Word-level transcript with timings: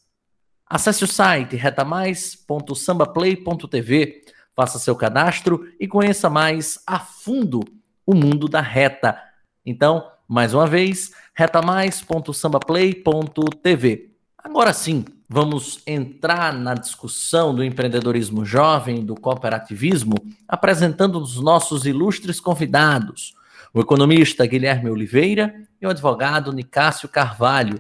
Acesse 0.66 1.03
o 1.03 1.08
site 1.08 1.56
retamais.sambaplay.tv, 1.56 4.23
faça 4.56 4.80
seu 4.80 4.95
cadastro 4.95 5.67
e 5.80 5.88
conheça 5.88 6.28
mais 6.30 6.80
a 6.86 7.00
fundo 7.00 7.61
o 8.05 8.14
mundo 8.14 8.47
da 8.47 8.61
reta. 8.61 9.20
Então, 9.66 10.08
mais 10.28 10.53
uma 10.53 10.67
vez, 10.67 11.11
retamais.sambaplay.tv. 11.33 14.11
Agora 14.38 14.73
sim, 14.73 15.05
vamos 15.30 15.81
entrar 15.88 16.53
na 16.53 16.73
discussão 16.73 17.55
do 17.55 17.64
empreendedorismo 17.64 18.45
jovem, 18.45 19.05
do 19.05 19.16
cooperativismo, 19.16 20.16
apresentando 20.48 21.20
os 21.20 21.39
nossos 21.39 21.86
ilustres 21.86 22.39
convidados, 22.39 23.33
o 23.73 23.80
economista 23.80 24.45
Guilherme 24.45 24.89
Oliveira 24.89 25.55
e 25.81 25.88
o 25.88 25.89
advogado 25.89 26.52
Nicásio 26.52 27.08
Carvalho. 27.08 27.80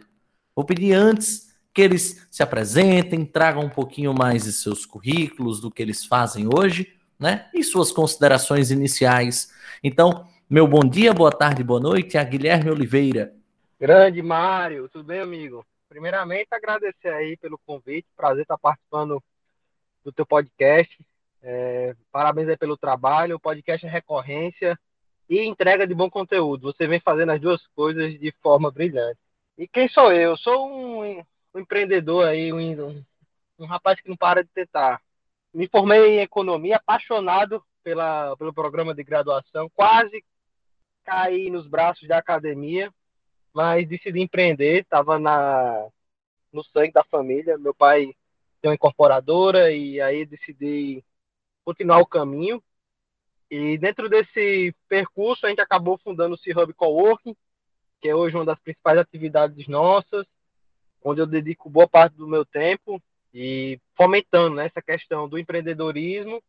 Vou 0.55 0.65
pedir 0.65 0.93
antes 0.93 1.42
que 1.73 1.81
eles 1.81 2.27
se 2.29 2.43
apresentem, 2.43 3.25
tragam 3.25 3.63
um 3.63 3.69
pouquinho 3.69 4.13
mais 4.13 4.43
de 4.43 4.51
seus 4.51 4.85
currículos, 4.85 5.59
do 5.59 5.71
que 5.71 5.81
eles 5.81 6.05
fazem 6.05 6.47
hoje, 6.47 6.95
né? 7.19 7.49
E 7.53 7.63
suas 7.63 7.91
considerações 7.91 8.69
iniciais. 8.69 9.51
Então, 9.83 10.27
meu 10.47 10.67
bom 10.67 10.81
dia, 10.81 11.13
boa 11.13 11.31
tarde, 11.31 11.63
boa 11.63 11.79
noite 11.79 12.17
a 12.17 12.23
Guilherme 12.23 12.69
Oliveira. 12.69 13.33
Grande 13.79 14.21
Mário, 14.21 14.87
tudo 14.87 15.05
bem, 15.05 15.19
amigo? 15.19 15.65
Primeiramente, 15.89 16.47
agradecer 16.51 17.09
aí 17.09 17.35
pelo 17.37 17.59
convite, 17.65 18.07
prazer 18.15 18.43
estar 18.43 18.57
participando 18.57 19.21
do 20.03 20.11
teu 20.11 20.25
podcast. 20.25 20.95
É, 21.41 21.95
parabéns 22.11 22.49
aí 22.49 22.57
pelo 22.57 22.77
trabalho, 22.77 23.35
o 23.35 23.39
podcast 23.39 23.85
é 23.85 23.89
recorrência 23.89 24.79
e 25.27 25.41
entrega 25.41 25.87
de 25.87 25.93
bom 25.93 26.09
conteúdo. 26.09 26.71
Você 26.71 26.87
vem 26.87 26.99
fazendo 26.99 27.31
as 27.31 27.41
duas 27.41 27.65
coisas 27.75 28.19
de 28.19 28.31
forma 28.43 28.69
brilhante. 28.69 29.17
E 29.57 29.67
quem 29.67 29.87
sou? 29.87 30.11
Eu 30.11 30.37
sou 30.37 30.67
um 30.67 31.23
um 31.53 31.59
empreendedor 31.59 32.25
aí, 32.25 32.51
um, 32.51 33.03
um 33.59 33.65
rapaz 33.65 34.01
que 34.01 34.09
não 34.09 34.17
para 34.17 34.43
de 34.43 34.49
tentar. 34.49 35.01
Me 35.53 35.67
formei 35.67 36.17
em 36.17 36.21
economia, 36.21 36.77
apaixonado 36.77 37.63
pela, 37.83 38.35
pelo 38.37 38.53
programa 38.53 38.93
de 38.93 39.03
graduação, 39.03 39.69
quase 39.73 40.23
caí 41.03 41.49
nos 41.49 41.67
braços 41.67 42.07
da 42.07 42.17
academia, 42.17 42.91
mas 43.53 43.87
decidi 43.87 44.21
empreender, 44.21 44.81
estava 44.81 45.19
na 45.19 45.87
no 46.51 46.63
sangue 46.63 46.91
da 46.91 47.03
família. 47.03 47.57
Meu 47.57 47.73
pai 47.73 48.15
tem 48.61 48.69
uma 48.69 48.75
incorporadora 48.75 49.71
e 49.71 49.99
aí 49.99 50.25
decidi 50.25 51.03
continuar 51.65 51.99
o 51.99 52.05
caminho. 52.05 52.63
E 53.49 53.77
dentro 53.77 54.07
desse 54.07 54.73
percurso, 54.87 55.45
a 55.45 55.49
gente 55.49 55.61
acabou 55.61 55.97
fundando 55.97 56.35
o 56.35 56.37
C-Hub 56.37 56.73
Coworking, 56.73 57.35
que 58.01 58.09
é 58.09 58.15
hoje 58.15 58.35
uma 58.35 58.45
das 58.45 58.59
principais 58.59 58.97
atividades 58.97 59.67
nossas 59.67 60.25
onde 61.03 61.21
eu 61.21 61.27
dedico 61.27 61.69
boa 61.69 61.87
parte 61.87 62.15
do 62.15 62.27
meu 62.27 62.45
tempo 62.45 63.01
e 63.33 63.79
fomentando 63.95 64.55
né, 64.55 64.65
essa 64.67 64.81
questão 64.81 65.27
do 65.27 65.37
empreendedorismo 65.37 66.41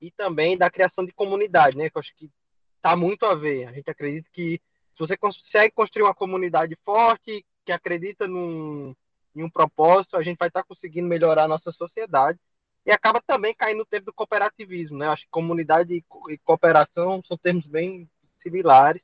e 0.00 0.10
também 0.10 0.56
da 0.56 0.70
criação 0.70 1.04
de 1.04 1.12
comunidade, 1.12 1.76
né? 1.76 1.88
Que 1.88 1.96
eu 1.96 2.00
acho 2.00 2.14
que 2.16 2.30
está 2.76 2.94
muito 2.96 3.24
a 3.24 3.34
ver. 3.34 3.66
A 3.66 3.72
gente 3.72 3.90
acredita 3.90 4.28
que 4.32 4.60
se 4.92 4.98
você 4.98 5.16
consegue 5.16 5.74
construir 5.74 6.04
uma 6.04 6.14
comunidade 6.14 6.76
forte, 6.84 7.44
que 7.64 7.72
acredita 7.72 8.26
num, 8.26 8.94
em 9.34 9.42
um 9.42 9.50
propósito, 9.50 10.16
a 10.16 10.22
gente 10.22 10.38
vai 10.38 10.48
estar 10.48 10.62
tá 10.62 10.66
conseguindo 10.68 11.06
melhorar 11.06 11.44
a 11.44 11.48
nossa 11.48 11.70
sociedade 11.72 12.38
e 12.84 12.90
acaba 12.90 13.20
também 13.20 13.54
caindo 13.54 13.78
no 13.78 13.86
tempo 13.86 14.06
do 14.06 14.12
cooperativismo, 14.12 14.98
né? 14.98 15.08
Acho 15.08 15.24
que 15.24 15.30
comunidade 15.30 15.94
e 15.94 16.38
cooperação 16.38 17.22
são 17.26 17.36
termos 17.36 17.66
bem 17.66 18.08
similares. 18.42 19.02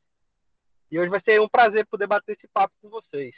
E 0.90 0.98
hoje 0.98 1.10
vai 1.10 1.20
ser 1.20 1.40
um 1.40 1.48
prazer 1.48 1.86
poder 1.86 2.06
bater 2.06 2.36
esse 2.36 2.48
papo 2.48 2.74
com 2.80 2.88
vocês. 2.88 3.34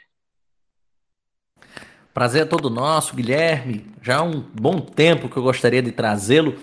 Prazer 2.13 2.41
é 2.41 2.45
todo 2.45 2.69
nosso, 2.69 3.15
Guilherme. 3.15 3.85
Já 4.01 4.17
há 4.17 4.23
um 4.23 4.41
bom 4.41 4.79
tempo 4.79 5.29
que 5.29 5.37
eu 5.37 5.43
gostaria 5.43 5.81
de 5.81 5.91
trazê-lo, 5.91 6.55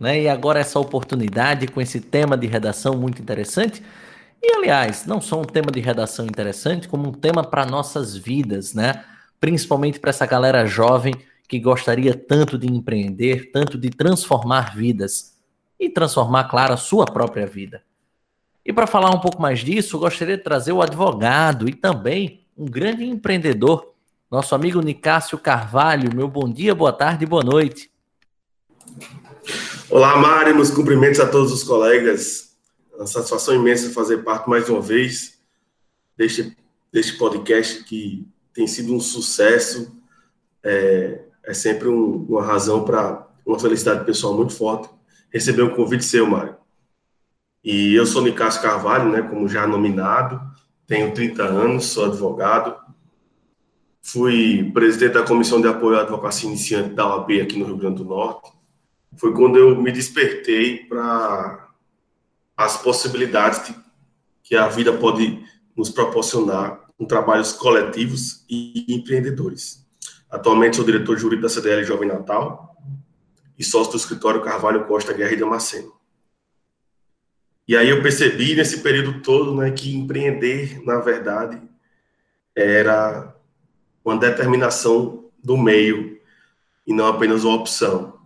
né? 0.00 0.22
E 0.22 0.28
agora 0.28 0.58
essa 0.58 0.80
oportunidade 0.80 1.68
com 1.68 1.80
esse 1.80 2.00
tema 2.00 2.36
de 2.36 2.46
redação 2.46 2.96
muito 2.96 3.20
interessante. 3.20 3.82
E 4.42 4.54
aliás, 4.56 5.04
não 5.06 5.20
só 5.20 5.40
um 5.40 5.44
tema 5.44 5.70
de 5.70 5.80
redação 5.80 6.24
interessante, 6.24 6.88
como 6.88 7.08
um 7.08 7.12
tema 7.12 7.44
para 7.44 7.66
nossas 7.66 8.16
vidas, 8.16 8.72
né? 8.72 9.04
Principalmente 9.38 10.00
para 10.00 10.10
essa 10.10 10.24
galera 10.24 10.66
jovem 10.66 11.14
que 11.46 11.60
gostaria 11.60 12.14
tanto 12.14 12.56
de 12.56 12.66
empreender, 12.66 13.50
tanto 13.52 13.76
de 13.76 13.90
transformar 13.90 14.74
vidas 14.74 15.38
e 15.78 15.90
transformar, 15.90 16.44
claro, 16.44 16.72
a 16.72 16.78
sua 16.78 17.04
própria 17.04 17.46
vida. 17.46 17.82
E 18.64 18.72
para 18.72 18.86
falar 18.86 19.10
um 19.10 19.20
pouco 19.20 19.42
mais 19.42 19.60
disso, 19.60 19.98
gostaria 19.98 20.38
de 20.38 20.42
trazer 20.42 20.72
o 20.72 20.80
advogado 20.80 21.68
e 21.68 21.74
também 21.74 22.46
um 22.56 22.64
grande 22.64 23.04
empreendedor 23.04 23.91
nosso 24.32 24.54
amigo 24.54 24.80
Nicásio 24.80 25.36
Carvalho. 25.36 26.08
Meu 26.16 26.26
bom 26.26 26.50
dia, 26.50 26.74
boa 26.74 26.90
tarde 26.90 27.26
boa 27.26 27.44
noite. 27.44 27.90
Olá, 29.90 30.16
Mário, 30.16 30.54
meus 30.54 30.70
cumprimentos 30.70 31.20
a 31.20 31.28
todos 31.28 31.52
os 31.52 31.62
colegas. 31.62 32.56
Uma 32.94 33.06
satisfação 33.06 33.54
imensa 33.54 33.92
fazer 33.92 34.24
parte 34.24 34.48
mais 34.48 34.70
uma 34.70 34.80
vez 34.80 35.38
deste, 36.16 36.56
deste 36.90 37.18
podcast 37.18 37.84
que 37.84 38.26
tem 38.54 38.66
sido 38.66 38.94
um 38.94 39.00
sucesso. 39.00 39.94
É, 40.64 41.20
é 41.44 41.52
sempre 41.52 41.88
um, 41.88 42.24
uma 42.26 42.42
razão 42.42 42.86
para 42.86 43.28
uma 43.44 43.58
felicidade 43.58 44.06
pessoal 44.06 44.32
muito 44.32 44.54
forte 44.54 44.88
receber 45.30 45.60
um 45.60 45.76
convite 45.76 46.06
seu, 46.06 46.26
Mário. 46.26 46.56
E 47.62 47.94
eu 47.94 48.06
sou 48.06 48.22
Nicásio 48.22 48.62
Carvalho, 48.62 49.10
né, 49.10 49.20
como 49.20 49.46
já 49.46 49.66
nominado, 49.66 50.40
tenho 50.86 51.12
30 51.12 51.42
anos, 51.42 51.84
sou 51.84 52.06
advogado, 52.06 52.81
fui 54.02 54.70
presidente 54.72 55.14
da 55.14 55.22
Comissão 55.22 55.60
de 55.60 55.68
Apoio 55.68 55.98
à 55.98 56.02
Advocacia 56.02 56.48
Iniciante 56.48 56.94
da 56.94 57.06
OAB 57.06 57.40
aqui 57.40 57.56
no 57.58 57.64
Rio 57.64 57.76
Grande 57.76 58.02
do 58.02 58.04
Norte. 58.04 58.52
Foi 59.16 59.32
quando 59.32 59.56
eu 59.56 59.80
me 59.80 59.92
despertei 59.92 60.78
para 60.86 61.68
as 62.56 62.76
possibilidades 62.76 63.66
de, 63.66 63.74
que 64.42 64.56
a 64.56 64.68
vida 64.68 64.92
pode 64.92 65.42
nos 65.76 65.88
proporcionar 65.88 66.80
com 66.98 67.06
trabalhos 67.06 67.52
coletivos 67.52 68.44
e 68.50 68.84
empreendedores. 68.88 69.86
Atualmente 70.30 70.76
sou 70.76 70.84
diretor 70.84 71.16
jurídico 71.16 71.42
da 71.42 71.48
CDL 71.48 71.84
Jovem 71.84 72.08
Natal 72.08 72.76
e 73.58 73.62
sócio 73.62 73.92
do 73.92 73.98
escritório 73.98 74.42
Carvalho 74.42 74.86
Costa 74.86 75.12
Guerra 75.12 75.32
e 75.32 75.36
Damasceno. 75.36 75.92
E 77.68 77.76
aí 77.76 77.88
eu 77.88 78.02
percebi 78.02 78.56
nesse 78.56 78.80
período 78.80 79.22
todo 79.22 79.54
né, 79.54 79.70
que 79.70 79.94
empreender, 79.94 80.82
na 80.84 80.98
verdade, 80.98 81.62
era 82.56 83.34
uma 84.04 84.16
determinação 84.16 85.30
do 85.42 85.56
meio 85.56 86.18
e 86.86 86.92
não 86.92 87.06
apenas 87.06 87.44
uma 87.44 87.56
opção. 87.56 88.18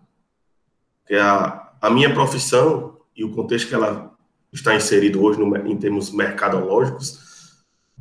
Que 1.06 1.14
a, 1.14 1.72
a 1.80 1.90
minha 1.90 2.12
profissão 2.12 2.98
e 3.14 3.24
o 3.24 3.30
contexto 3.30 3.68
que 3.68 3.74
ela 3.74 4.14
está 4.52 4.74
inserido 4.74 5.22
hoje 5.22 5.38
no, 5.38 5.56
em 5.66 5.76
termos 5.76 6.10
mercadológicos, 6.10 7.24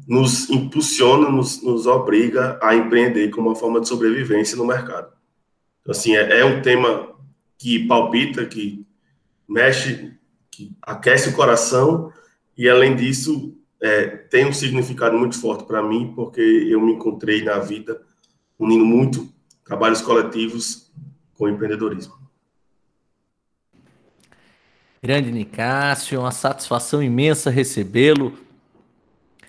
nos 0.07 0.49
impulsiona, 0.49 1.29
nos, 1.29 1.61
nos 1.63 1.87
obriga 1.87 2.59
a 2.61 2.75
empreender 2.75 3.29
como 3.29 3.49
uma 3.49 3.55
forma 3.55 3.79
de 3.79 3.87
sobrevivência 3.87 4.57
no 4.57 4.65
mercado. 4.65 5.11
Então, 5.81 5.91
assim, 5.91 6.15
é, 6.15 6.39
é 6.39 6.45
um 6.45 6.61
tema 6.61 7.15
que 7.57 7.87
palpita, 7.87 8.45
que 8.45 8.85
mexe, 9.47 10.13
que 10.51 10.75
aquece 10.81 11.29
o 11.29 11.35
coração 11.35 12.11
e, 12.57 12.67
além 12.69 12.95
disso, 12.95 13.54
é, 13.85 14.07
tem 14.07 14.47
um 14.47 14.53
significado 14.53 15.15
muito 15.15 15.39
forte 15.39 15.63
para 15.63 15.83
mim, 15.83 16.11
porque 16.15 16.41
eu 16.41 16.81
me 16.81 16.93
encontrei 16.93 17.43
na 17.43 17.59
vida 17.59 18.01
unindo 18.57 18.83
muito 18.83 19.31
trabalhos 19.63 20.01
coletivos 20.01 20.91
com 21.35 21.47
empreendedorismo. 21.47 22.15
Grande 25.03 25.31
Nicásio, 25.31 26.19
uma 26.19 26.31
satisfação 26.31 27.03
imensa 27.03 27.51
recebê-lo. 27.51 28.35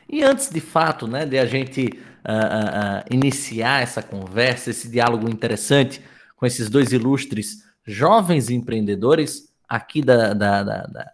E 0.06 0.22
antes 0.22 0.50
de 0.50 0.60
fato, 0.60 1.08
né, 1.08 1.24
de 1.24 1.38
a 1.38 1.46
gente 1.46 1.86
uh, 1.86 1.90
uh, 1.90 3.04
iniciar 3.10 3.82
essa 3.82 4.02
conversa, 4.02 4.68
esse 4.68 4.90
diálogo 4.90 5.30
interessante 5.30 6.02
com 6.36 6.44
esses 6.44 6.68
dois 6.68 6.92
ilustres 6.92 7.64
jovens 7.86 8.50
empreendedores 8.50 9.48
aqui 9.66 10.02
da, 10.02 10.34
da, 10.34 10.62
da, 10.62 10.82
da, 10.82 11.10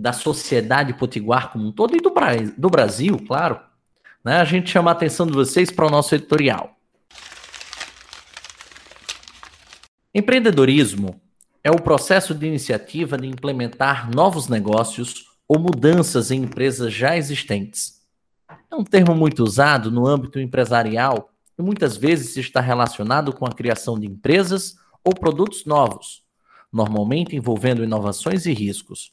da 0.00 0.12
sociedade 0.12 0.94
potiguar 0.94 1.52
como 1.52 1.68
um 1.68 1.72
todo 1.72 1.96
e 1.96 2.00
do, 2.00 2.12
do 2.56 2.70
Brasil, 2.70 3.18
claro, 3.26 3.60
né, 4.24 4.40
a 4.40 4.44
gente 4.44 4.70
chama 4.70 4.90
a 4.90 4.92
atenção 4.92 5.26
de 5.26 5.32
vocês 5.32 5.70
para 5.70 5.86
o 5.86 5.90
nosso 5.90 6.14
editorial. 6.14 6.76
Empreendedorismo 10.14 11.20
é 11.62 11.70
o 11.70 11.80
processo 11.80 12.34
de 12.34 12.46
iniciativa 12.46 13.16
de 13.16 13.26
implementar 13.26 14.10
novos 14.10 14.48
negócios 14.48 15.26
ou 15.46 15.58
mudanças 15.58 16.30
em 16.30 16.42
empresas 16.42 16.92
já 16.92 17.16
existentes 17.16 18.00
é 18.70 18.76
um 18.76 18.84
termo 18.84 19.14
muito 19.14 19.42
usado 19.42 19.90
no 19.90 20.06
âmbito 20.06 20.38
empresarial 20.38 21.30
e 21.58 21.62
muitas 21.62 21.96
vezes 21.96 22.36
está 22.36 22.60
relacionado 22.60 23.32
com 23.32 23.44
a 23.44 23.52
criação 23.52 23.98
de 23.98 24.06
empresas 24.06 24.76
ou 25.04 25.12
produtos 25.12 25.64
novos, 25.64 26.22
normalmente 26.72 27.34
envolvendo 27.34 27.82
inovações 27.82 28.46
e 28.46 28.52
riscos. 28.52 29.12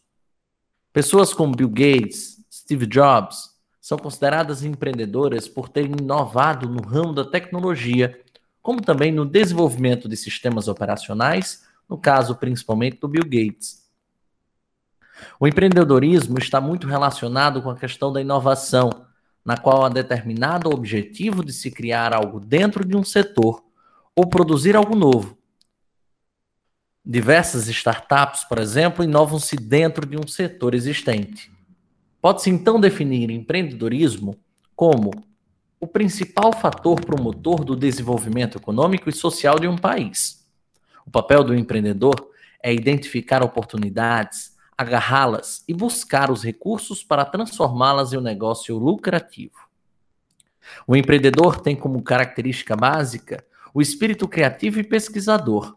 Pessoas 0.98 1.32
como 1.32 1.56
Bill 1.56 1.70
Gates, 1.70 2.44
Steve 2.52 2.88
Jobs, 2.88 3.52
são 3.80 4.00
consideradas 4.00 4.64
empreendedoras 4.64 5.48
por 5.48 5.70
terem 5.70 5.92
inovado 5.92 6.68
no 6.68 6.82
ramo 6.82 7.14
da 7.14 7.24
tecnologia, 7.24 8.20
como 8.64 8.82
também 8.82 9.12
no 9.12 9.24
desenvolvimento 9.24 10.10
de 10.10 10.18
sistemas 10.18 10.68
operacionais, 10.68 11.64
no 11.88 12.00
caso 12.00 12.34
principalmente 12.34 12.98
do 12.98 13.08
Bill 13.08 13.26
Gates. 13.26 13.88
O 15.40 15.48
empreendedorismo 15.48 16.40
está 16.40 16.60
muito 16.60 16.88
relacionado 16.88 17.62
com 17.62 17.70
a 17.70 17.78
questão 17.78 18.12
da 18.12 18.20
inovação, 18.20 18.90
na 19.46 19.56
qual 19.56 19.86
há 19.86 19.90
determinado 19.90 20.68
objetivo 20.74 21.46
de 21.46 21.54
se 21.54 21.70
criar 21.70 22.12
algo 22.12 22.40
dentro 22.40 22.84
de 22.84 22.98
um 22.98 23.04
setor 23.04 23.64
ou 24.16 24.26
produzir 24.26 24.76
algo 24.76 24.96
novo. 24.96 25.37
Diversas 27.10 27.70
startups, 27.70 28.44
por 28.44 28.60
exemplo, 28.60 29.02
inovam-se 29.02 29.56
dentro 29.56 30.06
de 30.06 30.18
um 30.18 30.28
setor 30.28 30.76
existente. 30.76 31.50
Pode-se 32.22 32.50
então 32.50 32.82
definir 32.82 33.30
empreendedorismo 33.30 34.36
como 34.76 35.12
o 35.80 35.88
principal 35.88 36.52
fator 36.52 37.00
promotor 37.00 37.64
do 37.64 37.78
desenvolvimento 37.78 38.58
econômico 38.58 39.10
e 39.10 39.14
social 39.14 39.58
de 39.58 39.70
um 39.70 39.78
país. 39.78 40.46
O 41.06 41.10
papel 41.10 41.46
do 41.46 41.56
empreendedor 41.56 42.30
é 42.62 42.74
identificar 42.74 43.42
oportunidades, 43.42 44.58
agarrá-las 44.78 45.64
e 45.66 45.74
buscar 45.74 46.30
os 46.30 46.44
recursos 46.44 47.06
para 47.06 47.24
transformá-las 47.24 48.12
em 48.12 48.18
um 48.18 48.22
negócio 48.22 48.78
lucrativo. 48.78 49.56
O 50.86 50.94
empreendedor 50.94 51.62
tem 51.62 51.74
como 51.74 52.04
característica 52.04 52.76
básica 52.76 53.46
o 53.74 53.82
espírito 53.82 54.28
criativo 54.28 54.78
e 54.82 54.84
pesquisador. 54.84 55.77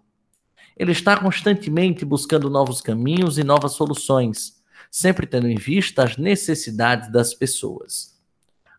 Ele 0.80 0.92
está 0.92 1.14
constantemente 1.14 2.06
buscando 2.06 2.48
novos 2.48 2.80
caminhos 2.80 3.36
e 3.36 3.44
novas 3.44 3.72
soluções, 3.72 4.62
sempre 4.90 5.26
tendo 5.26 5.46
em 5.46 5.56
vista 5.56 6.04
as 6.04 6.16
necessidades 6.16 7.12
das 7.12 7.34
pessoas. 7.34 8.18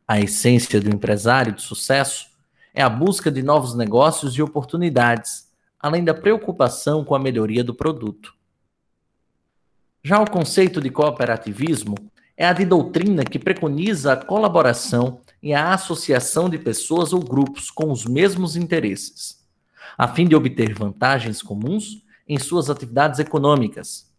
A 0.07 0.19
essência 0.19 0.81
do 0.81 0.89
empresário 0.89 1.53
de 1.53 1.61
sucesso 1.61 2.25
é 2.73 2.81
a 2.81 2.89
busca 2.89 3.29
de 3.29 3.43
novos 3.43 3.75
negócios 3.75 4.33
e 4.33 4.41
oportunidades, 4.41 5.47
além 5.79 6.03
da 6.03 6.15
preocupação 6.15 7.05
com 7.05 7.13
a 7.13 7.19
melhoria 7.19 7.63
do 7.63 7.75
produto. 7.75 8.33
Já 10.03 10.19
o 10.19 10.27
conceito 10.27 10.81
de 10.81 10.89
cooperativismo 10.89 11.93
é 12.35 12.47
a 12.47 12.53
de 12.53 12.65
doutrina 12.65 13.23
que 13.23 13.37
preconiza 13.37 14.13
a 14.13 14.17
colaboração 14.17 15.21
e 15.39 15.53
a 15.53 15.71
associação 15.71 16.49
de 16.49 16.57
pessoas 16.57 17.13
ou 17.13 17.19
grupos 17.19 17.69
com 17.69 17.91
os 17.91 18.07
mesmos 18.07 18.55
interesses, 18.55 19.40
a 20.01 20.07
fim 20.07 20.25
de 20.25 20.35
obter 20.35 20.73
vantagens 20.73 21.43
comuns 21.43 22.03
em 22.27 22.39
suas 22.39 22.71
atividades 22.71 23.19
econômicas. 23.19 24.11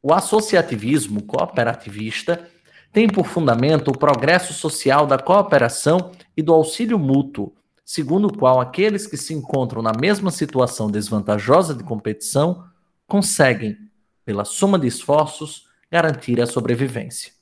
O 0.00 0.14
associativismo 0.14 1.24
cooperativista 1.24 2.48
tem 2.92 3.08
por 3.08 3.26
fundamento 3.26 3.88
o 3.88 3.98
progresso 3.98 4.52
social 4.52 5.08
da 5.08 5.18
cooperação 5.18 6.12
e 6.36 6.40
do 6.40 6.52
auxílio 6.52 7.00
mútuo, 7.00 7.52
segundo 7.84 8.28
o 8.28 8.38
qual 8.38 8.60
aqueles 8.60 9.08
que 9.08 9.16
se 9.16 9.34
encontram 9.34 9.82
na 9.82 9.90
mesma 10.00 10.30
situação 10.30 10.88
desvantajosa 10.88 11.74
de 11.74 11.82
competição 11.82 12.66
conseguem, 13.04 13.76
pela 14.24 14.44
soma 14.44 14.78
de 14.78 14.86
esforços, 14.86 15.66
garantir 15.90 16.40
a 16.40 16.46
sobrevivência. 16.46 17.32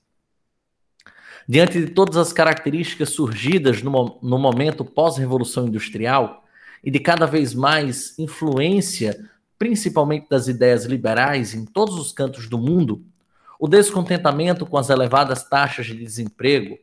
Diante 1.47 1.79
de 1.79 1.91
todas 1.91 2.17
as 2.17 2.33
características 2.33 3.11
surgidas 3.11 3.83
no, 3.83 4.19
no 4.23 4.39
momento 4.39 4.83
pós-revolução 4.83 5.67
industrial 5.67 6.43
e 6.83 6.91
de 6.91 6.99
cada 6.99 7.27
vez 7.27 7.55
mais 7.55 8.19
influência, 8.19 9.29
principalmente 9.59 10.29
das 10.29 10.49
ideias 10.49 10.85
liberais 10.85 11.55
em 11.55 11.65
todos 11.65 11.97
os 11.97 12.13
cantos 12.13 12.49
do 12.49 12.59
mundo, 12.59 13.05
o 13.59 13.69
descontentamento 13.69 14.67
com 14.67 14.77
as 14.77 14.91
elevadas 14.91 15.45
taxas 15.45 15.87
de 15.87 15.95
desemprego, 15.95 16.79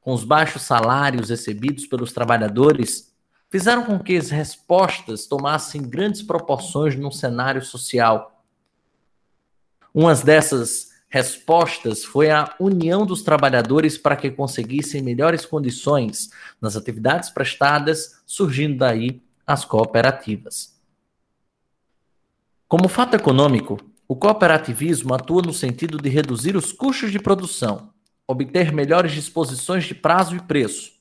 com 0.00 0.12
os 0.12 0.24
baixos 0.24 0.62
salários 0.62 1.30
recebidos 1.30 1.86
pelos 1.86 2.12
trabalhadores, 2.12 3.14
fizeram 3.48 3.84
com 3.84 4.00
que 4.00 4.16
as 4.16 4.30
respostas 4.30 5.26
tomassem 5.26 5.80
grandes 5.80 6.22
proporções 6.22 6.96
num 6.96 7.12
cenário 7.12 7.62
social. 7.62 8.42
Uma 9.94 10.12
dessas 10.16 10.90
respostas 11.08 12.04
foi 12.04 12.28
a 12.28 12.52
união 12.58 13.06
dos 13.06 13.22
trabalhadores 13.22 13.96
para 13.96 14.16
que 14.16 14.28
conseguissem 14.28 15.00
melhores 15.00 15.46
condições 15.46 16.30
nas 16.60 16.74
atividades 16.74 17.30
prestadas, 17.30 18.20
surgindo 18.26 18.78
daí 18.78 19.22
as 19.46 19.64
cooperativas. 19.64 20.74
Como 22.66 22.88
fato 22.88 23.14
econômico, 23.14 23.78
o 24.08 24.16
cooperativismo 24.16 25.14
atua 25.14 25.42
no 25.42 25.52
sentido 25.52 25.98
de 25.98 26.08
reduzir 26.08 26.56
os 26.56 26.72
custos 26.72 27.12
de 27.12 27.18
produção, 27.18 27.90
obter 28.26 28.72
melhores 28.72 29.12
disposições 29.12 29.84
de 29.84 29.94
prazo 29.94 30.36
e 30.36 30.40
preço, 30.40 30.92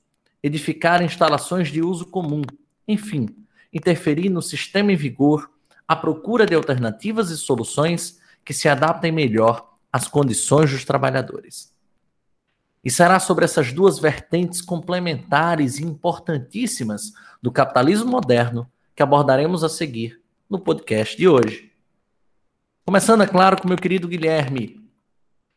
edificar 0.42 1.02
instalações 1.02 1.70
de 1.70 1.82
uso 1.82 2.06
comum, 2.06 2.42
enfim, 2.88 3.28
interferir 3.72 4.30
no 4.30 4.42
sistema 4.42 4.92
em 4.92 4.96
vigor, 4.96 5.50
à 5.88 5.96
procura 5.96 6.46
de 6.46 6.54
alternativas 6.54 7.30
e 7.30 7.38
soluções 7.38 8.20
que 8.44 8.54
se 8.54 8.68
adaptem 8.68 9.12
melhor 9.12 9.74
às 9.92 10.08
condições 10.08 10.72
dos 10.72 10.84
trabalhadores. 10.84 11.74
E 12.84 12.92
será 12.92 13.20
sobre 13.20 13.46
essas 13.46 13.72
duas 13.72 13.98
vertentes 13.98 14.62
complementares 14.62 15.78
e 15.78 15.84
importantíssimas 15.84 17.14
do 17.44 17.52
capitalismo 17.52 18.10
moderno 18.10 18.68
que 18.96 19.04
abordaremos 19.04 19.64
a 19.64 19.70
seguir 19.70 20.20
no 20.50 20.58
podcast 20.58 21.16
de 21.16 21.28
hoje. 21.28 21.72
Começando, 22.84 23.22
é 23.22 23.28
claro, 23.28 23.62
com 23.62 23.68
meu 23.68 23.78
querido 23.78 24.08
Guilherme. 24.08 24.82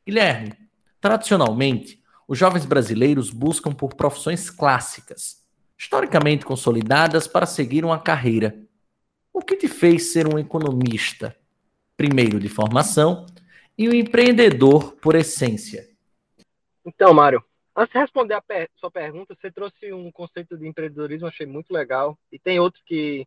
Guilherme, 0.04 0.52
tradicionalmente, 1.00 2.02
os 2.28 2.36
jovens 2.36 2.66
brasileiros 2.66 3.30
buscam 3.30 3.72
por 3.72 3.94
profissões 3.94 4.50
clássicas, 4.50 5.42
historicamente 5.78 6.44
consolidadas 6.44 7.26
para 7.26 7.46
seguir 7.46 7.84
uma 7.84 7.98
carreira. 7.98 8.54
O 9.32 9.40
que 9.40 9.56
te 9.56 9.68
fez 9.68 10.12
ser 10.12 10.26
um 10.26 10.38
economista? 10.38 11.34
primeiro 11.96 12.38
de 12.38 12.48
formação, 12.48 13.24
e 13.78 13.88
o 13.88 13.94
empreendedor 13.94 14.92
por 14.96 15.14
essência? 15.14 15.88
Então, 16.84 17.14
Mário, 17.14 17.42
antes 17.76 17.92
de 17.92 17.98
responder 17.98 18.34
a 18.34 18.42
per 18.42 18.70
sua 18.76 18.90
pergunta, 18.90 19.34
você 19.34 19.50
trouxe 19.50 19.92
um 19.92 20.10
conceito 20.10 20.56
de 20.56 20.66
empreendedorismo, 20.66 21.26
achei 21.28 21.46
muito 21.46 21.72
legal, 21.72 22.18
e 22.32 22.38
tem 22.38 22.58
outro 22.58 22.82
que 22.84 23.26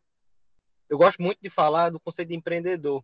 eu 0.89 0.97
gosto 0.97 1.21
muito 1.21 1.39
de 1.39 1.49
falar 1.49 1.91
do 1.91 1.99
conceito 1.99 2.29
de 2.29 2.35
empreendedor, 2.35 3.03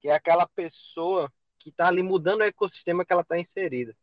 que 0.00 0.08
é 0.08 0.12
aquela 0.12 0.46
pessoa 0.46 1.30
que 1.58 1.70
está 1.70 1.88
ali 1.88 2.02
mudando 2.02 2.40
o 2.40 2.44
ecossistema 2.44 3.04
que 3.04 3.12
ela 3.12 3.22
está 3.22 3.38
inserida. 3.38 3.96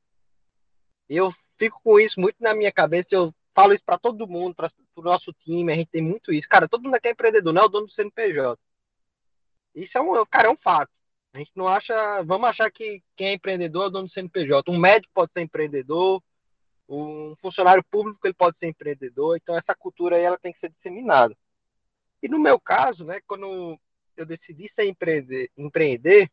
Eu 1.08 1.34
fico 1.58 1.80
com 1.82 2.00
isso 2.00 2.20
muito 2.20 2.36
na 2.40 2.54
minha 2.54 2.72
cabeça, 2.72 3.08
eu 3.12 3.34
falo 3.54 3.74
isso 3.74 3.84
para 3.86 3.98
todo 3.98 4.28
mundo, 4.28 4.54
para 4.54 4.70
o 4.98 5.02
nosso 5.02 5.32
time, 5.34 5.72
a 5.72 5.76
gente 5.76 5.90
tem 5.90 6.02
muito 6.02 6.34
isso. 6.34 6.48
Cara, 6.50 6.68
todo 6.68 6.84
mundo 6.84 6.96
aqui 6.96 7.08
é 7.08 7.12
empreendedor, 7.12 7.54
não 7.54 7.62
é 7.62 7.66
o 7.66 7.70
dono 7.70 7.88
do 7.88 7.94
CNPJ. 7.94 8.60
Isso 9.74 9.98
é 9.98 10.02
um, 10.02 10.26
cara, 10.26 10.50
é 10.50 10.52
um 10.52 10.58
fato. 10.58 10.92
A 11.36 11.40
gente 11.40 11.52
não 11.54 11.68
acha, 11.68 12.24
vamos 12.24 12.48
achar 12.48 12.72
que 12.72 13.04
quem 13.18 13.28
é 13.28 13.34
empreendedor 13.34 13.88
é 13.88 13.90
dono 13.90 14.08
do 14.08 14.14
CNPJ. 14.14 14.72
Um 14.72 14.78
médico 14.78 15.12
pode 15.14 15.34
ser 15.34 15.42
empreendedor, 15.42 16.24
um 16.88 17.36
funcionário 17.42 17.84
público 17.92 18.26
ele 18.26 18.34
pode 18.34 18.58
ser 18.58 18.68
empreendedor. 18.68 19.36
Então 19.36 19.54
essa 19.58 19.76
cultura 19.76 20.16
aí 20.16 20.24
ela 20.24 20.40
tem 20.40 20.54
que 20.54 20.60
ser 20.62 20.70
disseminada. 20.70 21.36
E 22.24 22.30
no 22.30 22.40
meu 22.40 22.58
caso, 22.58 23.04
né, 23.04 23.20
quando 23.28 23.78
eu 24.16 24.26
decidi 24.26 24.72
ser 24.74 24.86
empreender, 24.86 25.52
empreender, 25.58 26.32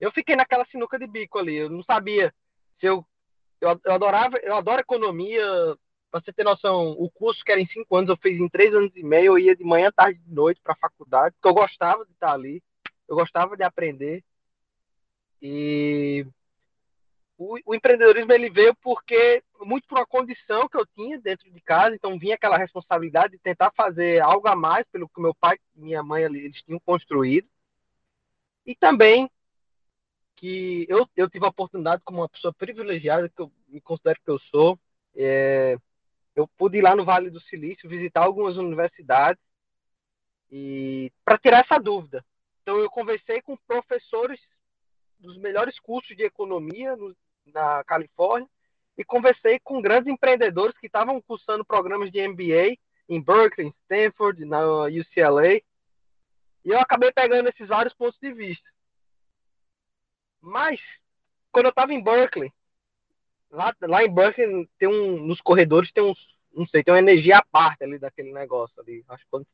eu 0.00 0.12
fiquei 0.12 0.36
naquela 0.36 0.64
sinuca 0.66 0.96
de 0.96 1.08
bico 1.08 1.40
ali. 1.40 1.56
Eu 1.56 1.68
não 1.68 1.82
sabia 1.82 2.32
se 2.78 2.86
eu 2.86 3.04
eu, 3.60 3.80
eu 3.84 3.92
adorava, 3.92 4.36
eu 4.44 4.54
adoro 4.54 4.80
economia. 4.80 5.44
Pra 6.08 6.20
você 6.20 6.32
ter 6.32 6.44
noção, 6.44 6.90
o 6.90 7.10
curso 7.10 7.42
que 7.42 7.50
era 7.50 7.60
em 7.60 7.66
cinco 7.66 7.96
anos, 7.96 8.10
eu 8.10 8.16
fiz 8.18 8.38
em 8.38 8.48
três 8.48 8.72
anos 8.72 8.94
e 8.94 9.02
meio. 9.02 9.32
Eu 9.32 9.38
ia 9.40 9.56
de 9.56 9.64
manhã, 9.64 9.90
tarde 9.90 10.20
e 10.24 10.32
noite 10.32 10.60
para 10.62 10.74
a 10.74 10.76
faculdade, 10.76 11.34
porque 11.34 11.48
eu 11.48 11.54
gostava 11.54 12.04
de 12.04 12.12
estar 12.12 12.32
ali, 12.32 12.62
eu 13.12 13.16
gostava 13.16 13.56
de 13.56 13.62
aprender. 13.62 14.24
E 15.40 16.26
o, 17.36 17.58
o, 17.66 17.74
empreendedorismo 17.74 18.32
ele 18.32 18.48
veio 18.48 18.74
porque 18.76 19.42
muito 19.60 19.86
por 19.86 19.98
uma 19.98 20.06
condição 20.06 20.68
que 20.68 20.76
eu 20.76 20.86
tinha 20.86 21.20
dentro 21.20 21.50
de 21.50 21.60
casa, 21.60 21.94
então 21.94 22.18
vinha 22.18 22.36
aquela 22.36 22.56
responsabilidade 22.56 23.32
de 23.32 23.38
tentar 23.38 23.70
fazer 23.72 24.20
algo 24.22 24.48
a 24.48 24.56
mais 24.56 24.86
pelo 24.90 25.08
que 25.08 25.20
meu 25.20 25.34
pai 25.34 25.58
e 25.76 25.80
minha 25.80 26.02
mãe 26.02 26.22
eles 26.22 26.62
tinham 26.62 26.80
construído. 26.80 27.46
E 28.64 28.74
também 28.74 29.30
que 30.36 30.86
eu, 30.88 31.06
eu 31.14 31.28
tive 31.28 31.44
a 31.44 31.50
oportunidade, 31.50 32.02
como 32.04 32.20
uma 32.20 32.28
pessoa 32.28 32.52
privilegiada, 32.54 33.28
que 33.28 33.42
eu 33.42 33.52
me 33.68 33.80
considero 33.80 34.20
que 34.24 34.30
eu 34.30 34.38
sou, 34.50 34.78
é, 35.14 35.76
eu 36.34 36.48
pude 36.56 36.78
ir 36.78 36.82
lá 36.82 36.96
no 36.96 37.04
Vale 37.04 37.30
do 37.30 37.40
Silício, 37.42 37.88
visitar 37.88 38.22
algumas 38.22 38.56
universidades 38.56 39.42
e 40.50 41.12
para 41.24 41.38
tirar 41.38 41.60
essa 41.60 41.78
dúvida. 41.78 42.24
Então 42.62 42.78
eu 42.78 42.90
conversei 42.90 43.42
com 43.42 43.56
professores 43.66 44.40
dos 45.18 45.36
melhores 45.38 45.78
cursos 45.80 46.16
de 46.16 46.24
economia 46.24 46.96
no, 46.96 47.14
na 47.46 47.82
Califórnia 47.84 48.48
e 48.96 49.04
conversei 49.04 49.58
com 49.60 49.80
grandes 49.80 50.12
empreendedores 50.12 50.76
que 50.78 50.86
estavam 50.86 51.20
cursando 51.20 51.64
programas 51.64 52.10
de 52.10 52.26
MBA 52.26 52.76
em 53.08 53.20
Berkeley, 53.20 53.74
Stanford, 53.82 54.44
na 54.44 54.60
UCLA. 54.86 55.56
E 56.64 56.70
eu 56.70 56.78
acabei 56.78 57.12
pegando 57.12 57.48
esses 57.48 57.68
vários 57.68 57.94
pontos 57.94 58.18
de 58.20 58.32
vista. 58.32 58.68
Mas, 60.40 60.80
quando 61.50 61.66
eu 61.66 61.70
estava 61.70 61.92
em 61.92 62.02
Berkeley, 62.02 62.52
lá, 63.50 63.74
lá 63.82 64.04
em 64.04 64.12
Berkeley 64.12 64.68
tem 64.78 64.88
um, 64.88 65.24
nos 65.26 65.40
corredores 65.40 65.92
tem 65.92 66.02
uns, 66.02 66.18
não 66.52 66.66
sei, 66.66 66.82
tem 66.82 66.92
uma 66.92 67.00
energia 67.00 67.38
à 67.38 67.44
parte 67.44 67.84
ali 67.84 67.98
daquele 67.98 68.32
negócio 68.32 68.80
ali. 68.80 69.04
Acho 69.08 69.24
que 69.24 69.30
quando, 69.30 69.46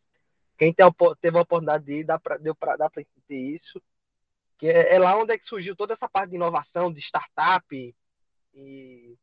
quem 0.58 0.74
tem, 0.74 0.84
teve 1.20 1.38
a 1.38 1.42
oportunidade 1.42 1.84
de 1.84 2.00
ir, 2.00 2.04
dá 2.04 2.20
deu 2.40 2.54
pra, 2.54 2.76
dá 2.76 2.90
sentir 2.90 3.54
isso. 3.54 3.80
Que 4.58 4.66
é, 4.66 4.96
é 4.96 4.98
lá 4.98 5.16
onde 5.16 5.32
é 5.32 5.38
que 5.38 5.48
surgiu 5.48 5.76
toda 5.76 5.94
essa 5.94 6.08
parte 6.08 6.30
de 6.30 6.36
inovação, 6.36 6.92
de 6.92 7.00
startup. 7.00 7.94
E 8.52 9.16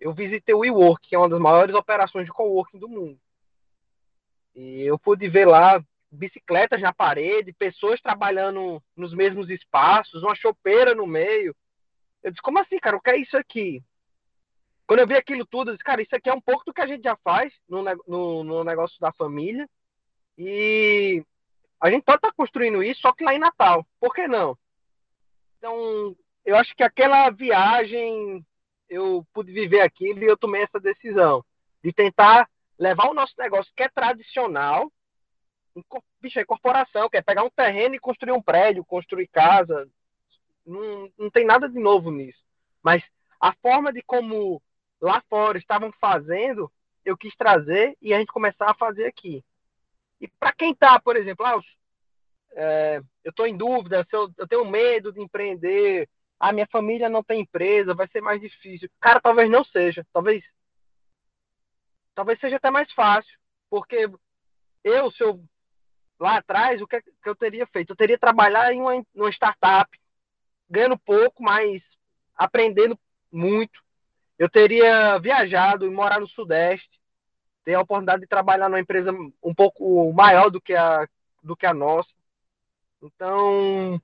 eu 0.00 0.14
visitei 0.14 0.54
o 0.54 0.60
WeWork, 0.60 1.06
que 1.06 1.14
é 1.14 1.18
uma 1.18 1.28
das 1.28 1.38
maiores 1.38 1.74
operações 1.74 2.24
de 2.24 2.32
coworking 2.32 2.78
do 2.78 2.88
mundo. 2.88 3.20
E 4.54 4.80
eu 4.80 4.98
pude 4.98 5.28
ver 5.28 5.46
lá 5.46 5.84
bicicletas 6.10 6.80
na 6.80 6.92
parede, 6.92 7.52
pessoas 7.52 8.00
trabalhando 8.00 8.82
nos 8.96 9.14
mesmos 9.14 9.50
espaços, 9.50 10.22
uma 10.22 10.34
chopeira 10.34 10.94
no 10.94 11.06
meio. 11.06 11.54
Eu 12.22 12.30
disse, 12.30 12.42
como 12.42 12.58
assim, 12.58 12.78
cara? 12.78 12.96
O 12.96 13.00
que 13.00 13.10
é 13.10 13.18
isso 13.18 13.36
aqui? 13.36 13.82
Quando 14.86 15.00
eu 15.00 15.06
vi 15.06 15.14
aquilo 15.14 15.46
tudo, 15.46 15.70
eu 15.70 15.74
disse, 15.74 15.84
cara, 15.84 16.02
isso 16.02 16.16
aqui 16.16 16.30
é 16.30 16.34
um 16.34 16.40
pouco 16.40 16.64
do 16.64 16.72
que 16.72 16.80
a 16.80 16.86
gente 16.86 17.02
já 17.02 17.14
faz 17.16 17.52
no, 17.68 17.84
no, 18.08 18.42
no 18.42 18.64
negócio 18.64 18.98
da 18.98 19.12
família. 19.12 19.68
E 20.42 21.22
a 21.78 21.90
gente 21.90 22.02
pode 22.02 22.16
estar 22.16 22.30
tá 22.30 22.34
construindo 22.34 22.82
isso, 22.82 23.02
só 23.02 23.12
que 23.12 23.22
lá 23.22 23.34
em 23.34 23.38
Natal. 23.38 23.86
Por 24.00 24.14
que 24.14 24.26
não? 24.26 24.56
Então, 25.58 26.16
eu 26.46 26.56
acho 26.56 26.74
que 26.74 26.82
aquela 26.82 27.28
viagem, 27.28 28.42
eu 28.88 29.26
pude 29.34 29.52
viver 29.52 29.82
aquilo 29.82 30.22
e 30.22 30.24
eu 30.24 30.38
tomei 30.38 30.62
essa 30.62 30.80
decisão 30.80 31.44
de 31.84 31.92
tentar 31.92 32.48
levar 32.78 33.10
o 33.10 33.14
nosso 33.14 33.34
negócio 33.38 33.70
que 33.76 33.82
é 33.82 33.88
tradicional, 33.90 34.90
bicho, 36.22 36.40
é 36.40 36.44
corporação, 36.46 37.10
quer 37.10 37.22
pegar 37.22 37.44
um 37.44 37.50
terreno 37.50 37.94
e 37.94 38.00
construir 38.00 38.32
um 38.32 38.40
prédio, 38.40 38.82
construir 38.82 39.26
casa. 39.26 39.86
Não, 40.64 41.12
não 41.18 41.30
tem 41.30 41.44
nada 41.44 41.68
de 41.68 41.78
novo 41.78 42.10
nisso. 42.10 42.42
Mas 42.82 43.04
a 43.38 43.52
forma 43.56 43.92
de 43.92 44.00
como 44.00 44.62
lá 44.98 45.22
fora 45.28 45.58
estavam 45.58 45.92
fazendo, 46.00 46.72
eu 47.04 47.14
quis 47.14 47.36
trazer 47.36 47.94
e 48.00 48.14
a 48.14 48.18
gente 48.18 48.32
começar 48.32 48.70
a 48.70 48.74
fazer 48.74 49.04
aqui. 49.04 49.44
E 50.20 50.28
para 50.28 50.52
quem 50.52 50.72
está, 50.72 51.00
por 51.00 51.16
exemplo, 51.16 51.46
ah, 51.46 51.60
é, 52.52 53.00
eu 53.24 53.30
estou 53.30 53.46
em 53.46 53.56
dúvida, 53.56 54.06
eu, 54.12 54.30
eu 54.36 54.48
tenho 54.48 54.64
medo 54.64 55.12
de 55.12 55.20
empreender, 55.20 56.08
a 56.38 56.52
minha 56.52 56.66
família 56.66 57.08
não 57.08 57.22
tem 57.22 57.40
empresa, 57.40 57.94
vai 57.94 58.08
ser 58.08 58.20
mais 58.20 58.40
difícil. 58.40 58.90
Cara, 59.00 59.20
talvez 59.20 59.50
não 59.50 59.64
seja, 59.64 60.06
talvez 60.12 60.42
talvez 62.14 62.38
seja 62.40 62.56
até 62.56 62.70
mais 62.70 62.92
fácil, 62.92 63.38
porque 63.70 64.10
eu, 64.84 65.10
se 65.12 65.22
eu 65.22 65.42
lá 66.18 66.36
atrás, 66.36 66.82
o 66.82 66.86
que, 66.86 67.00
que 67.00 67.28
eu 67.28 67.34
teria 67.34 67.66
feito? 67.66 67.90
Eu 67.90 67.96
teria 67.96 68.18
trabalhado 68.18 68.72
em 68.72 68.80
uma, 68.80 69.06
uma 69.14 69.30
startup, 69.30 69.88
ganhando 70.68 70.98
pouco, 70.98 71.42
mas 71.42 71.82
aprendendo 72.36 72.98
muito. 73.32 73.80
Eu 74.38 74.48
teria 74.48 75.18
viajado 75.18 75.86
e 75.86 75.90
morar 75.90 76.20
no 76.20 76.28
Sudeste, 76.28 76.99
ter 77.64 77.74
a 77.74 77.80
oportunidade 77.80 78.22
de 78.22 78.28
trabalhar 78.28 78.68
numa 78.68 78.80
empresa 78.80 79.12
um 79.42 79.54
pouco 79.54 80.12
maior 80.12 80.50
do 80.50 80.60
que 80.60 80.74
a, 80.74 81.08
do 81.42 81.56
que 81.56 81.66
a 81.66 81.74
nossa. 81.74 82.10
Então, 83.02 84.00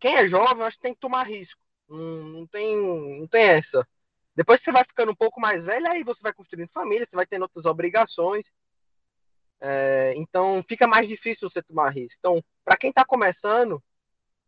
quem 0.00 0.16
é 0.16 0.28
jovem, 0.28 0.64
acho 0.64 0.76
que 0.76 0.82
tem 0.82 0.94
que 0.94 1.00
tomar 1.00 1.24
risco. 1.24 1.60
Não, 1.88 1.98
não, 1.98 2.46
tem, 2.46 2.76
não 3.20 3.26
tem 3.26 3.42
essa. 3.42 3.86
Depois 4.34 4.58
que 4.58 4.64
você 4.64 4.72
vai 4.72 4.84
ficando 4.84 5.12
um 5.12 5.16
pouco 5.16 5.40
mais 5.40 5.62
velho, 5.64 5.86
aí 5.88 6.02
você 6.02 6.20
vai 6.22 6.32
construindo 6.32 6.70
família, 6.70 7.06
você 7.08 7.14
vai 7.14 7.26
tendo 7.26 7.42
outras 7.42 7.64
obrigações. 7.66 8.44
É, 9.60 10.14
então 10.16 10.64
fica 10.68 10.88
mais 10.88 11.06
difícil 11.06 11.48
você 11.48 11.62
tomar 11.62 11.90
risco. 11.90 12.16
Então, 12.18 12.42
para 12.64 12.76
quem 12.76 12.90
está 12.90 13.04
começando, 13.04 13.82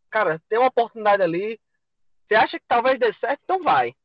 cara, 0.09 0.41
tem 0.49 0.59
uma 0.59 0.67
oportunidade 0.67 1.21
ali. 1.21 1.59
Você 2.27 2.35
acha 2.35 2.59
que 2.59 2.65
talvez 2.67 2.99
dê 2.99 3.13
certo, 3.13 3.39
então 3.43 3.63
vai. 3.63 3.95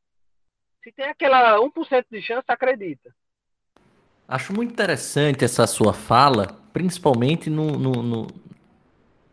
Se 0.83 0.93
tem 0.93 1.07
aquela 1.07 1.59
1% 1.59 2.07
de 2.11 2.23
chance, 2.23 2.45
acredita. 2.47 3.15
Acho 4.31 4.53
muito 4.53 4.71
interessante 4.71 5.45
essa 5.45 5.67
sua 5.67 5.93
fala, 5.93 6.57
principalmente 6.73 7.51
no, 7.51 7.77
no, 7.77 8.01
no, 8.01 8.27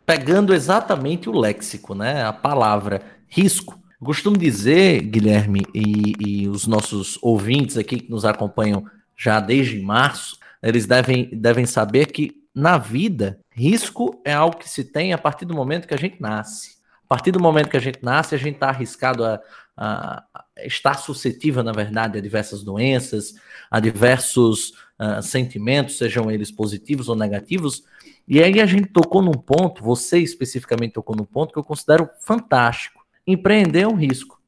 pegando 0.04 0.56
exatamente 0.56 1.30
o 1.30 1.40
léxico, 1.40 1.94
né? 1.94 2.24
A 2.24 2.34
palavra 2.34 3.04
risco. 3.28 3.80
Costumo 4.04 4.36
dizer, 4.36 5.02
Guilherme, 5.04 5.62
e, 5.72 6.14
e 6.20 6.48
os 6.48 6.66
nossos 6.66 7.20
ouvintes 7.22 7.78
aqui 7.78 8.00
que 8.00 8.10
nos 8.10 8.26
acompanham 8.26 8.86
já 9.16 9.40
desde 9.40 9.80
março, 9.80 10.40
eles 10.64 10.88
devem, 10.88 11.30
devem 11.32 11.68
saber 11.68 12.08
que 12.08 12.32
na 12.54 12.80
vida, 12.80 13.40
risco 13.52 14.20
é 14.26 14.34
algo 14.34 14.58
que 14.58 14.68
se 14.68 14.84
tem 14.84 15.14
a 15.14 15.18
partir 15.20 15.46
do 15.46 15.54
momento 15.54 15.88
que 15.88 15.94
a 15.94 15.98
gente 15.98 16.20
nasce. 16.20 16.78
A 17.06 17.08
partir 17.08 17.32
do 17.32 17.40
momento 17.40 17.70
que 17.70 17.78
a 17.78 17.82
gente 17.82 18.00
nasce, 18.02 18.34
a 18.34 18.38
gente 18.40 18.56
está 18.56 18.70
arriscado 18.70 19.24
a, 19.24 19.40
a, 19.78 20.24
estar 20.64 20.96
suscetível, 20.96 21.64
na 21.64 21.72
verdade, 21.72 22.18
a 22.18 22.22
diversas 22.22 22.64
doenças, 22.64 23.36
a 23.70 23.80
diversos 23.80 24.70
uh, 25.00 25.22
sentimentos, 25.22 25.98
sejam 25.98 26.32
eles 26.32 26.52
positivos 26.52 27.08
ou 27.08 27.16
negativos. 27.16 27.84
E 28.28 28.42
aí 28.42 28.60
a 28.60 28.66
gente 28.66 28.88
tocou 28.88 29.22
num 29.22 29.34
ponto, 29.34 29.84
você 29.84 30.18
especificamente 30.18 30.94
tocou 30.94 31.16
num 31.16 31.26
ponto 31.26 31.54
que 31.54 31.60
eu 31.60 31.64
considero 31.64 32.10
fantástico. 32.22 33.06
Empreender 33.26 33.82
é 33.82 33.88
um 33.88 33.96
risco. 33.96 34.42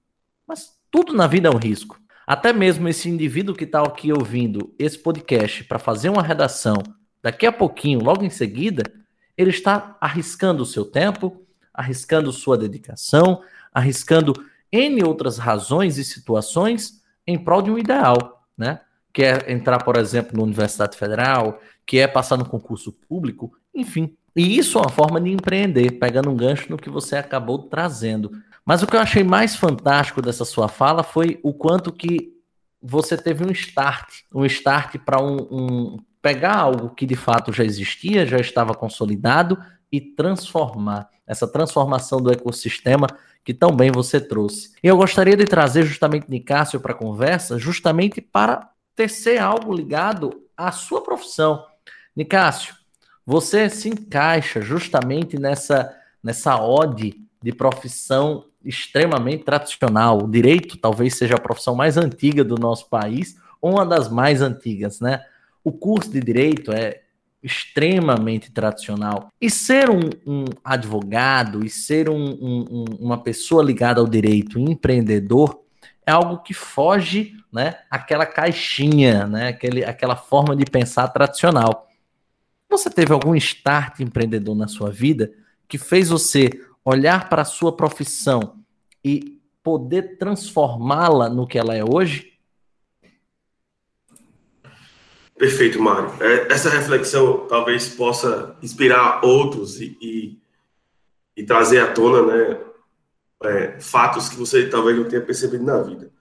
Mas 0.47 0.73
tudo 0.89 1.13
na 1.13 1.27
vida 1.27 1.47
é 1.47 1.51
um 1.51 1.59
risco. 1.59 1.99
Até 2.25 2.51
mesmo 2.51 2.87
esse 2.87 3.09
indivíduo 3.09 3.55
que 3.55 3.63
está 3.63 3.81
aqui 3.81 4.11
ouvindo 4.11 4.73
esse 4.77 4.97
podcast 4.97 5.63
para 5.63 5.79
fazer 5.79 6.09
uma 6.09 6.23
redação 6.23 6.77
daqui 7.21 7.45
a 7.45 7.51
pouquinho, 7.51 8.03
logo 8.03 8.23
em 8.23 8.29
seguida, 8.29 8.83
ele 9.37 9.49
está 9.49 9.97
arriscando 9.99 10.63
o 10.63 10.65
seu 10.65 10.85
tempo, 10.85 11.45
arriscando 11.73 12.31
sua 12.31 12.57
dedicação, 12.57 13.41
arriscando 13.73 14.33
N 14.71 15.03
outras 15.03 15.37
razões 15.37 15.97
e 15.97 16.03
situações 16.03 17.01
em 17.25 17.37
prol 17.37 17.61
de 17.61 17.71
um 17.71 17.77
ideal, 17.77 18.45
né? 18.57 18.81
Que 19.13 19.23
é 19.23 19.51
entrar, 19.51 19.83
por 19.83 19.97
exemplo, 19.97 20.37
na 20.37 20.43
Universidade 20.43 20.97
Federal, 20.97 21.59
que 21.85 21.99
é 21.99 22.07
passar 22.07 22.37
no 22.37 22.45
concurso 22.45 22.91
público, 22.91 23.51
enfim. 23.73 24.15
E 24.35 24.57
isso 24.57 24.77
é 24.77 24.81
uma 24.81 24.89
forma 24.89 25.19
de 25.19 25.31
empreender, 25.31 25.91
pegando 25.99 26.29
um 26.29 26.35
gancho 26.35 26.69
no 26.69 26.77
que 26.77 26.89
você 26.89 27.15
acabou 27.15 27.63
trazendo. 27.63 28.31
Mas 28.63 28.83
o 28.83 28.87
que 28.87 28.95
eu 28.95 29.01
achei 29.01 29.23
mais 29.23 29.55
fantástico 29.55 30.21
dessa 30.21 30.45
sua 30.45 30.67
fala 30.67 31.03
foi 31.03 31.39
o 31.41 31.53
quanto 31.53 31.91
que 31.91 32.31
você 32.81 33.17
teve 33.17 33.43
um 33.43 33.51
start, 33.51 34.21
um 34.33 34.45
start 34.45 34.97
para 34.99 35.21
um, 35.21 35.37
um, 35.51 35.97
pegar 36.21 36.55
algo 36.55 36.91
que 36.91 37.05
de 37.05 37.15
fato 37.15 37.51
já 37.51 37.63
existia, 37.63 38.25
já 38.25 38.37
estava 38.37 38.73
consolidado 38.73 39.57
e 39.91 39.99
transformar 39.99 41.09
essa 41.25 41.47
transformação 41.47 42.21
do 42.21 42.31
ecossistema 42.31 43.07
que 43.43 43.53
tão 43.53 43.75
bem 43.75 43.91
você 43.91 44.19
trouxe. 44.19 44.73
E 44.83 44.87
eu 44.87 44.97
gostaria 44.97 45.35
de 45.35 45.45
trazer 45.45 45.83
justamente 45.83 46.29
Nicásio 46.29 46.79
para 46.79 46.91
a 46.91 46.97
conversa, 46.97 47.57
justamente 47.57 48.21
para 48.21 48.69
tecer 48.95 49.39
algo 49.39 49.73
ligado 49.73 50.43
à 50.55 50.71
sua 50.71 51.01
profissão. 51.01 51.65
Nicásio, 52.15 52.75
você 53.25 53.69
se 53.69 53.89
encaixa 53.89 54.61
justamente 54.61 55.39
nessa 55.39 55.95
nessa 56.21 56.61
ode 56.61 57.15
de 57.41 57.53
profissão 57.53 58.45
extremamente 58.63 59.43
tradicional. 59.43 60.23
O 60.23 60.29
direito 60.29 60.77
talvez 60.77 61.15
seja 61.15 61.35
a 61.35 61.39
profissão 61.39 61.75
mais 61.75 61.97
antiga 61.97 62.43
do 62.43 62.55
nosso 62.55 62.89
país, 62.89 63.37
uma 63.61 63.85
das 63.85 64.09
mais 64.09 64.41
antigas, 64.41 64.99
né? 64.99 65.23
O 65.63 65.71
curso 65.71 66.11
de 66.11 66.19
direito 66.19 66.71
é 66.71 67.01
extremamente 67.41 68.51
tradicional. 68.51 69.29
E 69.39 69.49
ser 69.49 69.89
um, 69.89 70.09
um 70.25 70.45
advogado 70.63 71.65
e 71.65 71.69
ser 71.69 72.09
um, 72.09 72.15
um, 72.15 72.85
uma 72.99 73.17
pessoa 73.21 73.63
ligada 73.63 74.01
ao 74.01 74.07
direito, 74.07 74.59
empreendedor, 74.59 75.61
é 76.05 76.11
algo 76.11 76.39
que 76.39 76.53
foge, 76.53 77.35
né, 77.51 77.75
aquela 77.89 78.25
caixinha, 78.25 79.27
né, 79.27 79.49
aquele, 79.49 79.83
aquela 79.83 80.15
forma 80.15 80.55
de 80.55 80.65
pensar 80.65 81.07
tradicional. 81.09 81.87
Você 82.69 82.89
teve 82.89 83.13
algum 83.13 83.35
start 83.35 83.99
empreendedor 83.99 84.55
na 84.55 84.67
sua 84.67 84.91
vida 84.91 85.31
que 85.67 85.77
fez 85.77 86.09
você 86.09 86.49
olhar 86.83 87.29
para 87.29 87.43
a 87.43 87.45
sua 87.45 87.75
profissão 87.75 88.55
e 89.03 89.39
poder 89.63 90.17
transformá-la 90.17 91.29
no 91.29 91.47
que 91.47 91.57
ela 91.57 91.75
é 91.75 91.83
hoje? 91.83 92.28
Perfeito, 95.39 95.81
Mário. 95.81 96.11
É, 96.21 96.51
essa 96.51 96.69
reflexão 96.69 97.47
talvez 97.47 97.87
possa 97.87 98.57
inspirar 98.61 99.23
outros 99.23 99.79
e, 99.79 99.97
e, 100.01 100.37
e 101.37 101.45
trazer 101.45 101.79
à 101.79 101.93
tona 101.93 102.21
né, 102.23 102.59
é, 103.45 103.79
fatos 103.79 104.27
que 104.27 104.35
você 104.35 104.67
talvez 104.67 104.97
não 104.97 105.05
tenha 105.05 105.21
percebido 105.21 105.63
na 105.63 105.81
vida. 105.81 106.11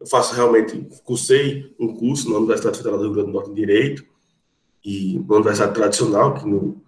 Eu 0.00 0.06
faço 0.06 0.34
realmente, 0.34 0.88
cursei 1.04 1.76
um 1.78 1.94
curso 1.94 2.30
na 2.30 2.38
Universidade 2.38 2.78
Federal 2.78 2.98
do 2.98 3.04
Rio 3.04 3.12
Grande 3.12 3.26
do 3.28 3.34
Norte 3.34 3.50
de 3.50 3.56
Direito 3.56 4.06
e 4.82 5.18
uma 5.18 5.36
universidade 5.36 5.74
tradicional 5.74 6.32
que 6.32 6.46
no, 6.46 6.82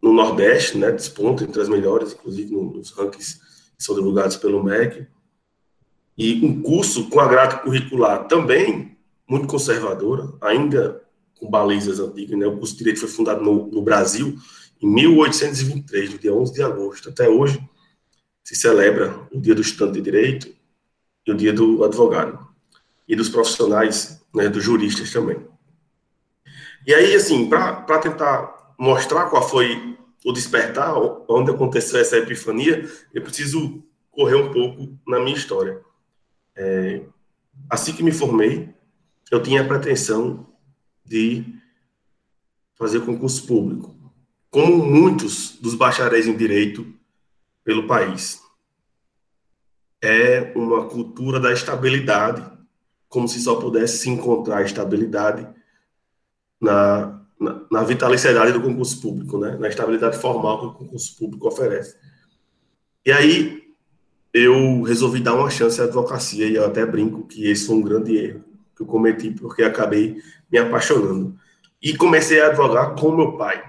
no 0.00 0.12
Nordeste, 0.12 0.78
né, 0.78 0.92
desponta 0.92 1.42
entre 1.42 1.60
as 1.60 1.68
melhores, 1.68 2.12
inclusive 2.12 2.54
nos 2.54 2.92
rankings 2.92 3.40
que 3.76 3.82
são 3.82 3.96
divulgados 3.96 4.36
pelo 4.36 4.62
MEC. 4.62 5.08
E 6.16 6.46
um 6.46 6.62
curso 6.62 7.10
com 7.10 7.18
a 7.18 7.26
grade 7.26 7.62
curricular 7.62 8.28
também 8.28 8.96
muito 9.28 9.46
conservadora, 9.46 10.32
ainda 10.40 10.99
com 11.40 11.50
balizas 11.50 11.98
antigas. 11.98 12.38
Né? 12.38 12.46
O 12.46 12.58
curso 12.58 12.74
de 12.74 12.78
Direito 12.78 13.00
foi 13.00 13.08
fundado 13.08 13.42
no, 13.42 13.66
no 13.68 13.82
Brasil 13.82 14.38
em 14.80 14.86
1823, 14.86 16.12
no 16.12 16.18
dia 16.18 16.34
11 16.34 16.52
de 16.52 16.62
agosto. 16.62 17.08
Até 17.08 17.28
hoje 17.28 17.60
se 18.44 18.54
celebra 18.54 19.26
o 19.32 19.40
Dia 19.40 19.54
do 19.54 19.62
Estudante 19.62 19.94
de 19.94 20.02
Direito 20.02 20.54
e 21.26 21.32
o 21.32 21.34
Dia 21.34 21.52
do 21.52 21.82
Advogado. 21.82 22.46
E 23.08 23.16
dos 23.16 23.28
profissionais, 23.28 24.22
né, 24.34 24.48
dos 24.48 24.62
juristas 24.62 25.10
também. 25.12 25.38
E 26.86 26.94
aí, 26.94 27.14
assim, 27.14 27.48
para 27.48 27.98
tentar 27.98 28.74
mostrar 28.78 29.26
qual 29.26 29.46
foi 29.46 29.96
o 30.24 30.32
despertar, 30.32 30.94
onde 31.28 31.50
aconteceu 31.50 31.98
essa 31.98 32.16
epifania, 32.16 32.88
eu 33.12 33.22
preciso 33.22 33.82
correr 34.10 34.36
um 34.36 34.52
pouco 34.52 34.98
na 35.06 35.18
minha 35.18 35.36
história. 35.36 35.80
É, 36.54 37.02
assim 37.68 37.92
que 37.92 38.02
me 38.02 38.12
formei, 38.12 38.68
eu 39.30 39.42
tinha 39.42 39.62
a 39.62 39.66
pretensão 39.66 40.46
de 41.10 41.44
fazer 42.76 43.00
concurso 43.00 43.44
público, 43.44 43.96
como 44.48 44.86
muitos 44.86 45.58
dos 45.60 45.74
bacharéis 45.74 46.28
em 46.28 46.36
direito 46.36 46.86
pelo 47.64 47.88
país. 47.88 48.40
É 50.00 50.52
uma 50.54 50.86
cultura 50.86 51.40
da 51.40 51.52
estabilidade, 51.52 52.48
como 53.08 53.26
se 53.26 53.40
só 53.40 53.56
pudesse 53.56 53.98
se 53.98 54.08
encontrar 54.08 54.62
estabilidade 54.62 55.46
na, 56.60 57.20
na, 57.38 57.60
na 57.68 57.82
vitaliciedade 57.82 58.52
do 58.52 58.62
concurso 58.62 59.00
público, 59.00 59.36
né? 59.36 59.56
na 59.58 59.68
estabilidade 59.68 60.16
formal 60.16 60.60
que 60.60 60.66
o 60.66 60.72
concurso 60.74 61.16
público 61.18 61.48
oferece. 61.48 61.96
E 63.04 63.10
aí 63.10 63.74
eu 64.32 64.82
resolvi 64.82 65.18
dar 65.18 65.34
uma 65.34 65.50
chance 65.50 65.80
à 65.80 65.84
advocacia, 65.84 66.46
e 66.46 66.54
eu 66.54 66.64
até 66.64 66.86
brinco 66.86 67.26
que 67.26 67.48
esse 67.48 67.66
foi 67.66 67.74
um 67.74 67.82
grande 67.82 68.16
erro 68.16 68.44
que 68.76 68.82
eu 68.82 68.86
cometi 68.86 69.32
porque 69.32 69.64
acabei 69.64 70.16
me 70.50 70.58
apaixonando. 70.58 71.38
E 71.82 71.96
comecei 71.96 72.40
a 72.40 72.48
advogar 72.48 72.94
com 72.94 73.12
meu 73.12 73.36
pai, 73.36 73.62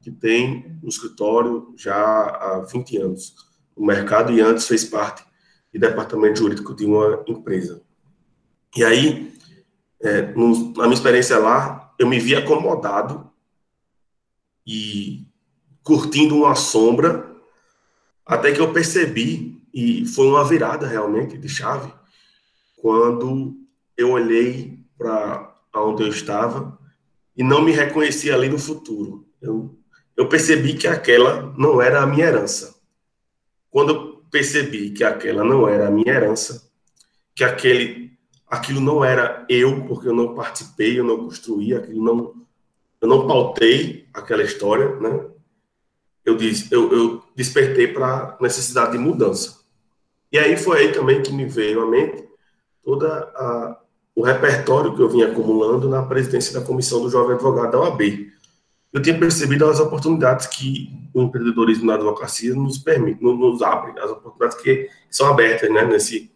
que 0.00 0.10
tem 0.10 0.78
um 0.82 0.88
escritório 0.88 1.72
já 1.76 1.94
há 1.96 2.66
20 2.70 2.96
anos 2.98 3.34
no 3.76 3.86
mercado 3.86 4.32
e 4.32 4.40
antes 4.40 4.66
fez 4.66 4.84
parte 4.84 5.24
do 5.72 5.80
departamento 5.80 6.38
jurídico 6.38 6.74
de 6.74 6.84
uma 6.84 7.24
empresa. 7.26 7.82
E 8.76 8.84
aí, 8.84 9.32
é, 10.00 10.22
no, 10.32 10.72
na 10.74 10.84
minha 10.84 10.94
experiência 10.94 11.38
lá, 11.38 11.92
eu 11.98 12.06
me 12.06 12.18
vi 12.18 12.34
acomodado 12.34 13.30
e 14.66 15.26
curtindo 15.82 16.36
uma 16.36 16.54
sombra, 16.54 17.30
até 18.24 18.52
que 18.52 18.60
eu 18.60 18.72
percebi, 18.72 19.62
e 19.74 20.06
foi 20.06 20.26
uma 20.26 20.44
virada 20.44 20.86
realmente 20.86 21.36
de 21.36 21.48
chave, 21.48 21.92
quando 22.76 23.56
eu 23.96 24.12
olhei 24.12 24.78
para 24.96 25.51
onde 25.74 26.02
eu 26.02 26.08
estava 26.08 26.78
e 27.36 27.42
não 27.42 27.62
me 27.62 27.72
reconheci 27.72 28.30
ali 28.30 28.48
no 28.48 28.58
futuro. 28.58 29.26
Eu, 29.40 29.74
eu 30.16 30.28
percebi 30.28 30.74
que 30.74 30.86
aquela 30.86 31.52
não 31.56 31.80
era 31.80 32.02
a 32.02 32.06
minha 32.06 32.26
herança. 32.26 32.74
Quando 33.70 33.94
eu 33.94 34.12
percebi 34.30 34.90
que 34.90 35.04
aquela 35.04 35.42
não 35.44 35.68
era 35.68 35.88
a 35.88 35.90
minha 35.90 36.12
herança, 36.12 36.70
que 37.34 37.42
aquele, 37.42 38.12
aquilo 38.46 38.80
não 38.80 39.04
era 39.04 39.46
eu, 39.48 39.84
porque 39.86 40.08
eu 40.08 40.14
não 40.14 40.34
participei, 40.34 40.98
eu 40.98 41.04
não 41.04 41.24
construí, 41.24 41.74
aquilo 41.74 42.04
não, 42.04 42.34
eu 43.00 43.08
não 43.08 43.26
pautei 43.26 44.08
aquela 44.12 44.42
história, 44.42 44.96
né? 44.96 45.26
Eu 46.24 46.36
disse, 46.36 46.72
eu, 46.72 46.92
eu 46.92 47.22
despertei 47.34 47.88
para 47.88 48.36
necessidade 48.40 48.92
de 48.92 48.98
mudança. 48.98 49.60
E 50.30 50.38
aí 50.38 50.56
foi 50.56 50.78
aí 50.78 50.92
também 50.92 51.22
que 51.22 51.32
me 51.32 51.46
veio 51.46 51.82
à 51.82 51.86
mente 51.86 52.28
toda 52.84 53.08
a, 53.34 53.81
o 54.14 54.22
repertório 54.22 54.94
que 54.94 55.00
eu 55.00 55.08
vinha 55.08 55.28
acumulando 55.28 55.88
na 55.88 56.02
presidência 56.02 56.58
da 56.58 56.64
comissão 56.64 57.00
do 57.00 57.10
Jovem 57.10 57.34
Advogado 57.34 57.72
da 57.72 57.80
OAB. 57.80 58.30
Eu 58.92 59.00
tinha 59.00 59.18
percebido 59.18 59.64
as 59.66 59.80
oportunidades 59.80 60.46
que 60.46 60.90
o 61.14 61.22
empreendedorismo 61.22 61.86
na 61.86 61.94
advocacia 61.94 62.54
nos 62.54 62.78
permite, 62.78 63.22
nos 63.22 63.62
abre, 63.62 63.98
as 63.98 64.10
oportunidades 64.10 64.62
que 64.62 64.88
são 65.10 65.28
abertas 65.28 65.70
né, 65.70 65.84
nesse 65.86 66.30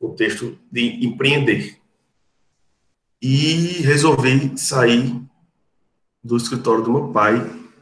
contexto 0.00 0.58
de 0.70 1.06
empreender. 1.06 1.78
E 3.20 3.82
resolvi 3.82 4.58
sair 4.58 5.14
do 6.24 6.36
escritório 6.36 6.82
do 6.82 6.92
meu 6.92 7.08
pai, 7.08 7.34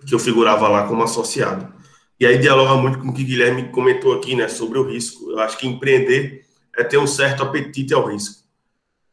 que 0.06 0.14
eu 0.14 0.18
figurava 0.18 0.68
lá 0.68 0.86
como 0.86 1.02
associado. 1.02 1.72
E 2.18 2.26
aí 2.26 2.36
dialoga 2.36 2.76
muito 2.76 2.98
com 2.98 3.08
o 3.08 3.14
que 3.14 3.24
Guilherme 3.24 3.70
comentou 3.70 4.12
aqui, 4.12 4.36
né, 4.36 4.48
sobre 4.48 4.78
o 4.78 4.86
risco. 4.86 5.30
Eu 5.30 5.38
acho 5.40 5.56
que 5.56 5.66
empreender 5.66 6.44
é 6.76 6.84
ter 6.84 6.98
um 6.98 7.06
certo 7.06 7.42
apetite 7.42 7.94
ao 7.94 8.06
risco. 8.06 8.39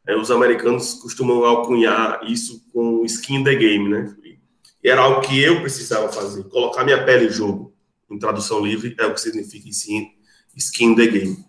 É, 0.08 0.16
os 0.16 0.30
americanos 0.30 0.94
costumam 0.94 1.44
alcunhar 1.44 2.24
isso 2.24 2.66
com 2.72 3.04
skin 3.04 3.40
in 3.40 3.44
the 3.44 3.54
game, 3.54 3.90
né? 3.90 4.16
E 4.82 4.88
era 4.88 5.02
algo 5.02 5.20
que 5.20 5.38
eu 5.38 5.60
precisava 5.60 6.10
fazer, 6.10 6.44
colocar 6.44 6.82
minha 6.82 7.04
pele 7.04 7.26
em 7.26 7.30
jogo. 7.30 7.76
Em 8.10 8.18
tradução 8.18 8.64
livre 8.64 8.96
é 8.98 9.04
o 9.04 9.12
que 9.12 9.20
significa 9.20 9.68
skin, 9.68 10.10
skin 10.56 10.92
in 10.92 10.94
the 10.94 11.06
game. 11.06 11.44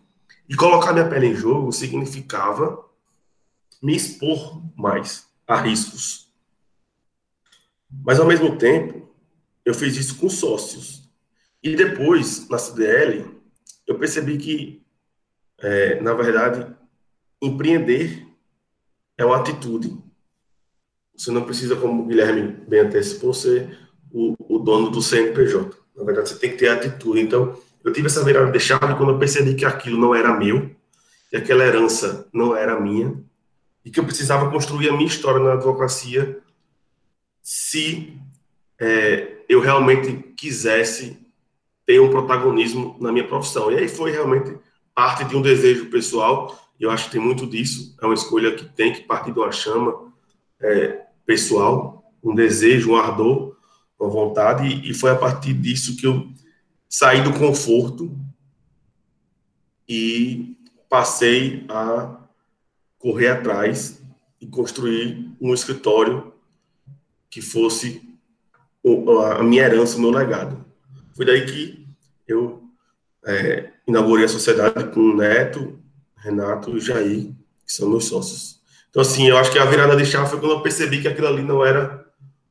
E 0.50 0.56
colocar 0.56 0.92
minha 0.92 1.08
pele 1.08 1.28
em 1.28 1.36
jogo 1.36 1.72
significava 1.72 2.86
me 3.82 3.96
expor 3.96 4.62
mais 4.76 5.26
a 5.48 5.56
riscos. 5.62 6.30
Mas 8.04 8.20
ao 8.20 8.28
mesmo 8.28 8.58
tempo, 8.58 9.10
eu 9.64 9.74
fiz 9.74 9.96
isso 9.96 10.18
com 10.18 10.30
sócios. 10.30 11.10
E 11.64 11.78
depois, 11.78 12.50
na 12.50 12.58
CDL, 12.58 13.26
eu 13.88 13.98
percebi 13.98 14.38
que, 14.38 14.84
é, 15.60 16.02
na 16.02 16.14
verdade, 16.14 16.76
empreender 17.42 18.29
é 19.20 19.26
uma 19.26 19.36
atitude. 19.36 19.96
Você 21.16 21.30
não 21.30 21.44
precisa, 21.44 21.76
como 21.76 22.04
o 22.04 22.06
Guilherme 22.06 22.56
bem 22.66 22.80
antecipou, 22.80 23.34
ser 23.34 23.78
o, 24.10 24.34
o 24.40 24.58
dono 24.58 24.90
do 24.90 25.02
CNPJ. 25.02 25.78
Na 25.96 26.06
verdade, 26.06 26.30
você 26.30 26.40
tem 26.40 26.52
que 26.52 26.58
ter 26.58 26.70
atitude. 26.70 27.20
Então, 27.20 27.60
eu 27.84 27.92
tive 27.92 28.08
essa 28.08 28.24
virada 28.24 28.50
de 28.50 28.60
chave 28.60 28.96
quando 28.96 29.12
eu 29.12 29.20
percebi 29.20 29.56
que 29.56 29.66
aquilo 29.66 30.00
não 30.00 30.16
era 30.16 30.34
meu, 30.34 30.74
que 31.30 31.36
aquela 31.36 31.66
herança 31.66 32.30
não 32.34 32.56
era 32.56 32.80
minha, 32.80 33.22
e 33.84 33.92
que 33.92 34.00
eu 34.00 34.06
precisava 34.06 34.50
construir 34.50 34.88
a 34.88 34.94
minha 34.94 35.08
história 35.08 35.44
na 35.44 35.54
advocacia 35.54 36.40
se 37.42 38.18
é, 38.80 39.44
eu 39.50 39.60
realmente 39.60 40.14
quisesse 40.38 41.18
ter 41.86 42.00
um 42.00 42.10
protagonismo 42.10 42.96
na 43.02 43.12
minha 43.12 43.28
profissão. 43.28 43.70
E 43.70 43.78
aí 43.78 43.90
foi 43.90 44.12
realmente 44.12 44.58
parte 44.96 45.26
de 45.26 45.36
um 45.36 45.42
desejo 45.42 45.88
pessoal 45.88 46.58
eu 46.80 46.92
acho 46.92 47.06
que 47.06 47.12
tem 47.12 47.22
muito 47.22 47.46
disso. 47.46 47.96
É 48.02 48.06
uma 48.06 48.14
escolha 48.14 48.56
que 48.56 48.66
tem 48.66 48.94
que 48.94 49.02
partir 49.02 49.32
de 49.32 49.40
uma 49.40 49.52
chama 49.52 50.14
é, 50.62 51.06
pessoal, 51.26 52.12
um 52.24 52.34
desejo, 52.34 52.92
um 52.92 52.96
ardor, 52.96 53.58
uma 54.00 54.10
vontade. 54.10 54.68
E, 54.68 54.92
e 54.92 54.94
foi 54.94 55.12
a 55.12 55.16
partir 55.16 55.54
disso 55.54 55.98
que 55.98 56.08
eu 56.08 56.30
saí 56.88 57.22
do 57.22 57.34
conforto 57.34 58.18
e 59.88 60.56
passei 60.90 61.66
a 61.70 62.18
correr 62.98 63.30
atrás 63.30 64.02
e 64.42 64.48
construir 64.48 65.32
um 65.40 65.54
escritório 65.54 66.34
que 67.30 67.42
fosse 67.42 68.02
a 69.38 69.44
minha 69.44 69.64
herança, 69.64 69.98
o 69.98 70.02
meu 70.02 70.12
legado. 70.12 70.66
Foi 71.16 71.26
daí 71.26 71.46
que 71.46 71.86
eu 72.28 72.64
é, 73.26 73.72
inaugurei 73.88 74.26
a 74.26 74.30
sociedade 74.30 74.92
com 74.94 75.02
o 75.02 75.16
Neto, 75.16 75.79
Renato 76.22 76.78
e 76.78 76.80
Jair, 76.80 77.32
que 77.66 77.74
são 77.74 77.90
meus 77.90 78.06
sócios. 78.06 78.60
Então, 78.90 79.02
assim, 79.02 79.28
eu 79.28 79.38
acho 79.38 79.52
que 79.52 79.60
a 79.60 79.66
virada 79.66 79.96
de 79.96 80.06
chave 80.06 80.30
foi 80.30 80.40
quando 80.40 80.54
eu 80.54 80.62
percebi 80.62 81.02
que 81.02 81.08
aquilo 81.08 81.28
ali 81.28 81.44
não 81.44 81.64
era 81.64 82.06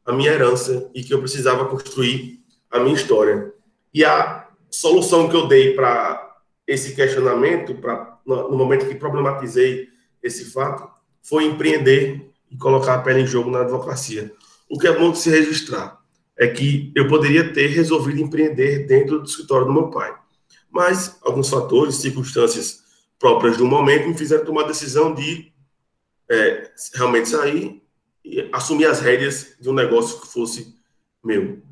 a 0.07 0.13
minha 0.13 0.31
herança 0.31 0.91
e 0.95 1.03
que 1.03 1.13
eu 1.13 1.21
precisava 1.21 1.67
construir 1.67 2.41
a 2.71 2.79
minha 2.79 2.95
história. 2.95 3.53
E 3.93 4.05
a 4.05 4.49
solução 4.71 5.29
que 5.29 5.37
eu 5.37 5.47
dei 5.49 5.75
para 5.75 6.37
esse 6.67 6.95
questionamento, 6.95 7.75
pra, 7.75 8.19
no 8.27 8.57
momento 8.57 8.87
que 8.87 8.95
problematizei 8.95 9.89
esse 10.23 10.47
fato, 10.47 10.89
foi 11.23 11.45
empreender 11.45 12.31
e 12.51 12.57
colocar 12.57 12.95
a 12.95 12.99
pele 12.99 13.23
em 13.23 13.27
jogo 13.27 13.51
na 13.51 13.61
advocacia. 13.61 14.33
O 14.71 14.79
que 14.79 14.87
é 14.87 14.97
bom 14.97 15.11
de 15.11 15.19
se 15.19 15.31
registrar 15.31 15.99
é 16.37 16.47
que 16.47 16.93
eu 16.95 17.09
poderia 17.09 17.53
ter 17.53 17.67
resolvido 17.69 18.21
empreender 18.21 18.87
dentro 18.87 19.19
do 19.19 19.27
escritório 19.27 19.67
do 19.67 19.73
meu 19.73 19.91
pai. 19.91 20.15
Mas 20.71 21.19
alguns 21.23 21.49
fatores, 21.49 21.97
circunstâncias 21.97 22.85
próprias 23.19 23.57
do 23.57 23.67
momento 23.67 24.09
me 24.09 24.17
fizeram 24.17 24.45
tomar 24.45 24.65
a 24.65 24.69
decisão 24.69 25.15
de 25.15 25.53
é, 26.31 26.71
realmente 26.95 27.29
sair 27.29 27.83
e 28.25 28.49
assumir 28.53 28.87
as 28.87 29.01
rédeas 29.01 29.57
de 29.61 29.69
um 29.69 29.75
negócio 29.75 30.21
que 30.21 30.29
fosse 30.29 30.77
meu. 31.25 31.63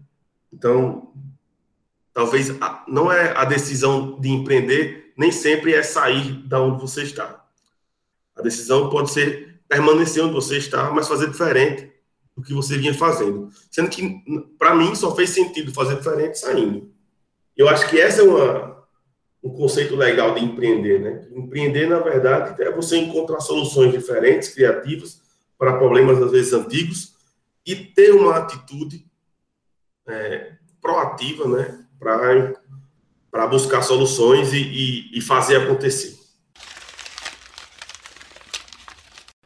Então, 0.52 1.12
talvez 2.12 2.48
não 2.88 3.12
é 3.12 3.36
a 3.36 3.44
decisão 3.44 4.18
de 4.18 4.30
empreender, 4.30 5.12
nem 5.16 5.30
sempre 5.30 5.74
é 5.74 5.82
sair 5.82 6.32
da 6.46 6.60
onde 6.60 6.80
você 6.80 7.02
está. 7.02 7.44
A 8.34 8.42
decisão 8.42 8.90
pode 8.90 9.10
ser 9.10 9.60
permanecer 9.68 10.22
onde 10.22 10.34
você 10.34 10.58
está, 10.58 10.90
mas 10.90 11.08
fazer 11.08 11.30
diferente 11.30 11.92
do 12.36 12.42
que 12.42 12.52
você 12.52 12.76
vinha 12.76 12.94
fazendo. 12.94 13.50
Sendo 13.70 13.88
que, 13.88 14.22
para 14.58 14.74
mim, 14.74 14.94
só 14.94 15.14
fez 15.14 15.30
sentido 15.30 15.72
fazer 15.72 15.96
diferente 15.96 16.38
saindo. 16.38 16.90
Eu 17.56 17.68
acho 17.68 17.88
que 17.88 17.98
essa 17.98 18.20
é 18.20 18.24
uma, 18.24 18.75
um 19.46 19.54
conceito 19.54 19.94
legal 19.94 20.34
de 20.34 20.44
empreender, 20.44 21.00
né? 21.00 21.28
Empreender, 21.30 21.86
na 21.88 22.00
verdade, 22.00 22.60
é 22.60 22.70
você 22.72 22.96
encontrar 22.96 23.40
soluções 23.40 23.92
diferentes, 23.92 24.48
criativas, 24.48 25.20
para 25.56 25.78
problemas, 25.78 26.20
às 26.20 26.32
vezes, 26.32 26.52
antigos, 26.52 27.14
e 27.64 27.76
ter 27.76 28.10
uma 28.12 28.36
atitude 28.36 29.06
é, 30.08 30.52
proativa, 30.80 31.46
né? 31.48 31.84
Para 33.30 33.46
buscar 33.46 33.82
soluções 33.82 34.52
e, 34.52 34.58
e, 34.58 35.18
e 35.18 35.20
fazer 35.20 35.56
acontecer. 35.56 36.16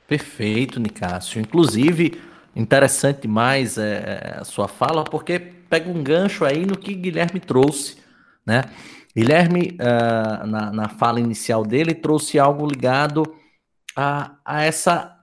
Perfeito, 0.08 0.80
Nicásio. 0.80 1.40
Inclusive, 1.40 2.20
interessante 2.56 3.28
mais 3.28 3.76
é, 3.76 4.38
a 4.40 4.44
sua 4.44 4.66
fala, 4.66 5.04
porque 5.04 5.38
pega 5.38 5.90
um 5.90 6.02
gancho 6.02 6.44
aí 6.44 6.64
no 6.64 6.76
que 6.76 6.94
Guilherme 6.94 7.38
trouxe, 7.38 7.98
né? 8.44 8.64
Guilherme, 9.20 9.76
uh, 9.78 10.46
na, 10.46 10.72
na 10.72 10.88
fala 10.88 11.20
inicial 11.20 11.62
dele, 11.62 11.92
trouxe 11.92 12.38
algo 12.38 12.66
ligado 12.66 13.22
a, 13.94 14.32
a 14.42 14.64
essa 14.64 15.14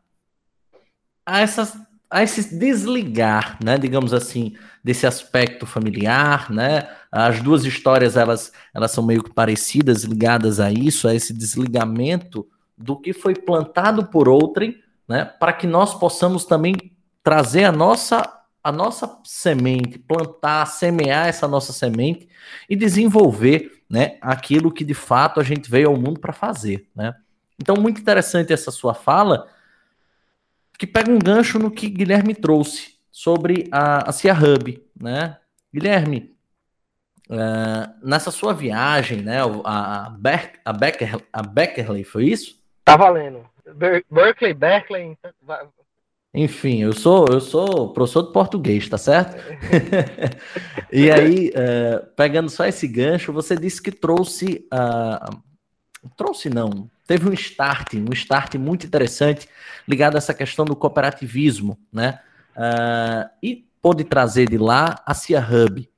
a 1.26 1.42
essas 1.42 1.76
a 2.08 2.22
esse 2.22 2.56
desligar, 2.58 3.58
né, 3.62 3.78
digamos 3.78 4.14
assim, 4.14 4.56
desse 4.82 5.06
aspecto 5.06 5.66
familiar, 5.66 6.50
né? 6.50 6.88
As 7.12 7.42
duas 7.42 7.66
histórias 7.66 8.16
elas 8.16 8.54
elas 8.72 8.92
são 8.92 9.04
meio 9.04 9.24
que 9.24 9.34
parecidas, 9.34 10.04
ligadas 10.04 10.60
a 10.60 10.72
isso, 10.72 11.08
a 11.08 11.16
esse 11.16 11.34
desligamento 11.34 12.48
do 12.78 12.96
que 12.96 13.14
foi 13.14 13.34
plantado 13.34 14.06
por 14.06 14.30
outrem, 14.30 14.80
né, 15.10 15.26
para 15.26 15.54
que 15.54 15.66
nós 15.66 15.96
possamos 15.96 16.46
também 16.46 16.76
trazer 17.24 17.64
a 17.64 17.72
nossa 17.72 18.22
a 18.68 18.72
nossa 18.72 19.20
semente, 19.24 19.98
plantar, 19.98 20.66
semear 20.66 21.30
essa 21.30 21.48
nossa 21.48 21.72
semente 21.72 22.28
e 22.70 22.76
desenvolver, 22.76 23.82
né, 23.90 24.18
aquilo 24.20 24.74
que 24.74 24.84
de 24.84 24.94
fato 24.94 25.40
a 25.40 25.44
gente 25.44 25.72
veio 25.72 25.88
ao 25.88 25.96
mundo 25.96 26.20
para 26.20 26.34
fazer, 26.34 26.86
né? 26.94 27.16
Então, 27.58 27.78
muito 27.78 28.02
interessante 28.02 28.52
essa 28.52 28.70
sua 28.70 28.94
fala, 28.94 29.48
que 30.78 30.86
pega 30.86 31.10
um 31.10 31.18
gancho 31.18 31.58
no 31.58 31.72
que 31.72 31.88
Guilherme 31.88 32.36
trouxe 32.36 32.96
sobre 33.10 33.70
a, 33.72 34.10
a 34.10 34.12
Cia 34.12 34.34
Hub, 34.34 34.86
né? 35.00 35.38
Guilherme, 35.74 36.36
uh, 37.30 38.06
nessa 38.06 38.32
sua 38.32 38.54
viagem, 38.54 39.22
né, 39.22 39.38
a, 39.64 40.10
Ber 40.20 40.60
a, 40.66 40.74
Becker, 40.74 41.22
a 41.32 41.42
Beckerley, 41.42 42.04
foi 42.04 42.26
isso? 42.26 42.62
Tá 42.84 42.98
valendo. 42.98 43.46
Ber 43.76 44.04
Berkeley, 44.12 44.54
Berkeley. 44.54 45.18
Enfim, 46.38 46.84
eu 46.84 46.94
sou 46.94 47.26
eu 47.32 47.42
sou 47.42 47.92
professor 47.92 48.22
de 48.22 48.32
português, 48.32 48.88
tá 48.88 48.96
certo? 48.96 49.36
e 50.94 51.10
aí, 51.10 51.50
uh, 51.50 52.06
pegando 52.16 52.48
só 52.48 52.64
esse 52.68 52.88
gancho, 52.88 53.34
você 53.34 53.56
disse 53.56 53.82
que 53.82 53.92
trouxe, 53.92 54.68
uh, 54.72 55.36
trouxe 56.16 56.48
não, 56.48 56.88
teve 57.08 57.28
um 57.28 57.34
start, 57.34 57.96
um 57.96 58.14
start 58.14 58.54
muito 58.54 58.86
interessante 58.86 59.50
ligado 59.88 60.14
a 60.14 60.20
essa 60.20 60.32
questão 60.32 60.64
do 60.64 60.76
cooperativismo, 60.76 61.76
né? 61.92 62.20
Uh, 62.56 63.28
e 63.42 63.66
pôde 63.82 64.04
trazer 64.04 64.48
de 64.48 64.60
lá 64.60 65.02
a 65.08 65.16
Cia 65.16 65.40
Hub. 65.40 65.90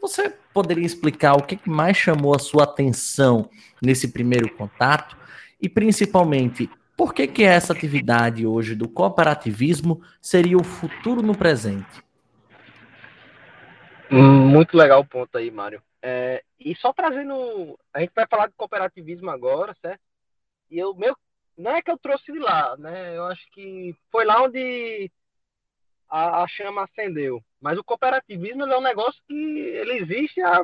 Você 0.00 0.32
poderia 0.54 0.86
explicar 0.86 1.34
o 1.34 1.42
que 1.42 1.60
mais 1.68 1.98
chamou 1.98 2.34
a 2.34 2.38
sua 2.38 2.64
atenção 2.64 3.50
nesse 3.82 4.08
primeiro 4.08 4.50
contato 4.54 5.14
e 5.60 5.68
principalmente, 5.68 6.70
por 6.96 7.12
que, 7.12 7.26
que 7.26 7.44
essa 7.44 7.72
atividade 7.72 8.46
hoje 8.46 8.74
do 8.74 8.88
cooperativismo 8.88 10.02
seria 10.20 10.56
o 10.56 10.64
futuro 10.64 11.22
no 11.22 11.36
presente? 11.36 12.02
Muito 14.10 14.76
legal 14.76 15.00
o 15.00 15.06
ponto 15.06 15.36
aí, 15.36 15.50
Mário. 15.50 15.82
É, 16.00 16.44
e 16.60 16.74
só 16.76 16.92
trazendo. 16.92 17.78
A 17.92 18.00
gente 18.00 18.12
vai 18.14 18.26
falar 18.26 18.48
de 18.48 18.54
cooperativismo 18.54 19.30
agora, 19.30 19.74
certo? 19.80 20.00
E 20.70 20.78
eu 20.78 20.94
meu, 20.94 21.16
não 21.56 21.74
é 21.74 21.82
que 21.82 21.90
eu 21.90 21.98
trouxe 21.98 22.32
de 22.32 22.38
lá, 22.38 22.76
né? 22.76 23.16
Eu 23.16 23.24
acho 23.24 23.50
que 23.50 23.96
foi 24.10 24.24
lá 24.24 24.42
onde 24.42 25.10
a, 26.08 26.42
a 26.42 26.48
chama 26.48 26.84
acendeu. 26.84 27.42
Mas 27.60 27.78
o 27.78 27.84
cooperativismo 27.84 28.64
é 28.64 28.78
um 28.78 28.82
negócio 28.82 29.20
que 29.26 29.34
ele 29.34 29.94
existe 29.94 30.40
há 30.42 30.62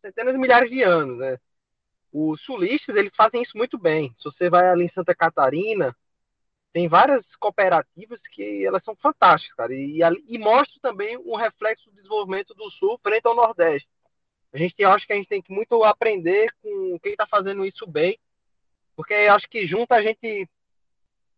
centenas 0.00 0.34
de 0.34 0.38
milhares 0.38 0.70
de 0.70 0.82
anos, 0.82 1.18
né? 1.18 1.38
Os 2.12 2.40
sulistas, 2.42 2.96
eles 2.96 3.14
fazem 3.14 3.42
isso 3.42 3.56
muito 3.56 3.78
bem. 3.78 4.14
Se 4.18 4.24
você 4.24 4.48
vai 4.48 4.68
ali 4.68 4.84
em 4.84 4.92
Santa 4.92 5.14
Catarina, 5.14 5.94
tem 6.72 6.88
várias 6.88 7.24
cooperativas 7.36 8.20
que 8.32 8.64
elas 8.64 8.82
são 8.84 8.96
fantásticas, 8.96 9.54
cara. 9.56 9.74
E, 9.74 10.00
e, 10.00 10.34
e 10.34 10.38
mostra 10.38 10.78
também 10.80 11.16
um 11.18 11.36
reflexo 11.36 11.90
do 11.90 11.96
desenvolvimento 11.96 12.54
do 12.54 12.70
Sul 12.70 12.98
frente 13.02 13.26
ao 13.26 13.34
Nordeste. 13.34 13.88
A 14.52 14.58
gente 14.58 14.82
acho 14.82 15.06
que 15.06 15.12
a 15.12 15.16
gente 15.16 15.28
tem 15.28 15.42
que 15.42 15.52
muito 15.52 15.82
aprender 15.84 16.50
com 16.62 16.98
quem 17.02 17.12
está 17.12 17.26
fazendo 17.26 17.64
isso 17.64 17.86
bem, 17.86 18.18
porque 18.96 19.14
acho 19.14 19.48
que 19.48 19.66
junto 19.66 19.92
a 19.92 20.02
gente 20.02 20.48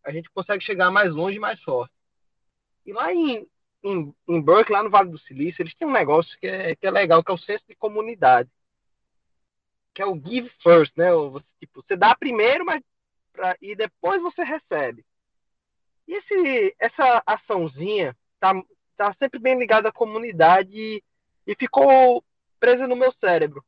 a 0.05 0.13
gente 0.13 0.31
consegue 0.31 0.65
chegar 0.65 0.91
mais 0.91 1.13
longe 1.13 1.37
e 1.37 1.41
mais 1.41 1.61
forte. 1.63 1.93
E 2.87 2.93
lá 2.93 3.13
em, 3.13 3.47
em, 3.83 4.15
em 4.29 4.41
Berkeley, 4.41 4.79
lá 4.79 4.83
no 4.83 4.91
Vale 4.91 5.11
do 5.11 5.19
Silício, 5.19 5.61
eles 5.63 5.75
têm 5.75 5.87
um 5.87 5.93
negócio 5.93 6.39
que 6.39 6.47
é, 6.47 6.75
que 6.75 6.87
é 6.87 6.91
legal, 6.91 7.23
que 7.23 7.31
é 7.31 7.35
o 7.35 7.39
senso 7.39 7.65
de 7.69 7.75
comunidade 7.75 8.49
que 10.01 10.03
é 10.03 10.07
o 10.07 10.19
give 10.19 10.51
first, 10.63 10.97
né? 10.97 11.13
Você, 11.13 11.45
tipo, 11.61 11.83
você 11.83 11.95
dá 11.95 12.17
primeiro, 12.17 12.65
mas 12.65 12.83
pra, 13.35 13.55
e 13.61 13.77
depois 13.77 14.23
você 14.23 14.43
recebe. 14.43 15.05
E 16.09 16.15
esse, 16.15 16.75
essa 16.79 17.23
açãozinha 17.27 18.17
tá, 18.41 18.55
tá 18.97 19.15
sempre 19.19 19.39
bem 19.39 19.59
ligada 19.59 19.91
à 19.91 19.93
comunidade 19.93 20.71
e, 20.75 21.05
e 21.47 21.55
ficou 21.55 22.25
presa 22.59 22.87
no 22.87 22.97
meu 22.97 23.13
cérebro. 23.13 23.63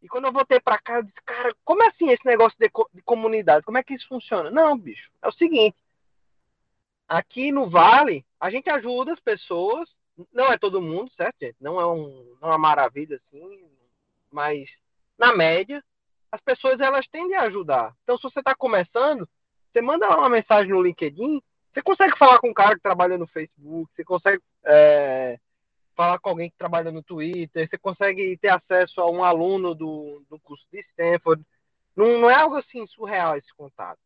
E 0.00 0.08
quando 0.08 0.24
eu 0.24 0.32
voltei 0.32 0.58
para 0.58 0.78
cá, 0.78 0.96
eu 0.96 1.02
disse, 1.02 1.20
cara, 1.26 1.54
como 1.62 1.82
é 1.82 1.88
assim 1.88 2.08
esse 2.08 2.24
negócio 2.24 2.58
de, 2.58 2.70
de, 2.94 3.02
comunidade? 3.02 3.66
Como 3.66 3.76
é 3.76 3.82
que 3.82 3.94
isso 3.94 4.08
funciona? 4.08 4.50
Não, 4.50 4.76
bicho, 4.78 5.10
é 5.20 5.28
o 5.28 5.32
seguinte. 5.32 5.76
Aqui 7.06 7.52
no 7.52 7.68
Vale, 7.68 8.24
a 8.40 8.50
gente 8.50 8.70
ajuda 8.70 9.12
as 9.12 9.20
pessoas. 9.20 9.88
Não 10.32 10.50
é 10.50 10.56
todo 10.56 10.80
mundo, 10.80 11.12
certo, 11.16 11.36
gente? 11.40 11.56
Não 11.60 11.78
é, 11.78 11.86
um, 11.86 12.36
não 12.40 12.48
é 12.48 12.52
uma 12.52 12.58
maravilha 12.58 13.16
assim, 13.16 13.70
mas 14.30 14.68
na 15.18 15.34
média, 15.34 15.82
as 16.30 16.40
pessoas 16.40 16.80
elas 16.80 17.06
tendem 17.08 17.36
a 17.36 17.42
ajudar. 17.42 17.94
Então, 18.02 18.16
se 18.16 18.22
você 18.22 18.38
está 18.38 18.54
começando, 18.54 19.28
você 19.70 19.80
manda 19.80 20.08
uma 20.16 20.28
mensagem 20.28 20.70
no 20.70 20.82
LinkedIn, 20.82 21.42
você 21.72 21.82
consegue 21.82 22.16
falar 22.18 22.38
com 22.38 22.48
um 22.48 22.54
cara 22.54 22.74
que 22.74 22.82
trabalha 22.82 23.16
no 23.16 23.26
Facebook, 23.26 23.90
você 23.94 24.04
consegue 24.04 24.42
é, 24.64 25.38
falar 25.94 26.18
com 26.18 26.30
alguém 26.30 26.50
que 26.50 26.56
trabalha 26.56 26.90
no 26.90 27.02
Twitter, 27.02 27.68
você 27.68 27.78
consegue 27.78 28.36
ter 28.38 28.48
acesso 28.48 29.00
a 29.00 29.10
um 29.10 29.24
aluno 29.24 29.74
do, 29.74 30.22
do 30.28 30.38
curso 30.40 30.64
de 30.72 30.80
Stanford. 30.80 31.44
Não, 31.96 32.18
não 32.18 32.30
é 32.30 32.34
algo 32.34 32.56
assim 32.56 32.86
surreal 32.86 33.36
esse 33.36 33.52
contato. 33.54 33.98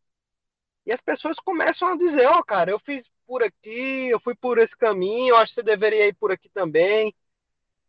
E 0.85 0.91
as 0.91 1.01
pessoas 1.01 1.37
começam 1.39 1.89
a 1.89 1.97
dizer, 1.97 2.25
ó, 2.27 2.39
oh, 2.39 2.43
cara, 2.43 2.71
eu 2.71 2.79
fiz 2.79 3.05
por 3.25 3.43
aqui, 3.43 4.07
eu 4.09 4.19
fui 4.21 4.35
por 4.35 4.57
esse 4.57 4.75
caminho, 4.77 5.29
eu 5.29 5.37
acho 5.37 5.53
que 5.53 5.61
você 5.61 5.63
deveria 5.63 6.07
ir 6.07 6.13
por 6.13 6.31
aqui 6.31 6.49
também. 6.49 7.13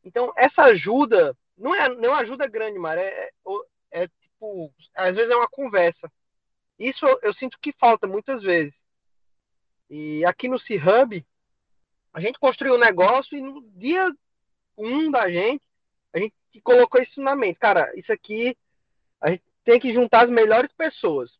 Então, 0.05 0.33
essa 0.37 0.63
ajuda 0.63 1.37
não 1.59 1.75
é, 1.75 1.89
não 1.97 2.15
ajuda 2.15 2.47
grande, 2.47 2.79
Mara. 2.79 3.01
É, 3.01 3.31
é, 3.93 4.05
é, 4.05 4.09
tipo, 4.09 4.73
às 4.95 5.15
vezes 5.15 5.31
é 5.31 5.37
uma 5.37 5.49
conversa. 5.49 6.11
Isso 6.79 7.05
eu, 7.07 7.19
eu 7.23 7.35
sinto 7.35 7.59
que 7.61 7.73
falta 7.73 8.07
muitas 8.07 8.43
vezes. 8.43 8.75
E 9.91 10.25
aqui 10.25 10.49
no 10.49 10.59
C-Hub, 10.59 11.25
a 12.13 12.21
gente 12.21 12.39
construiu 12.39 12.75
um 12.75 12.79
negócio 12.79 13.37
e 13.37 13.41
no 13.41 13.63
dia 13.73 14.11
um 14.77 15.11
da 15.11 15.29
gente, 15.29 15.63
a 16.13 16.19
gente 16.19 16.35
colocou 16.63 17.03
isso 17.03 17.21
na 17.21 17.35
mente. 17.35 17.59
Cara, 17.59 17.91
isso 17.97 18.13
aqui, 18.13 18.57
a 19.21 19.31
gente 19.31 19.43
tem 19.65 19.81
que 19.81 19.93
juntar 19.93 20.25
as 20.25 20.31
melhores 20.31 20.73
pessoas. 20.73 21.31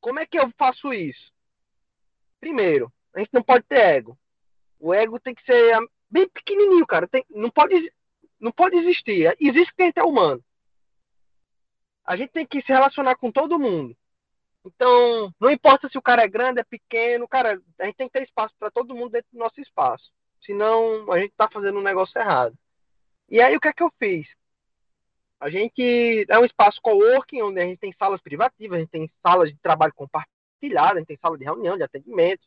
Como 0.00 0.18
é 0.18 0.26
que 0.26 0.38
eu 0.38 0.50
faço 0.56 0.92
isso? 0.92 1.32
Primeiro, 2.40 2.92
a 3.14 3.20
gente 3.20 3.32
não 3.32 3.42
pode 3.42 3.64
ter 3.64 3.78
ego. 3.78 4.18
O 4.78 4.94
ego 4.94 5.18
tem 5.18 5.34
que 5.34 5.44
ser 5.44 5.76
bem 6.10 6.28
pequenininho, 6.28 6.86
cara. 6.86 7.06
Tem, 7.06 7.24
não, 7.30 7.50
pode, 7.50 7.92
não 8.40 8.52
pode 8.52 8.76
existir. 8.76 9.34
Existe 9.40 9.74
quem 9.74 9.92
é 9.94 10.02
humano. 10.02 10.42
A 12.04 12.16
gente 12.16 12.30
tem 12.30 12.46
que 12.46 12.62
se 12.62 12.68
relacionar 12.68 13.16
com 13.16 13.30
todo 13.30 13.58
mundo. 13.58 13.96
Então, 14.64 15.32
não 15.40 15.50
importa 15.50 15.88
se 15.88 15.96
o 15.96 16.02
cara 16.02 16.22
é 16.22 16.28
grande, 16.28 16.60
é 16.60 16.64
pequeno, 16.64 17.28
cara, 17.28 17.60
a 17.78 17.84
gente 17.86 17.96
tem 17.96 18.06
que 18.06 18.12
ter 18.12 18.24
espaço 18.24 18.54
para 18.58 18.70
todo 18.70 18.94
mundo 18.94 19.12
dentro 19.12 19.28
do 19.32 19.38
nosso 19.38 19.60
espaço. 19.60 20.10
Senão, 20.44 21.10
a 21.12 21.18
gente 21.18 21.30
está 21.30 21.48
fazendo 21.48 21.78
um 21.78 21.82
negócio 21.82 22.18
errado. 22.18 22.56
E 23.28 23.40
aí, 23.40 23.56
o 23.56 23.60
que 23.60 23.68
é 23.68 23.72
que 23.72 23.82
eu 23.82 23.92
fiz? 23.98 24.26
A 25.40 25.48
gente 25.50 26.26
é 26.28 26.38
um 26.38 26.44
espaço 26.44 26.80
coworking, 26.82 27.42
onde 27.42 27.60
a 27.60 27.64
gente 27.64 27.78
tem 27.78 27.92
salas 27.92 28.20
privativas, 28.20 28.76
a 28.76 28.80
gente 28.80 28.90
tem 28.90 29.10
salas 29.22 29.50
de 29.50 29.58
trabalho 29.58 29.94
compartilhada, 29.94 30.94
a 30.94 30.98
gente 30.98 31.08
tem 31.08 31.18
sala 31.18 31.38
de 31.38 31.44
reunião, 31.44 31.76
de 31.76 31.84
atendimento. 31.84 32.42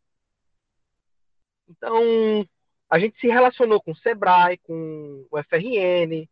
Então, 1.70 2.46
a 2.92 3.00
gente 3.00 3.18
se 3.22 3.28
relacionou 3.28 3.82
com 3.82 3.92
o 3.92 3.96
Sebrae, 3.96 4.58
com 4.58 5.26
o 5.32 5.42
FRN, 5.44 6.28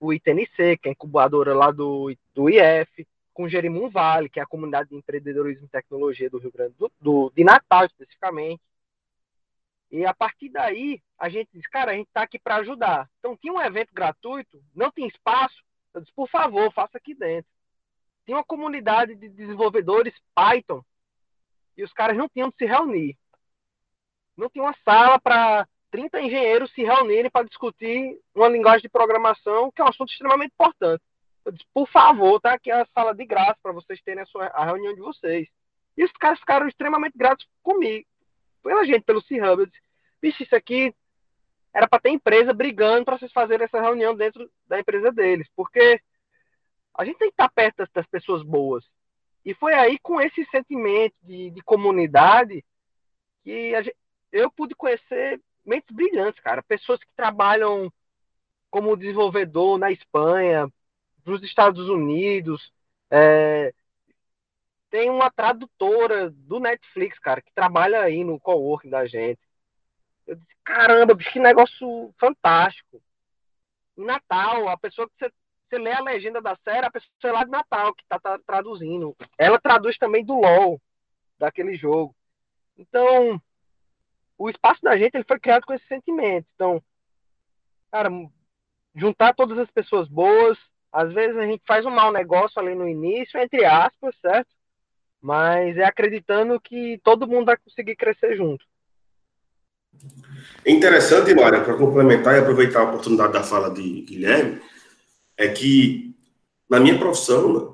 o 0.00 0.10
ITNC, 0.10 0.78
que 0.78 0.88
é 0.88 0.90
a 0.90 0.92
incubadora 0.92 1.54
lá 1.54 1.70
do, 1.70 2.16
do 2.34 2.48
IF, 2.48 3.06
com 3.34 3.44
o 3.44 3.48
Jerimum 3.48 3.90
Vale, 3.90 4.30
que 4.30 4.40
é 4.40 4.42
a 4.42 4.46
comunidade 4.46 4.88
de 4.88 4.96
empreendedorismo 4.96 5.66
e 5.66 5.68
tecnologia 5.68 6.30
do 6.30 6.38
Rio 6.38 6.50
Grande 6.50 6.74
do, 6.78 6.90
do 6.98 7.30
de 7.36 7.44
Natal, 7.44 7.84
especificamente. 7.84 8.62
E 9.90 10.06
a 10.06 10.14
partir 10.14 10.48
daí, 10.48 10.98
a 11.18 11.28
gente 11.28 11.50
disse, 11.52 11.68
cara, 11.68 11.92
a 11.92 11.94
gente 11.94 12.08
está 12.08 12.22
aqui 12.22 12.38
para 12.38 12.56
ajudar. 12.56 13.10
Então, 13.18 13.36
tinha 13.36 13.52
um 13.52 13.60
evento 13.60 13.92
gratuito, 13.92 14.64
não 14.74 14.90
tinha 14.90 15.06
espaço. 15.06 15.62
Eu 15.92 16.00
disse, 16.00 16.12
por 16.14 16.26
favor, 16.30 16.72
faça 16.72 16.96
aqui 16.96 17.14
dentro. 17.14 17.50
Tinha 18.24 18.38
uma 18.38 18.44
comunidade 18.44 19.14
de 19.14 19.28
desenvolvedores 19.28 20.14
Python 20.34 20.82
e 21.76 21.82
os 21.82 21.92
caras 21.92 22.16
não 22.16 22.30
tinham 22.30 22.48
de 22.48 22.56
se 22.56 22.64
reunir. 22.64 23.18
Não 24.34 24.48
tinha 24.48 24.64
uma 24.64 24.74
sala 24.82 25.20
para 25.20 25.68
30 25.92 26.22
engenheiros 26.22 26.72
se 26.72 26.82
reunirem 26.82 27.30
para 27.30 27.46
discutir 27.46 28.18
uma 28.34 28.48
linguagem 28.48 28.80
de 28.80 28.88
programação, 28.88 29.70
que 29.70 29.80
é 29.80 29.84
um 29.84 29.88
assunto 29.88 30.10
extremamente 30.10 30.52
importante. 30.52 31.02
Eu 31.44 31.52
disse, 31.52 31.66
por 31.72 31.86
favor, 31.88 32.40
tá 32.40 32.54
aqui 32.54 32.70
a 32.70 32.86
sala 32.94 33.14
de 33.14 33.26
graça 33.26 33.58
para 33.62 33.72
vocês 33.72 34.00
terem 34.02 34.22
a, 34.22 34.26
sua, 34.26 34.46
a 34.46 34.64
reunião 34.64 34.94
de 34.94 35.00
vocês. 35.00 35.46
E 35.96 36.02
os 36.02 36.10
caras 36.12 36.40
ficaram 36.40 36.66
extremamente 36.66 37.16
gratos 37.16 37.46
comigo, 37.62 38.06
pela 38.62 38.86
gente, 38.86 39.02
pelo 39.02 39.20
C-Hub. 39.22 39.60
Eu 39.62 39.66
disse, 39.66 39.80
bicho, 40.20 40.42
isso 40.42 40.56
aqui 40.56 40.94
era 41.74 41.86
para 41.86 42.00
ter 42.00 42.10
empresa 42.10 42.54
brigando 42.54 43.04
para 43.04 43.18
vocês 43.18 43.32
fazerem 43.32 43.64
essa 43.64 43.80
reunião 43.80 44.14
dentro 44.14 44.50
da 44.66 44.80
empresa 44.80 45.12
deles, 45.12 45.46
porque 45.54 46.00
a 46.96 47.04
gente 47.04 47.18
tem 47.18 47.28
que 47.28 47.34
estar 47.34 47.50
perto 47.50 47.86
das, 47.92 48.06
pessoas 48.06 48.42
boas. 48.42 48.84
E 49.44 49.52
foi 49.54 49.74
aí 49.74 49.98
com 49.98 50.20
esse 50.20 50.44
sentimento 50.46 51.14
de, 51.22 51.50
de 51.50 51.60
comunidade 51.62 52.64
que 53.42 53.82
gente, 53.82 53.96
eu 54.30 54.50
pude 54.50 54.74
conhecer 54.74 55.40
mentes 55.64 55.94
brilhantes, 55.94 56.42
cara. 56.42 56.62
Pessoas 56.62 57.00
que 57.00 57.12
trabalham 57.16 57.92
como 58.70 58.96
desenvolvedor 58.96 59.78
na 59.78 59.92
Espanha, 59.92 60.66
nos 61.24 61.42
Estados 61.42 61.88
Unidos. 61.88 62.72
É, 63.10 63.72
tem 64.90 65.08
uma 65.08 65.30
tradutora 65.30 66.30
do 66.30 66.60
Netflix, 66.60 67.18
cara, 67.18 67.40
que 67.40 67.52
trabalha 67.54 68.02
aí 68.02 68.24
no 68.24 68.38
coworking 68.38 68.90
da 68.90 69.06
gente. 69.06 69.40
Eu 70.26 70.36
disse, 70.36 70.54
caramba, 70.64 71.14
bicho, 71.14 71.32
que 71.32 71.38
negócio 71.38 72.14
fantástico. 72.18 73.02
Em 73.96 74.04
Natal, 74.04 74.68
a 74.68 74.76
pessoa 74.76 75.08
que 75.08 75.14
você, 75.18 75.32
você 75.68 75.78
lê 75.78 75.92
a 75.92 76.00
legenda 76.00 76.40
da 76.40 76.56
série, 76.64 76.86
a 76.86 76.90
pessoa 76.90 77.10
é 77.24 77.32
lá 77.32 77.44
de 77.44 77.50
Natal 77.50 77.94
que 77.94 78.04
tá, 78.06 78.18
tá 78.18 78.38
traduzindo. 78.46 79.16
Ela 79.38 79.58
traduz 79.58 79.96
também 79.96 80.24
do 80.24 80.34
LOL, 80.34 80.80
daquele 81.38 81.76
jogo. 81.76 82.14
Então, 82.76 83.40
o 84.42 84.50
espaço 84.50 84.82
da 84.82 84.96
gente 84.96 85.14
ele 85.14 85.24
foi 85.24 85.38
criado 85.38 85.64
com 85.64 85.72
esse 85.72 85.86
sentimento. 85.86 86.46
Então, 86.56 86.82
cara, 87.92 88.10
juntar 88.94 89.34
todas 89.34 89.56
as 89.56 89.70
pessoas 89.70 90.08
boas, 90.08 90.58
às 90.92 91.12
vezes 91.12 91.36
a 91.36 91.46
gente 91.46 91.62
faz 91.64 91.86
um 91.86 91.90
mau 91.90 92.10
negócio 92.10 92.60
ali 92.60 92.74
no 92.74 92.88
início, 92.88 93.38
entre 93.38 93.64
aspas, 93.64 94.14
certo? 94.20 94.48
Mas 95.20 95.76
é 95.76 95.84
acreditando 95.84 96.60
que 96.60 97.00
todo 97.04 97.28
mundo 97.28 97.46
vai 97.46 97.56
conseguir 97.56 97.94
crescer 97.94 98.36
junto. 98.36 98.64
É 100.64 100.72
interessante, 100.72 101.32
Mário, 101.34 101.64
para 101.64 101.76
complementar 101.76 102.34
e 102.34 102.40
aproveitar 102.40 102.80
a 102.80 102.84
oportunidade 102.84 103.32
da 103.32 103.44
fala 103.44 103.70
de 103.70 104.02
Guilherme, 104.02 104.60
é 105.36 105.48
que 105.48 106.16
na 106.68 106.80
minha 106.80 106.98
profissão, 106.98 107.52
né, 107.52 107.72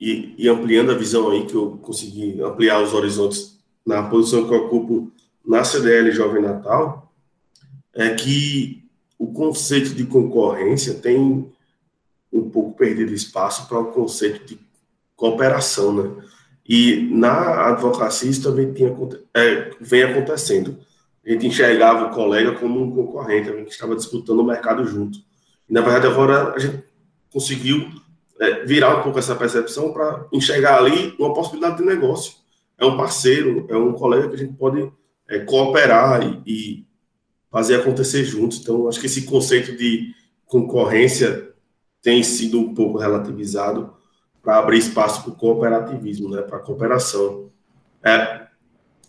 e, 0.00 0.34
e, 0.38 0.48
ampliando 0.48 0.90
a 0.90 0.96
visão 0.96 1.30
aí, 1.30 1.46
que 1.46 1.54
eu 1.54 1.78
consegui 1.82 2.40
ampliar 2.42 2.82
os 2.82 2.94
horizontes 2.94 3.60
na 3.86 4.02
posição 4.08 4.48
que 4.48 4.54
eu 4.54 4.64
ocupo 4.64 5.12
na 5.46 5.64
CDL 5.64 6.10
Jovem 6.12 6.42
Natal, 6.42 7.12
é 7.94 8.14
que 8.14 8.88
o 9.18 9.32
conceito 9.32 9.94
de 9.94 10.04
concorrência 10.04 10.94
tem 10.94 11.50
um 12.32 12.48
pouco 12.48 12.76
perdido 12.76 13.12
espaço 13.12 13.68
para 13.68 13.78
o 13.78 13.92
conceito 13.92 14.46
de 14.46 14.58
cooperação, 15.16 15.92
né? 15.92 16.24
E 16.66 17.08
na 17.10 17.68
advocacia 17.68 18.30
isso 18.30 18.42
também 18.42 18.72
tinha, 18.72 18.96
é, 19.34 19.70
vem 19.80 20.04
acontecendo. 20.04 20.78
A 21.26 21.30
gente 21.30 21.46
enxergava 21.46 22.06
o 22.06 22.14
colega 22.14 22.52
como 22.52 22.80
um 22.80 22.90
concorrente, 22.90 23.50
que 23.64 23.70
estava 23.70 23.96
disputando 23.96 24.38
o 24.38 24.44
mercado 24.44 24.86
junto. 24.86 25.18
E, 25.68 25.72
na 25.72 25.80
verdade, 25.80 26.06
agora 26.06 26.54
a 26.54 26.58
gente 26.58 26.82
conseguiu 27.30 27.90
é, 28.40 28.64
virar 28.64 28.96
um 28.96 29.02
pouco 29.02 29.18
essa 29.18 29.34
percepção 29.34 29.92
para 29.92 30.26
enxergar 30.32 30.78
ali 30.78 31.14
uma 31.18 31.34
possibilidade 31.34 31.78
de 31.78 31.84
negócio. 31.84 32.34
É 32.78 32.86
um 32.86 32.96
parceiro, 32.96 33.66
é 33.68 33.76
um 33.76 33.92
colega 33.92 34.28
que 34.28 34.34
a 34.36 34.38
gente 34.38 34.54
pode 34.54 34.90
é, 35.30 35.38
cooperar 35.38 36.22
e, 36.22 36.42
e 36.44 36.86
fazer 37.50 37.76
acontecer 37.76 38.24
juntos. 38.24 38.58
Então, 38.58 38.88
acho 38.88 38.98
que 38.98 39.06
esse 39.06 39.22
conceito 39.22 39.76
de 39.76 40.12
concorrência 40.44 41.54
tem 42.02 42.22
sido 42.22 42.58
um 42.58 42.74
pouco 42.74 42.98
relativizado 42.98 43.94
para 44.42 44.58
abrir 44.58 44.78
espaço 44.78 45.22
para 45.22 45.32
o 45.32 45.36
cooperativismo, 45.36 46.30
né, 46.30 46.42
para 46.42 46.56
a 46.56 46.60
cooperação. 46.60 47.50
É, 48.02 48.48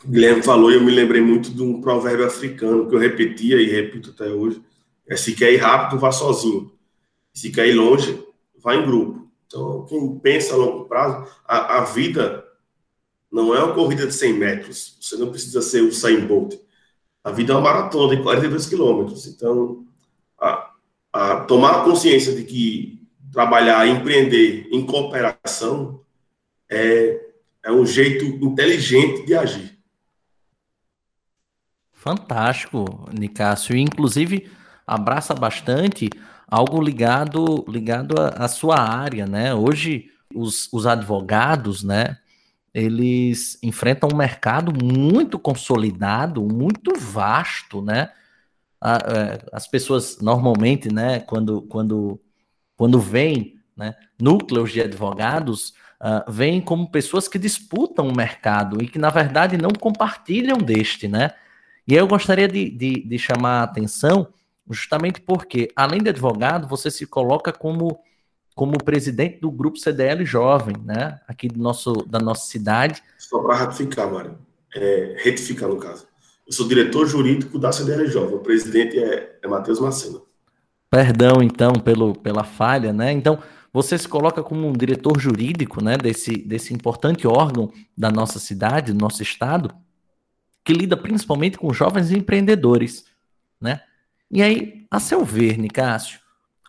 Guilherme 0.05 0.43
falou 0.43 0.71
e 0.71 0.75
eu 0.75 0.83
me 0.83 0.91
lembrei 0.91 1.21
muito 1.21 1.51
de 1.51 1.61
um 1.63 1.81
provérbio 1.81 2.25
africano 2.25 2.87
que 2.87 2.95
eu 2.95 2.99
repetia 2.99 3.57
e 3.57 3.69
repito 3.69 4.11
até 4.11 4.29
hoje: 4.29 4.61
é 5.07 5.15
se 5.15 5.33
quer 5.33 5.53
ir 5.53 5.57
rápido, 5.57 5.99
vá 5.99 6.11
sozinho. 6.11 6.71
Se 7.33 7.49
quer 7.49 7.67
ir 7.67 7.73
longe, 7.73 8.21
vá 8.61 8.75
em 8.75 8.85
grupo. 8.85 9.31
Então, 9.47 9.85
quem 9.85 10.19
pensa 10.19 10.53
a 10.53 10.57
longo 10.57 10.85
prazo, 10.85 11.25
a, 11.45 11.79
a 11.79 11.83
vida 11.85 12.43
não 13.31 13.55
é 13.55 13.63
uma 13.63 13.73
corrida 13.73 14.05
de 14.05 14.13
100 14.13 14.33
metros. 14.33 14.97
Você 14.99 15.15
não 15.15 15.29
precisa 15.29 15.61
ser 15.61 15.81
o 15.81 15.91
100 15.91 16.27
Bolt. 16.27 16.55
A 17.23 17.31
vida 17.31 17.53
é 17.53 17.55
uma 17.55 17.61
maratona 17.61 18.15
de 18.15 18.23
42 18.23 18.65
quilômetros. 18.65 19.27
Então, 19.27 19.85
a, 20.39 20.71
a 21.13 21.35
tomar 21.41 21.83
consciência 21.83 22.35
de 22.35 22.43
que 22.43 23.01
trabalhar, 23.31 23.87
empreender 23.87 24.67
em 24.71 24.85
cooperação 24.85 26.01
é, 26.69 27.19
é 27.63 27.71
um 27.71 27.85
jeito 27.85 28.25
inteligente 28.25 29.25
de 29.25 29.35
agir. 29.35 29.79
Fantástico, 31.93 33.07
Nicásio. 33.13 33.77
Inclusive, 33.77 34.51
abraça 34.85 35.33
bastante 35.33 36.09
algo 36.47 36.81
ligado 36.81 37.63
ligado 37.67 38.15
à 38.19 38.47
sua 38.47 38.77
área, 38.79 39.25
né? 39.25 39.53
Hoje, 39.53 40.09
os, 40.33 40.67
os 40.73 40.85
advogados, 40.87 41.83
né? 41.83 42.17
Eles 42.73 43.57
enfrentam 43.61 44.09
um 44.11 44.15
mercado 44.15 44.71
muito 44.83 45.37
consolidado, 45.37 46.41
muito 46.41 46.97
vasto, 46.97 47.81
né? 47.81 48.11
É, 48.83 49.45
as 49.53 49.67
pessoas 49.67 50.19
normalmente, 50.19 50.91
né, 50.91 51.19
quando, 51.19 51.61
quando, 51.63 52.19
quando 52.75 52.99
vêm 52.99 53.59
né, 53.77 53.95
núcleos 54.19 54.71
de 54.71 54.81
advogados, 54.81 55.73
uh, 56.01 56.31
vêm 56.31 56.59
como 56.59 56.89
pessoas 56.89 57.27
que 57.27 57.37
disputam 57.37 58.07
o 58.07 58.15
mercado 58.15 58.81
e 58.81 58.87
que, 58.87 58.97
na 58.97 59.09
verdade, 59.09 59.57
não 59.57 59.69
compartilham 59.69 60.57
deste, 60.57 61.07
né? 61.07 61.31
E 61.87 61.93
eu 61.93 62.07
gostaria 62.07 62.47
de, 62.47 62.69
de, 62.69 63.07
de 63.07 63.19
chamar 63.19 63.59
a 63.59 63.63
atenção 63.63 64.27
justamente 64.69 65.19
porque, 65.21 65.69
além 65.75 66.01
de 66.01 66.09
advogado, 66.09 66.67
você 66.67 66.89
se 66.89 67.05
coloca 67.05 67.51
como, 67.51 67.99
como 68.61 68.77
presidente 68.77 69.39
do 69.39 69.49
grupo 69.49 69.79
CDL 69.79 70.23
Jovem, 70.23 70.75
né? 70.85 71.19
Aqui 71.27 71.47
do 71.47 71.59
nosso, 71.59 71.93
da 72.07 72.19
nossa 72.19 72.45
cidade. 72.45 73.01
Só 73.17 73.39
para 73.39 73.55
ratificar, 73.55 74.07
Mário. 74.13 74.37
É, 74.75 75.15
retificar, 75.17 75.67
no 75.67 75.77
caso. 75.77 76.05
Eu 76.45 76.53
sou 76.53 76.67
diretor 76.67 77.07
jurídico 77.07 77.57
da 77.57 77.71
CDL 77.71 78.05
Jovem. 78.05 78.35
O 78.35 78.39
presidente 78.39 78.99
é, 78.99 79.39
é 79.41 79.47
Matheus 79.47 79.79
Macena. 79.79 80.19
Perdão, 80.91 81.41
então, 81.41 81.73
pelo, 81.73 82.13
pela 82.13 82.43
falha, 82.43 82.93
né? 82.93 83.11
Então, 83.11 83.39
você 83.73 83.97
se 83.97 84.07
coloca 84.07 84.43
como 84.43 84.67
um 84.67 84.73
diretor 84.73 85.19
jurídico, 85.19 85.83
né, 85.83 85.97
desse, 85.97 86.33
desse 86.37 86.71
importante 86.71 87.25
órgão 87.25 87.73
da 87.97 88.11
nossa 88.11 88.37
cidade, 88.37 88.93
do 88.93 89.01
nosso 89.01 89.23
estado, 89.23 89.73
que 90.63 90.71
lida 90.71 90.95
principalmente 90.95 91.57
com 91.57 91.73
jovens 91.73 92.11
empreendedores, 92.11 93.05
né? 93.59 93.81
E 94.29 94.43
aí, 94.43 94.85
a 94.91 94.99
seu 94.99 95.25
ver, 95.25 95.57
Nicásio, 95.57 96.20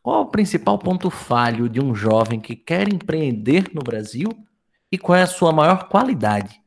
qual 0.03 0.23
o 0.23 0.31
principal 0.31 0.79
ponto 0.79 1.09
falho 1.11 1.69
de 1.69 1.81
um 1.81 1.95
jovem 1.95 2.41
que 2.41 2.57
quer 2.57 2.93
empreender 2.93 3.71
no 3.73 3.83
Brasil 3.83 4.29
e 4.91 4.99
qual 4.99 5.17
é 5.17 5.23
a 5.23 5.29
sua 5.29 5.53
maior 5.53 5.89
qualidade? 5.89 6.61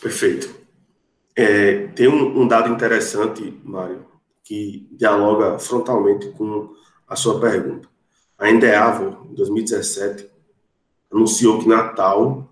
Perfeito. 0.00 0.54
É, 1.34 1.88
tem 1.88 2.06
um, 2.06 2.42
um, 2.42 2.46
dado 2.46 2.72
interessante, 2.72 3.60
Mário, 3.64 4.06
que 4.44 4.88
dialoga 4.92 5.58
frontalmente 5.58 6.30
com 6.30 6.72
a 7.08 7.16
sua 7.16 7.40
pergunta. 7.40 7.88
A 8.38 8.48
Endeavor, 8.48 9.26
em 9.28 9.34
2017, 9.34 10.30
anunciou 11.10 11.58
que 11.58 11.68
Natal 11.68 12.48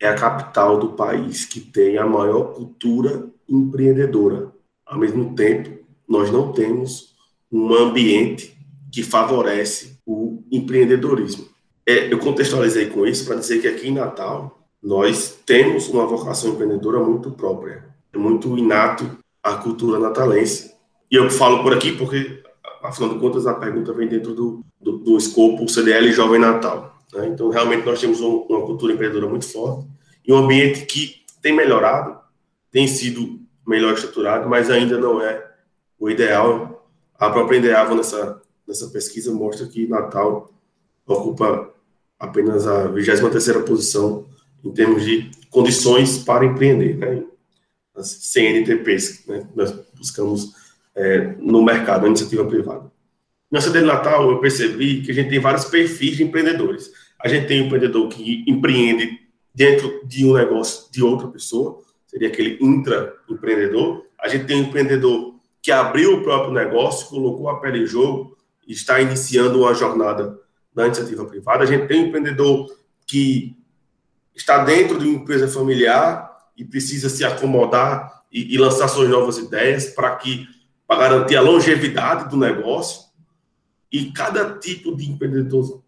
é 0.00 0.08
a 0.08 0.14
capital 0.14 0.78
do 0.78 0.94
país 0.94 1.44
que 1.44 1.60
tem 1.60 1.96
a 1.96 2.06
maior 2.06 2.54
cultura 2.54 3.28
empreendedora. 3.48 4.52
Ao 4.84 4.98
mesmo 4.98 5.34
tempo, 5.34 5.84
nós 6.08 6.30
não 6.30 6.52
temos 6.52 7.17
um 7.50 7.74
ambiente 7.74 8.56
que 8.92 9.02
favorece 9.02 9.98
o 10.06 10.42
empreendedorismo. 10.50 11.46
É, 11.86 12.12
eu 12.12 12.18
contextualizei 12.18 12.86
com 12.86 13.06
isso 13.06 13.24
para 13.24 13.36
dizer 13.36 13.60
que 13.60 13.68
aqui 13.68 13.88
em 13.88 13.94
Natal 13.94 14.58
nós 14.82 15.38
temos 15.44 15.88
uma 15.88 16.06
vocação 16.06 16.52
empreendedora 16.52 17.00
muito 17.00 17.30
própria, 17.30 17.84
muito 18.14 18.56
inato 18.56 19.10
à 19.42 19.54
cultura 19.54 19.98
natalense. 19.98 20.72
E 21.10 21.16
eu 21.16 21.30
falo 21.30 21.62
por 21.62 21.72
aqui 21.72 21.92
porque, 21.92 22.42
afinal 22.82 23.14
de 23.14 23.18
contas, 23.18 23.46
a 23.46 23.54
pergunta 23.54 23.92
vem 23.92 24.08
dentro 24.08 24.34
do, 24.34 24.64
do, 24.80 24.98
do 24.98 25.16
escopo 25.16 25.68
CDL 25.68 26.12
Jovem 26.12 26.40
Natal. 26.40 26.98
Né? 27.12 27.28
Então, 27.28 27.48
realmente, 27.48 27.84
nós 27.84 28.00
temos 28.00 28.20
um, 28.20 28.46
uma 28.48 28.62
cultura 28.62 28.92
empreendedora 28.92 29.28
muito 29.28 29.46
forte 29.46 29.86
e 30.26 30.32
um 30.32 30.36
ambiente 30.36 30.84
que 30.84 31.22
tem 31.40 31.54
melhorado, 31.54 32.18
tem 32.70 32.86
sido 32.86 33.40
melhor 33.66 33.94
estruturado, 33.94 34.48
mas 34.48 34.70
ainda 34.70 34.98
não 34.98 35.20
é 35.20 35.44
o 35.98 36.10
ideal. 36.10 36.77
A 37.18 37.30
própria 37.30 37.58
Endeavor, 37.58 37.96
nessa, 37.96 38.40
nessa 38.66 38.86
pesquisa, 38.88 39.32
mostra 39.32 39.66
que 39.66 39.88
Natal 39.88 40.52
ocupa 41.04 41.74
apenas 42.18 42.66
a 42.66 42.88
23ª 42.88 43.64
posição 43.64 44.26
em 44.64 44.72
termos 44.72 45.04
de 45.04 45.30
condições 45.50 46.18
para 46.18 46.44
empreender, 46.44 46.96
né? 46.96 47.24
As 47.96 48.08
CNTPs, 48.08 49.26
né? 49.26 49.48
Nós 49.56 49.72
buscamos 49.96 50.52
é, 50.94 51.34
no 51.38 51.64
mercado, 51.64 52.02
na 52.02 52.08
iniciativa 52.08 52.44
privada. 52.44 52.90
Na 53.50 53.60
cidade 53.60 53.84
de 53.84 53.90
Natal, 53.90 54.30
eu 54.30 54.38
percebi 54.40 55.02
que 55.02 55.10
a 55.10 55.14
gente 55.14 55.30
tem 55.30 55.40
vários 55.40 55.64
perfis 55.64 56.16
de 56.16 56.22
empreendedores. 56.22 56.92
A 57.18 57.26
gente 57.26 57.48
tem 57.48 57.62
um 57.62 57.66
empreendedor 57.66 58.08
que 58.08 58.44
empreende 58.46 59.18
dentro 59.52 60.06
de 60.06 60.24
um 60.24 60.34
negócio 60.34 60.90
de 60.92 61.02
outra 61.02 61.26
pessoa, 61.28 61.82
seria 62.06 62.28
aquele 62.28 62.58
intraempreendedor. 62.60 64.04
A 64.20 64.28
gente 64.28 64.44
tem 64.44 64.58
um 64.62 64.66
empreendedor 64.66 65.37
que 65.68 65.72
abriu 65.72 66.14
o 66.14 66.22
próprio 66.22 66.50
negócio, 66.50 67.08
colocou 67.08 67.46
a 67.50 67.60
pele 67.60 67.82
em 67.82 67.86
jogo 67.86 68.34
e 68.66 68.72
está 68.72 69.02
iniciando 69.02 69.60
uma 69.60 69.74
jornada 69.74 70.40
na 70.74 70.86
iniciativa 70.86 71.26
privada. 71.26 71.62
A 71.62 71.66
gente 71.66 71.86
tem 71.86 72.04
um 72.04 72.06
empreendedor 72.06 72.74
que 73.06 73.54
está 74.34 74.64
dentro 74.64 74.98
de 74.98 75.06
uma 75.06 75.16
empresa 75.16 75.46
familiar 75.46 76.34
e 76.56 76.64
precisa 76.64 77.10
se 77.10 77.22
acomodar 77.22 78.24
e, 78.32 78.54
e 78.54 78.56
lançar 78.56 78.88
suas 78.88 79.10
novas 79.10 79.36
ideias 79.36 79.90
para 79.90 80.16
que 80.16 80.48
para 80.86 81.00
garantir 81.00 81.36
a 81.36 81.42
longevidade 81.42 82.30
do 82.30 82.38
negócio. 82.38 83.02
E 83.92 84.10
cada 84.10 84.58
tipo 84.58 84.96
de 84.96 85.10
empreendedor 85.10 85.84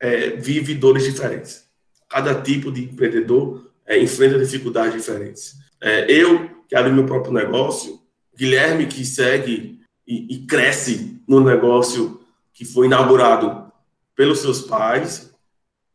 é, 0.00 0.30
vive 0.30 0.72
dores 0.72 1.04
diferentes. 1.04 1.66
Cada 2.08 2.40
tipo 2.40 2.72
de 2.72 2.84
empreendedor 2.84 3.70
é, 3.84 4.02
enfrenta 4.02 4.38
dificuldades 4.38 4.94
diferentes. 4.94 5.54
É, 5.82 6.10
eu, 6.10 6.48
que 6.66 6.74
abri 6.74 6.90
meu 6.90 7.04
próprio 7.04 7.34
negócio, 7.34 8.07
Guilherme, 8.38 8.86
que 8.86 9.04
segue 9.04 9.80
e, 10.06 10.36
e 10.36 10.46
cresce 10.46 11.20
no 11.26 11.40
negócio 11.40 12.24
que 12.54 12.64
foi 12.64 12.86
inaugurado 12.86 13.72
pelos 14.14 14.38
seus 14.38 14.62
pais, 14.62 15.34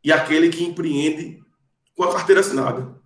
e 0.04 0.12
aquele 0.12 0.50
que 0.50 0.62
empreende 0.62 1.42
com 1.96 2.04
a 2.04 2.12
carteira 2.12 2.42
assinada. 2.42 3.02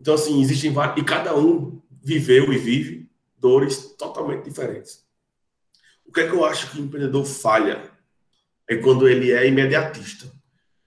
Então, 0.00 0.14
assim, 0.14 0.40
existem 0.42 0.72
vários, 0.72 1.00
e 1.00 1.04
cada 1.04 1.36
um 1.36 1.80
viveu 2.02 2.52
e 2.52 2.58
vive 2.58 3.08
dores 3.38 3.94
totalmente 3.96 4.44
diferentes. 4.44 5.04
O 6.04 6.12
que 6.12 6.22
é 6.22 6.26
que 6.28 6.34
eu 6.34 6.44
acho 6.44 6.72
que 6.72 6.80
o 6.80 6.84
empreendedor 6.84 7.24
falha? 7.24 7.88
É 8.68 8.76
quando 8.76 9.08
ele 9.08 9.30
é 9.30 9.46
imediatista, 9.46 10.28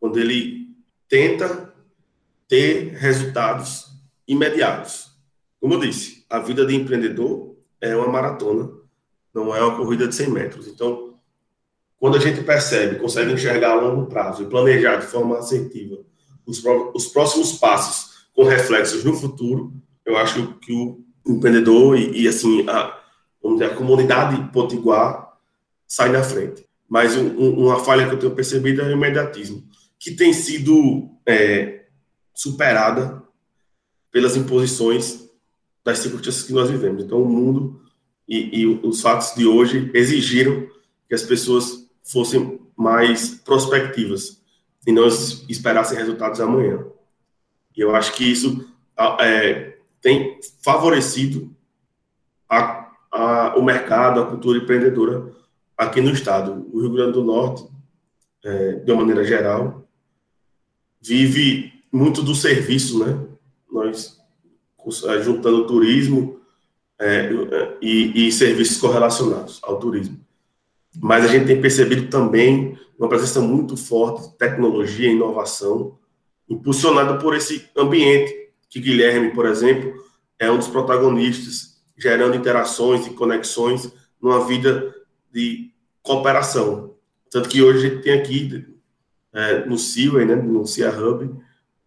quando 0.01 0.19
ele 0.19 0.67
tenta 1.07 1.73
ter 2.47 2.93
resultados 2.95 3.87
imediatos. 4.27 5.11
Como 5.61 5.75
eu 5.75 5.79
disse, 5.79 6.25
a 6.29 6.39
vida 6.39 6.65
de 6.65 6.75
empreendedor 6.75 7.52
é 7.83 7.95
uma 7.95 8.07
maratona, 8.07 8.69
não 9.33 9.53
é 9.53 9.61
uma 9.61 9.75
corrida 9.75 10.07
de 10.07 10.15
100 10.15 10.29
metros. 10.29 10.67
Então, 10.67 11.15
quando 11.97 12.15
a 12.15 12.19
gente 12.19 12.41
percebe, 12.43 12.99
consegue 12.99 13.33
enxergar 13.33 13.71
a 13.71 13.81
longo 13.81 14.05
prazo 14.07 14.43
e 14.43 14.47
planejar 14.47 14.97
de 14.97 15.05
forma 15.05 15.37
assertiva 15.37 15.97
os, 16.45 16.63
os 16.93 17.07
próximos 17.07 17.53
passos 17.53 18.27
com 18.33 18.43
reflexos 18.43 19.03
no 19.03 19.13
futuro, 19.13 19.73
eu 20.05 20.17
acho 20.17 20.53
que 20.59 20.73
o 20.73 21.03
empreendedor 21.27 21.97
e, 21.97 22.23
e 22.23 22.27
assim, 22.27 22.67
a, 22.69 22.99
vamos 23.41 23.59
dizer, 23.59 23.71
a 23.71 23.75
comunidade 23.75 24.51
potiguar 24.51 25.37
sai 25.87 26.09
na 26.09 26.23
frente. 26.23 26.65
Mas 26.89 27.15
um, 27.15 27.27
um, 27.27 27.65
uma 27.65 27.79
falha 27.79 28.07
que 28.07 28.15
eu 28.15 28.19
tenho 28.19 28.35
percebido 28.35 28.81
é 28.81 28.85
o 28.85 28.91
imediatismo, 28.91 29.63
que 29.99 30.11
tem 30.11 30.33
sido 30.33 31.09
é, 31.25 31.85
superada 32.33 33.23
pelas 34.11 34.35
imposições 34.35 35.22
das 35.83 35.99
circunstâncias 35.99 36.43
que 36.43 36.53
nós 36.53 36.69
vivemos. 36.69 37.03
Então, 37.03 37.21
o 37.21 37.29
mundo 37.29 37.81
e, 38.27 38.61
e 38.61 38.65
os 38.67 39.01
fatos 39.01 39.35
de 39.35 39.45
hoje 39.45 39.91
exigiram 39.93 40.67
que 41.07 41.15
as 41.15 41.23
pessoas 41.23 41.89
fossem 42.03 42.59
mais 42.75 43.35
prospectivas 43.35 44.41
e 44.85 44.91
não 44.91 45.07
esperassem 45.07 45.97
resultados 45.97 46.39
amanhã. 46.39 46.85
E 47.75 47.81
eu 47.81 47.95
acho 47.95 48.13
que 48.13 48.23
isso 48.23 48.67
é, 49.19 49.77
tem 50.01 50.39
favorecido 50.61 51.55
a, 52.49 52.91
a, 53.11 53.55
o 53.57 53.63
mercado, 53.63 54.21
a 54.21 54.25
cultura 54.25 54.59
empreendedora 54.59 55.33
aqui 55.77 56.01
no 56.01 56.11
estado. 56.11 56.67
O 56.71 56.81
Rio 56.81 56.91
Grande 56.91 57.13
do 57.13 57.23
Norte, 57.23 57.65
é, 58.43 58.73
de 58.73 58.91
uma 58.91 59.01
maneira 59.01 59.23
geral, 59.23 59.87
vive 61.01 61.73
muito 61.91 62.21
do 62.21 62.35
serviço, 62.35 63.03
né? 63.03 63.27
Nós 63.71 64.19
juntando 65.21 65.67
turismo 65.67 66.39
é, 66.99 67.29
e, 67.81 68.27
e 68.27 68.31
serviços 68.31 68.77
correlacionados 68.77 69.59
ao 69.63 69.79
turismo 69.79 70.23
mas 70.99 71.25
a 71.25 71.27
gente 71.27 71.45
tem 71.45 71.61
percebido 71.61 72.09
também 72.09 72.77
uma 72.97 73.09
presença 73.09 73.41
muito 73.41 73.75
forte 73.75 74.29
de 74.29 74.37
tecnologia 74.37 75.09
e 75.09 75.15
inovação, 75.15 75.97
impulsionada 76.47 77.17
por 77.17 77.35
esse 77.35 77.69
ambiente, 77.75 78.49
que 78.69 78.79
Guilherme, 78.79 79.31
por 79.31 79.45
exemplo, 79.45 79.93
é 80.37 80.51
um 80.51 80.57
dos 80.57 80.67
protagonistas, 80.67 81.81
gerando 81.97 82.35
interações 82.35 83.07
e 83.07 83.11
conexões 83.11 83.91
numa 84.21 84.45
vida 84.45 84.93
de 85.31 85.71
cooperação. 86.01 86.95
Tanto 87.29 87.49
que 87.49 87.61
hoje 87.61 87.79
a 87.85 87.89
gente 87.89 88.03
tem 88.03 88.13
aqui, 88.13 88.65
é, 89.33 89.65
no 89.65 89.77
CIWA, 89.77 90.25
né, 90.25 90.35
no 90.35 90.65
CIA 90.65 90.91
Hub, 90.91 91.35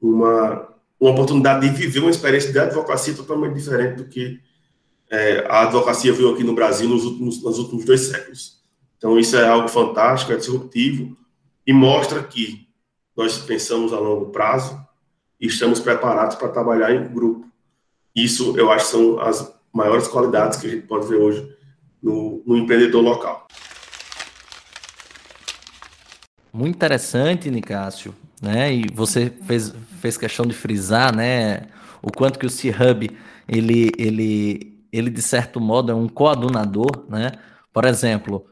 uma, 0.01 0.69
uma 0.99 1.11
oportunidade 1.11 1.69
de 1.69 1.75
viver 1.75 2.01
uma 2.01 2.11
experiência 2.11 2.53
de 2.53 2.59
advocacia 2.59 3.15
totalmente 3.15 3.55
diferente 3.55 3.97
do 3.97 4.05
que 4.05 4.41
é, 5.11 5.47
a 5.49 5.63
advocacia 5.63 6.13
veio 6.13 6.33
aqui 6.33 6.43
no 6.43 6.55
Brasil 6.55 6.89
nos 6.89 7.05
últimos, 7.05 7.43
nos 7.43 7.59
últimos 7.59 7.85
dois 7.85 8.01
séculos. 8.01 8.61
Então, 8.97 9.19
isso 9.19 9.37
é 9.37 9.47
algo 9.47 9.69
fantástico, 9.69 10.33
é 10.33 10.37
disruptivo 10.37 11.17
e 11.67 11.73
mostra 11.73 12.23
que 12.23 12.67
nós 13.17 13.39
pensamos 13.39 13.93
a 13.93 13.99
longo 13.99 14.27
prazo 14.27 14.81
e 15.41 15.47
estamos 15.47 15.81
preparados 15.81 16.37
para 16.37 16.49
trabalhar 16.49 16.93
em 16.93 17.07
grupo. 17.13 17.47
Isso, 18.15 18.57
eu 18.57 18.71
acho, 18.71 18.87
são 18.87 19.21
as 19.21 19.55
maiores 19.73 20.09
qualidades 20.09 20.59
que 20.59 20.67
a 20.67 20.71
gente 20.71 20.87
pode 20.87 21.07
ver 21.07 21.17
hoje 21.17 21.57
no, 22.03 22.43
no 22.47 22.57
empreendedor 22.57 23.03
local. 23.03 23.47
Muito 26.53 26.75
interessante, 26.75 27.51
Nicásio, 27.51 28.15
né? 28.41 28.73
E 28.73 28.87
você 28.93 29.33
fez, 29.45 29.75
fez 30.01 30.17
questão 30.17 30.47
de 30.47 30.55
frisar, 30.55 31.15
né, 31.15 31.69
o 32.03 32.11
quanto 32.11 32.39
que 32.39 32.47
o 32.47 32.51
C-Hub, 32.51 33.11
ele, 33.49 33.93
ele, 33.99 34.79
ele, 34.93 35.11
de 35.11 35.23
certo 35.23 35.61
modo, 35.61 35.91
é 35.91 35.95
um 35.95 36.09
coadunador, 36.09 37.07
né? 37.09 37.33
Por 37.73 37.85
exemplo, 37.85 38.47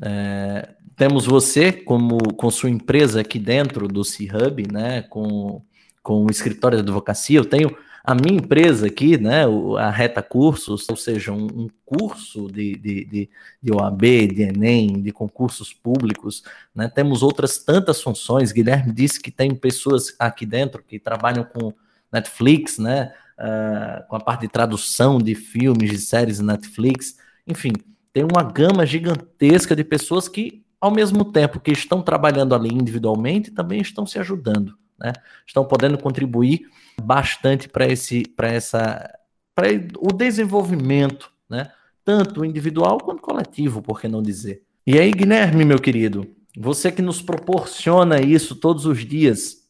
é, 0.00 0.68
temos 0.96 1.26
você 1.26 1.72
como 1.72 2.18
com 2.34 2.50
sua 2.50 2.70
empresa 2.70 3.20
aqui 3.20 3.38
dentro 3.38 3.88
do 3.88 4.04
C-Hub, 4.04 4.70
né, 4.72 5.02
com, 5.02 5.62
com 6.02 6.24
o 6.24 6.30
escritório 6.30 6.78
de 6.78 6.82
advocacia. 6.82 7.38
Eu 7.38 7.44
tenho 7.44 7.76
a 8.04 8.14
minha 8.14 8.38
empresa 8.38 8.86
aqui, 8.86 9.16
né, 9.16 9.44
a 9.78 9.90
Reta 9.90 10.22
Cursos, 10.22 10.88
ou 10.88 10.96
seja, 10.96 11.32
um, 11.32 11.68
curso 11.84 12.50
de, 12.50 12.76
de, 12.76 13.04
de, 13.04 13.30
de, 13.62 13.72
OAB, 13.72 14.02
de 14.02 14.42
Enem, 14.42 15.00
de 15.00 15.12
concursos 15.12 15.72
públicos. 15.72 16.42
Né, 16.74 16.88
temos 16.88 17.22
outras 17.22 17.58
tantas 17.58 18.02
funções. 18.02 18.50
Guilherme 18.50 18.92
disse 18.92 19.20
que 19.20 19.30
tem 19.30 19.54
pessoas 19.54 20.14
aqui 20.18 20.44
dentro 20.44 20.82
que 20.82 20.98
trabalham 20.98 21.44
com 21.44 21.72
Netflix, 22.10 22.78
né, 22.78 23.12
uh, 23.38 24.06
com 24.08 24.16
a 24.16 24.20
parte 24.20 24.42
de 24.42 24.48
tradução 24.48 25.18
de 25.18 25.34
filmes, 25.34 25.90
de 25.90 25.98
séries 25.98 26.40
Netflix. 26.40 27.16
Enfim, 27.46 27.72
tem 28.12 28.24
uma 28.24 28.42
gama 28.42 28.84
gigantesca 28.84 29.76
de 29.76 29.84
pessoas 29.84 30.28
que, 30.28 30.64
ao 30.80 30.90
mesmo 30.90 31.24
tempo 31.24 31.60
que 31.60 31.70
estão 31.70 32.02
trabalhando 32.02 32.54
ali 32.54 32.68
individualmente, 32.68 33.50
também 33.50 33.80
estão 33.80 34.04
se 34.04 34.18
ajudando, 34.18 34.76
né? 35.02 35.12
Estão 35.44 35.64
podendo 35.64 35.98
contribuir 35.98 36.68
bastante 37.02 37.68
para 37.68 37.86
esse, 37.86 38.22
para 38.28 38.48
essa, 38.48 39.10
para 39.54 39.68
o 39.98 40.12
desenvolvimento, 40.12 41.30
né? 41.50 41.72
Tanto 42.04 42.44
individual 42.44 42.98
quanto 42.98 43.20
coletivo, 43.20 43.82
por 43.82 44.00
que 44.00 44.08
não 44.08 44.22
dizer? 44.22 44.62
E 44.86 44.98
aí, 44.98 45.10
Guilherme, 45.10 45.64
meu 45.64 45.78
querido, 45.78 46.26
você 46.56 46.90
que 46.90 47.02
nos 47.02 47.20
proporciona 47.20 48.20
isso 48.20 48.56
todos 48.56 48.86
os 48.86 49.04
dias, 49.04 49.62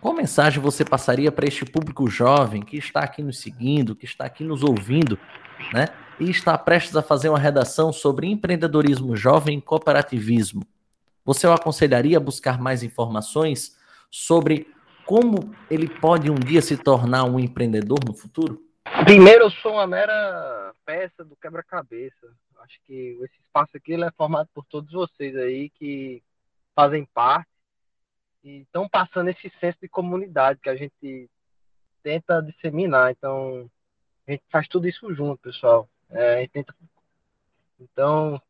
qual 0.00 0.14
mensagem 0.14 0.60
você 0.60 0.84
passaria 0.84 1.32
para 1.32 1.46
este 1.46 1.64
público 1.64 2.08
jovem 2.08 2.62
que 2.62 2.76
está 2.76 3.00
aqui 3.00 3.22
nos 3.22 3.38
seguindo, 3.38 3.96
que 3.96 4.04
está 4.04 4.24
aqui 4.24 4.44
nos 4.44 4.62
ouvindo, 4.62 5.18
né? 5.72 5.88
E 6.18 6.30
está 6.30 6.56
prestes 6.56 6.96
a 6.96 7.02
fazer 7.02 7.28
uma 7.28 7.38
redação 7.38 7.92
sobre 7.92 8.26
empreendedorismo 8.26 9.16
jovem 9.16 9.58
e 9.58 9.62
cooperativismo. 9.62 10.62
Você 11.24 11.46
o 11.46 11.52
aconselharia 11.52 12.18
a 12.18 12.20
buscar 12.20 12.60
mais 12.60 12.82
informações 12.82 13.75
sobre 14.10 14.66
como 15.04 15.54
ele 15.70 15.88
pode 15.88 16.30
um 16.30 16.34
dia 16.34 16.60
se 16.60 16.76
tornar 16.76 17.24
um 17.24 17.38
empreendedor 17.38 17.98
no 18.04 18.14
futuro? 18.14 18.60
Primeiro, 19.04 19.44
eu 19.44 19.50
sou 19.50 19.72
uma 19.72 19.86
mera 19.86 20.72
peça 20.84 21.24
do 21.24 21.36
quebra-cabeça. 21.36 22.26
Acho 22.60 22.78
que 22.84 23.18
esse 23.22 23.38
espaço 23.40 23.76
aqui 23.76 23.94
é 23.94 24.10
formado 24.12 24.48
por 24.52 24.64
todos 24.66 24.90
vocês 24.92 25.36
aí 25.36 25.70
que 25.70 26.22
fazem 26.74 27.04
parte 27.14 27.48
e 28.42 28.62
estão 28.62 28.88
passando 28.88 29.28
esse 29.28 29.52
senso 29.60 29.78
de 29.80 29.88
comunidade 29.88 30.60
que 30.60 30.68
a 30.68 30.76
gente 30.76 31.30
tenta 32.02 32.40
disseminar. 32.40 33.12
Então, 33.12 33.70
a 34.26 34.32
gente 34.32 34.44
faz 34.50 34.66
tudo 34.68 34.88
isso 34.88 35.12
junto, 35.14 35.40
pessoal. 35.40 35.88
É, 36.10 36.46
tenta... 36.48 36.74
Então, 37.78 38.40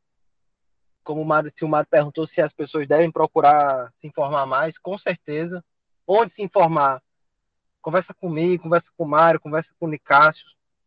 como 1.06 1.22
o 1.22 1.24
Mário, 1.24 1.52
se 1.56 1.64
o 1.64 1.86
perguntou 1.86 2.26
se 2.28 2.40
as 2.40 2.52
pessoas 2.52 2.86
devem 2.86 3.10
procurar 3.10 3.92
se 4.00 4.06
informar 4.06 4.44
mais, 4.44 4.76
com 4.78 4.98
certeza. 4.98 5.64
Onde 6.06 6.34
se 6.34 6.42
informar? 6.42 7.02
Conversa 7.80 8.12
comigo, 8.12 8.64
conversa 8.64 8.88
com 8.96 9.04
o 9.04 9.08
Mário, 9.08 9.40
conversa 9.40 9.70
com 9.78 9.86
o 9.86 9.90
Nicásio. 9.90 10.44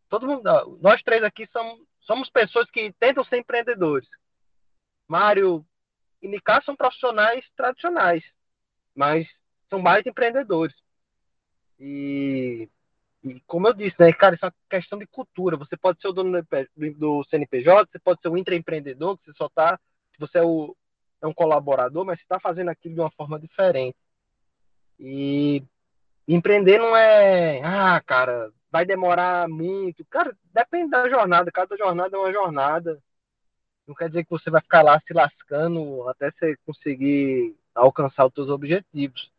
Todo 0.08 0.26
mundo, 0.26 0.42
nós 0.80 1.02
três 1.02 1.22
aqui 1.22 1.46
somos, 1.52 1.80
somos 2.02 2.30
pessoas 2.30 2.70
que 2.70 2.92
tentam 3.00 3.24
ser 3.24 3.38
empreendedores. 3.38 4.08
Mário 5.08 5.64
e 6.22 6.28
Nicásio 6.28 6.66
são 6.66 6.76
profissionais 6.76 7.44
tradicionais 7.56 8.22
mas 8.94 9.26
são 9.68 9.80
mais 9.80 10.04
empreendedores. 10.06 10.74
E, 11.78 12.68
e, 13.24 13.40
como 13.46 13.68
eu 13.68 13.72
disse, 13.72 13.96
né, 13.98 14.12
cara, 14.12 14.34
isso 14.34 14.44
é 14.44 14.48
uma 14.48 14.54
questão 14.68 14.98
de 14.98 15.06
cultura. 15.06 15.56
Você 15.56 15.76
pode 15.76 16.00
ser 16.00 16.08
o 16.08 16.12
dono 16.12 16.46
do, 16.98 17.24
CNPJ, 17.24 17.88
você 17.90 17.98
pode 17.98 18.20
ser 18.20 18.28
um 18.28 18.36
intraempreendedor, 18.36 19.16
que 19.16 19.24
você 19.24 19.32
só 19.36 19.46
está, 19.46 19.80
você 20.20 20.38
é, 20.38 20.42
o, 20.42 20.76
é 21.22 21.26
um 21.26 21.34
colaborador, 21.34 22.04
mas 22.04 22.18
você 22.18 22.24
está 22.24 22.38
fazendo 22.38 22.68
aquilo 22.68 22.94
de 22.94 23.00
uma 23.00 23.10
forma 23.10 23.38
diferente. 23.38 23.96
E 24.98 25.62
empreender 26.28 26.78
não 26.78 26.96
é, 26.96 27.60
ah, 27.64 28.00
cara, 28.04 28.52
vai 28.70 28.84
demorar 28.84 29.48
muito. 29.48 30.04
Cara, 30.06 30.36
depende 30.52 30.90
da 30.90 31.08
jornada, 31.08 31.50
cada 31.50 31.76
jornada 31.76 32.16
é 32.16 32.20
uma 32.20 32.32
jornada. 32.32 33.02
Não 33.86 33.94
quer 33.94 34.08
dizer 34.08 34.24
que 34.24 34.30
você 34.30 34.50
vai 34.50 34.60
ficar 34.60 34.82
lá 34.82 35.00
se 35.00 35.12
lascando 35.12 36.08
até 36.08 36.30
você 36.30 36.56
conseguir 36.64 37.56
alcançar 37.74 38.26
os 38.26 38.34
seus 38.34 38.48
objetivos. 38.48 39.30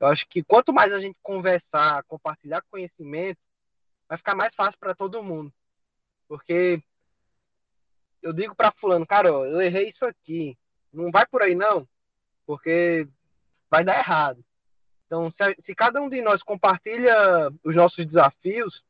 Eu 0.00 0.08
acho 0.08 0.26
que 0.28 0.42
quanto 0.42 0.72
mais 0.72 0.92
a 0.92 1.00
gente 1.00 1.18
conversar, 1.22 2.02
compartilhar 2.04 2.62
conhecimento, 2.70 3.38
vai 4.08 4.18
ficar 4.18 4.34
mais 4.34 4.54
fácil 4.54 4.78
para 4.80 4.94
todo 4.94 5.22
mundo. 5.22 5.52
Porque 6.28 6.82
eu 8.22 8.32
digo 8.32 8.54
para 8.54 8.72
fulano, 8.72 9.06
cara, 9.06 9.28
eu 9.28 9.60
errei 9.60 9.90
isso 9.90 10.04
aqui. 10.04 10.56
Não 10.92 11.10
vai 11.10 11.26
por 11.26 11.42
aí 11.42 11.54
não, 11.54 11.86
porque 12.46 13.06
vai 13.70 13.84
dar 13.84 13.98
errado. 13.98 14.42
Então, 15.06 15.30
se, 15.30 15.62
se 15.64 15.74
cada 15.74 16.00
um 16.00 16.08
de 16.08 16.20
nós 16.20 16.42
compartilha 16.42 17.50
os 17.64 17.74
nossos 17.74 18.04
desafios, 18.06 18.82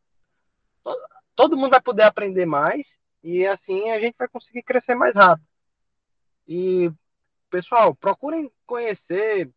todo, 0.82 1.00
todo 1.36 1.56
mundo 1.56 1.70
vai 1.70 1.80
poder 1.80 2.02
aprender 2.02 2.46
mais 2.46 2.84
e 3.22 3.46
assim 3.46 3.90
a 3.90 4.00
gente 4.00 4.16
vai 4.18 4.28
conseguir 4.28 4.62
crescer 4.62 4.94
mais 4.94 5.14
rápido. 5.14 5.46
E 6.46 6.90
pessoal, 7.50 7.94
procurem 7.94 8.50
conhecer 8.66 9.48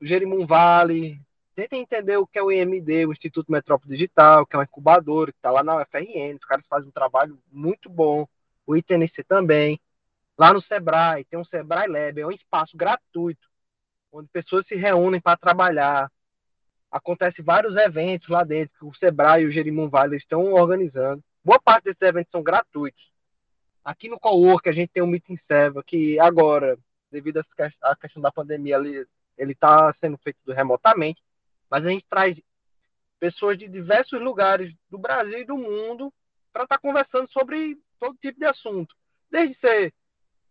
o 0.00 0.06
Jerimum 0.06 0.46
Vale, 0.46 1.20
tentem 1.54 1.82
entender 1.82 2.16
o 2.16 2.26
que 2.26 2.38
é 2.38 2.42
o 2.42 2.50
IMD, 2.50 3.06
o 3.06 3.12
Instituto 3.12 3.52
Metrópole 3.52 3.92
Digital, 3.92 4.46
que 4.46 4.56
é 4.56 4.58
um 4.58 4.62
incubador, 4.62 5.26
que 5.26 5.38
está 5.38 5.50
lá 5.50 5.62
na 5.62 5.76
UFRN, 5.76 6.36
os 6.36 6.44
caras 6.44 6.66
fazem 6.66 6.88
um 6.88 6.92
trabalho 6.92 7.38
muito 7.52 7.88
bom, 7.88 8.26
o 8.70 8.76
ITNC 8.76 9.24
também. 9.24 9.80
Lá 10.38 10.52
no 10.52 10.62
Sebrae, 10.62 11.24
tem 11.24 11.38
um 11.38 11.44
Sebrae 11.44 11.88
Lab, 11.88 12.20
é 12.20 12.26
um 12.26 12.30
espaço 12.30 12.76
gratuito, 12.76 13.46
onde 14.12 14.28
pessoas 14.28 14.66
se 14.66 14.74
reúnem 14.74 15.20
para 15.20 15.36
trabalhar. 15.36 16.10
Acontece 16.90 17.42
vários 17.42 17.76
eventos 17.76 18.28
lá 18.28 18.42
dentro, 18.42 18.78
que 18.78 18.84
o 18.84 18.94
Sebrae 18.94 19.42
e 19.42 19.46
o 19.46 19.50
Jerimum 19.50 19.88
Vale 19.88 20.16
estão 20.16 20.52
organizando. 20.52 21.22
Boa 21.44 21.60
parte 21.60 21.84
desses 21.84 22.02
eventos 22.02 22.30
são 22.30 22.42
gratuitos. 22.42 23.10
Aqui 23.84 24.08
no 24.08 24.18
Cowork 24.18 24.68
a 24.68 24.72
gente 24.72 24.90
tem 24.90 25.02
o 25.02 25.06
Meeting 25.06 25.38
Serva, 25.46 25.82
que 25.82 26.18
agora 26.18 26.78
devido 27.10 27.44
à 27.82 27.96
questão 27.96 28.22
da 28.22 28.30
pandemia, 28.30 28.76
ele 29.36 29.52
está 29.52 29.92
sendo 30.00 30.16
feito 30.18 30.38
remotamente, 30.52 31.20
mas 31.68 31.84
a 31.84 31.88
gente 31.88 32.06
traz 32.08 32.40
pessoas 33.18 33.58
de 33.58 33.68
diversos 33.68 34.20
lugares 34.20 34.72
do 34.88 34.96
Brasil 34.96 35.40
e 35.40 35.44
do 35.44 35.56
mundo 35.56 36.12
para 36.52 36.62
estar 36.62 36.76
tá 36.76 36.80
conversando 36.80 37.28
sobre 37.30 37.76
todo 38.00 38.16
tipo 38.16 38.40
de 38.40 38.46
assunto, 38.46 38.94
desde 39.30 39.54
ser 39.60 39.94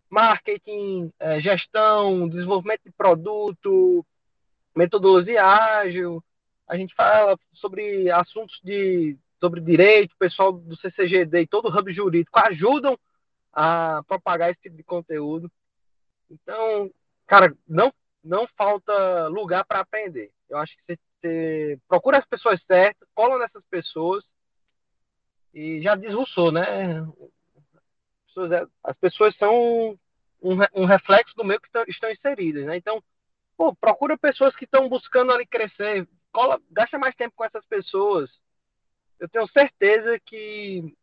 marketing, 0.09 1.11
é, 1.19 1.39
gestão, 1.41 2.29
desenvolvimento 2.29 2.83
de 2.85 2.91
produto, 2.91 4.05
metodologia 4.75 5.43
ágil, 5.43 6.23
a 6.67 6.77
gente 6.77 6.93
fala 6.95 7.37
sobre 7.53 8.09
assuntos 8.11 8.59
de 8.63 9.17
sobre 9.39 9.61
direito, 9.61 10.11
o 10.13 10.17
pessoal 10.17 10.51
do 10.51 10.75
CCGD 10.75 11.41
e 11.41 11.47
todo 11.47 11.69
o 11.69 11.77
hub 11.77 11.93
jurídico 11.93 12.37
ajudam 12.39 12.97
a 13.53 14.03
propagar 14.05 14.51
esse 14.51 14.61
tipo 14.61 14.75
de 14.75 14.83
conteúdo. 14.83 15.49
Então, 16.29 16.91
cara, 17.25 17.55
não, 17.67 17.91
não 18.23 18.47
falta 18.57 19.27
lugar 19.27 19.65
para 19.65 19.79
aprender. 19.79 20.29
Eu 20.49 20.57
acho 20.57 20.75
que 20.75 20.83
você, 20.85 20.99
você, 21.21 21.79
procura 21.87 22.17
as 22.17 22.25
pessoas 22.25 22.61
certas, 22.65 23.07
cola 23.15 23.39
nessas 23.39 23.63
pessoas 23.69 24.23
e 25.53 25.81
já 25.81 25.95
diz 25.95 26.13
Rousseau, 26.13 26.51
né? 26.51 27.01
As 28.83 28.97
pessoas 28.97 29.35
são 29.37 29.97
um, 30.41 30.57
um 30.73 30.85
reflexo 30.85 31.35
do 31.35 31.43
meio 31.43 31.59
que 31.59 31.69
estão 31.87 32.11
inseridas, 32.11 32.65
né? 32.65 32.77
Então, 32.77 33.03
pô, 33.57 33.75
procura 33.75 34.17
pessoas 34.17 34.55
que 34.55 34.65
estão 34.65 34.87
buscando 34.87 35.31
ali 35.31 35.45
crescer, 35.45 36.07
cola, 36.31 36.59
gasta 36.71 36.97
mais 36.97 37.15
tempo 37.15 37.35
com 37.35 37.43
essas 37.43 37.65
pessoas. 37.65 38.29
Eu 39.19 39.27
tenho 39.27 39.47
certeza 39.49 40.19
que 40.25 40.95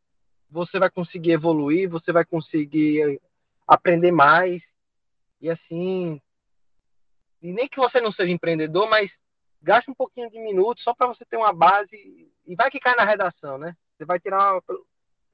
você 0.50 0.78
vai 0.78 0.90
conseguir 0.90 1.32
evoluir, 1.32 1.88
você 1.88 2.12
vai 2.12 2.24
conseguir 2.24 3.20
aprender 3.66 4.12
mais 4.12 4.62
e 5.40 5.50
assim, 5.50 6.20
e 7.42 7.52
nem 7.52 7.68
que 7.68 7.76
você 7.76 8.00
não 8.00 8.10
seja 8.10 8.32
empreendedor, 8.32 8.88
mas 8.88 9.10
gaste 9.60 9.90
um 9.90 9.94
pouquinho 9.94 10.30
de 10.30 10.38
minutos 10.38 10.82
só 10.82 10.94
para 10.94 11.08
você 11.08 11.24
ter 11.24 11.36
uma 11.36 11.52
base 11.52 12.30
e 12.46 12.54
vai 12.54 12.70
que 12.70 12.80
cai 12.80 12.94
na 12.94 13.04
redação, 13.04 13.58
né? 13.58 13.76
Você 13.96 14.04
vai 14.04 14.18
tirar 14.20 14.54
uma, 14.54 14.62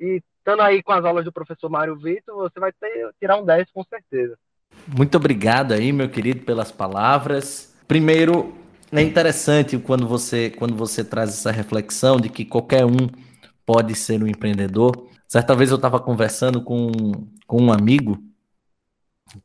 e 0.01 0.22
estando 0.43 0.61
aí 0.61 0.82
com 0.82 0.93
as 0.93 1.05
aulas 1.05 1.24
do 1.24 1.32
professor 1.32 1.70
Mário 1.70 1.97
Vitor, 1.97 2.34
você 2.34 2.59
vai 2.59 2.72
ter, 2.72 3.11
tirar 3.18 3.36
um 3.38 3.45
10 3.45 3.70
com 3.72 3.84
certeza. 3.84 4.36
Muito 4.86 5.16
obrigado 5.16 5.72
aí, 5.72 5.93
meu 5.93 6.09
querido, 6.09 6.40
pelas 6.40 6.72
palavras. 6.72 7.72
Primeiro, 7.86 8.55
é 8.90 9.01
interessante 9.01 9.78
quando 9.78 10.07
você 10.07 10.51
quando 10.51 10.74
você 10.74 11.05
traz 11.05 11.30
essa 11.30 11.51
reflexão 11.51 12.16
de 12.16 12.28
que 12.28 12.45
qualquer 12.45 12.84
um 12.84 13.09
pode 13.64 13.95
ser 13.95 14.22
um 14.22 14.26
empreendedor. 14.26 15.09
Certa 15.28 15.55
vez 15.55 15.70
eu 15.70 15.76
estava 15.76 16.01
conversando 16.01 16.61
com, 16.62 16.90
com 17.47 17.62
um 17.62 17.72
amigo 17.72 18.18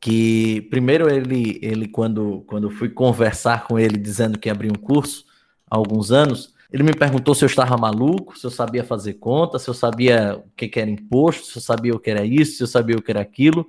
que 0.00 0.62
primeiro 0.70 1.08
ele, 1.08 1.58
ele 1.62 1.88
quando, 1.88 2.44
quando 2.46 2.70
fui 2.70 2.90
conversar 2.90 3.64
com 3.64 3.78
ele 3.78 3.96
dizendo 3.96 4.38
que 4.38 4.50
abria 4.50 4.70
um 4.70 4.78
curso 4.78 5.24
há 5.70 5.76
alguns 5.76 6.10
anos, 6.10 6.52
ele 6.70 6.82
me 6.82 6.92
perguntou 6.92 7.34
se 7.34 7.44
eu 7.44 7.46
estava 7.46 7.76
maluco, 7.76 8.38
se 8.38 8.44
eu 8.44 8.50
sabia 8.50 8.84
fazer 8.84 9.14
conta, 9.14 9.58
se 9.58 9.68
eu 9.68 9.74
sabia 9.74 10.36
o 10.36 10.50
que, 10.54 10.78
era 10.78 10.90
imposto, 10.90 11.46
se 11.46 11.58
eu 11.58 11.62
sabia 11.62 11.94
o 11.94 11.98
que 11.98 12.10
era 12.10 12.24
isso, 12.24 12.56
se 12.56 12.62
eu 12.62 12.66
sabia 12.66 12.96
o 12.96 13.02
que 13.02 13.10
era 13.10 13.20
aquilo. 13.20 13.66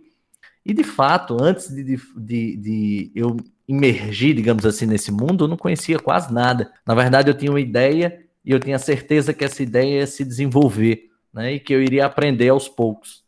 E 0.66 0.74
de 0.74 0.84
fato, 0.84 1.38
antes 1.42 1.70
de, 1.70 1.84
de, 2.18 2.58
de, 2.58 3.12
eu 3.16 3.38
imergir, 3.68 4.36
digamos 4.36 4.66
assim, 4.66 4.86
nesse 4.86 5.12
mundo, 5.12 5.46
eu 5.46 5.48
não 5.48 5.56
conhecia 5.56 5.98
quase 5.98 6.34
nada. 6.34 6.74
Na 6.86 6.94
verdade, 6.94 7.30
eu 7.30 7.38
tinha 7.38 7.52
uma 7.52 7.62
ideia 7.62 8.20
e 8.44 8.52
eu 8.52 8.60
tinha 8.60 8.78
certeza 8.78 9.34
que 9.34 9.46
essa 9.46 9.64
ideia 9.64 10.00
ia 10.00 10.08
se 10.08 10.26
desenvolver, 10.26 11.10
né? 11.34 11.54
E 11.54 11.60
que 11.60 11.74
eu 11.74 11.82
iria 11.82 12.06
aprender 12.06 12.50
aos 12.50 12.68
poucos. 12.68 13.24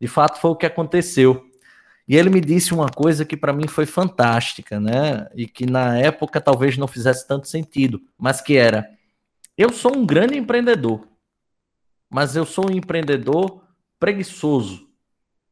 De 0.00 0.08
fato, 0.08 0.40
foi 0.40 0.50
o 0.52 0.56
que 0.56 0.64
aconteceu. 0.64 1.44
E 2.08 2.16
ele 2.16 2.30
me 2.30 2.40
disse 2.40 2.72
uma 2.72 2.88
coisa 2.88 3.24
que 3.24 3.36
para 3.36 3.52
mim 3.52 3.68
foi 3.68 3.84
fantástica, 3.84 4.80
né? 4.80 5.28
E 5.34 5.46
que 5.46 5.66
na 5.66 5.98
época 5.98 6.40
talvez 6.40 6.76
não 6.78 6.88
fizesse 6.88 7.28
tanto 7.28 7.46
sentido, 7.46 8.00
mas 8.18 8.40
que 8.40 8.56
era: 8.56 8.88
eu 9.62 9.70
sou 9.70 9.94
um 9.94 10.06
grande 10.06 10.38
empreendedor, 10.38 11.06
mas 12.08 12.34
eu 12.34 12.46
sou 12.46 12.70
um 12.70 12.74
empreendedor 12.74 13.62
preguiçoso. 13.98 14.88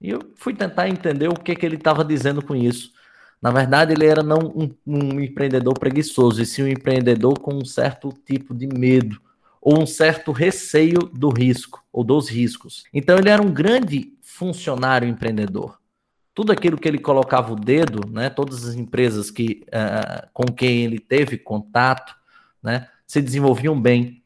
E 0.01 0.09
eu 0.09 0.33
fui 0.35 0.55
tentar 0.55 0.89
entender 0.89 1.29
o 1.29 1.35
que, 1.35 1.55
que 1.55 1.67
ele 1.67 1.77
estava 1.77 2.03
dizendo 2.03 2.43
com 2.43 2.57
isso. 2.57 2.93
Na 3.43 3.51
verdade, 3.51 3.93
ele 3.93 4.07
era 4.07 4.23
não 4.23 4.39
um, 4.39 4.75
um, 4.87 5.21
empreendedor 5.21 5.79
preguiçoso, 5.79 6.41
e 6.41 6.47
sim 6.47 6.63
um 6.63 6.69
empreendedor 6.69 7.39
com 7.39 7.55
um 7.55 7.67
certo 7.67 8.11
tipo 8.25 8.55
de 8.55 8.67
medo, 8.67 9.21
ou 9.61 9.83
um 9.83 9.87
certo 9.87 10.33
receio 10.33 11.01
do 11.13 11.29
risco, 11.29 11.85
ou 11.93 12.03
dos 12.03 12.31
riscos. 12.31 12.85
Então, 12.95 13.19
ele 13.19 13.29
era 13.29 13.43
um 13.43 13.53
grande 13.53 14.15
funcionário 14.23 15.07
empreendedor. 15.07 15.79
Tudo 16.35 16.51
aquilo 16.51 16.79
que 16.79 16.89
ele 16.89 16.99
colocava 16.99 17.53
o 17.53 17.57
dedo, 17.57 18.09
né, 18.09 18.31
todas 18.31 18.67
as 18.67 18.75
empresas 18.75 19.31
que, 19.31 19.67
uh, 19.67 20.29
com 20.33 20.45
quem 20.45 20.85
ele 20.85 20.99
teve 20.99 21.37
contato, 21.37 22.17
né, 22.63 22.89
se 23.09 23.23
desenvolviam 23.23 23.81
bem, 23.81 24.23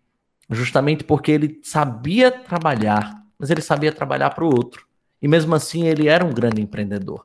justamente 0.50 1.04
porque 1.04 1.30
ele 1.30 1.60
sabia 1.62 2.32
trabalhar, 2.32 3.24
mas 3.38 3.48
ele 3.48 3.62
sabia 3.62 3.92
trabalhar 3.92 4.30
para 4.30 4.44
o 4.44 4.48
outro. 4.48 4.86
E 5.22 5.28
mesmo 5.28 5.54
assim, 5.54 5.86
ele 5.86 6.08
era 6.08 6.24
um 6.24 6.32
grande 6.32 6.60
empreendedor. 6.60 7.24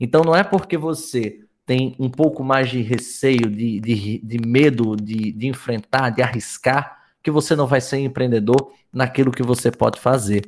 Então, 0.00 0.22
não 0.22 0.34
é 0.34 0.42
porque 0.42 0.78
você 0.78 1.40
tem 1.66 1.94
um 1.98 2.10
pouco 2.10 2.42
mais 2.42 2.70
de 2.70 2.80
receio, 2.80 3.50
de, 3.50 3.78
de, 3.80 4.18
de 4.18 4.38
medo 4.46 4.96
de, 4.96 5.30
de 5.30 5.46
enfrentar, 5.46 6.10
de 6.10 6.22
arriscar, 6.22 7.04
que 7.22 7.30
você 7.30 7.54
não 7.54 7.66
vai 7.66 7.80
ser 7.80 7.98
empreendedor 7.98 8.72
naquilo 8.92 9.30
que 9.30 9.42
você 9.42 9.70
pode 9.70 10.00
fazer. 10.00 10.42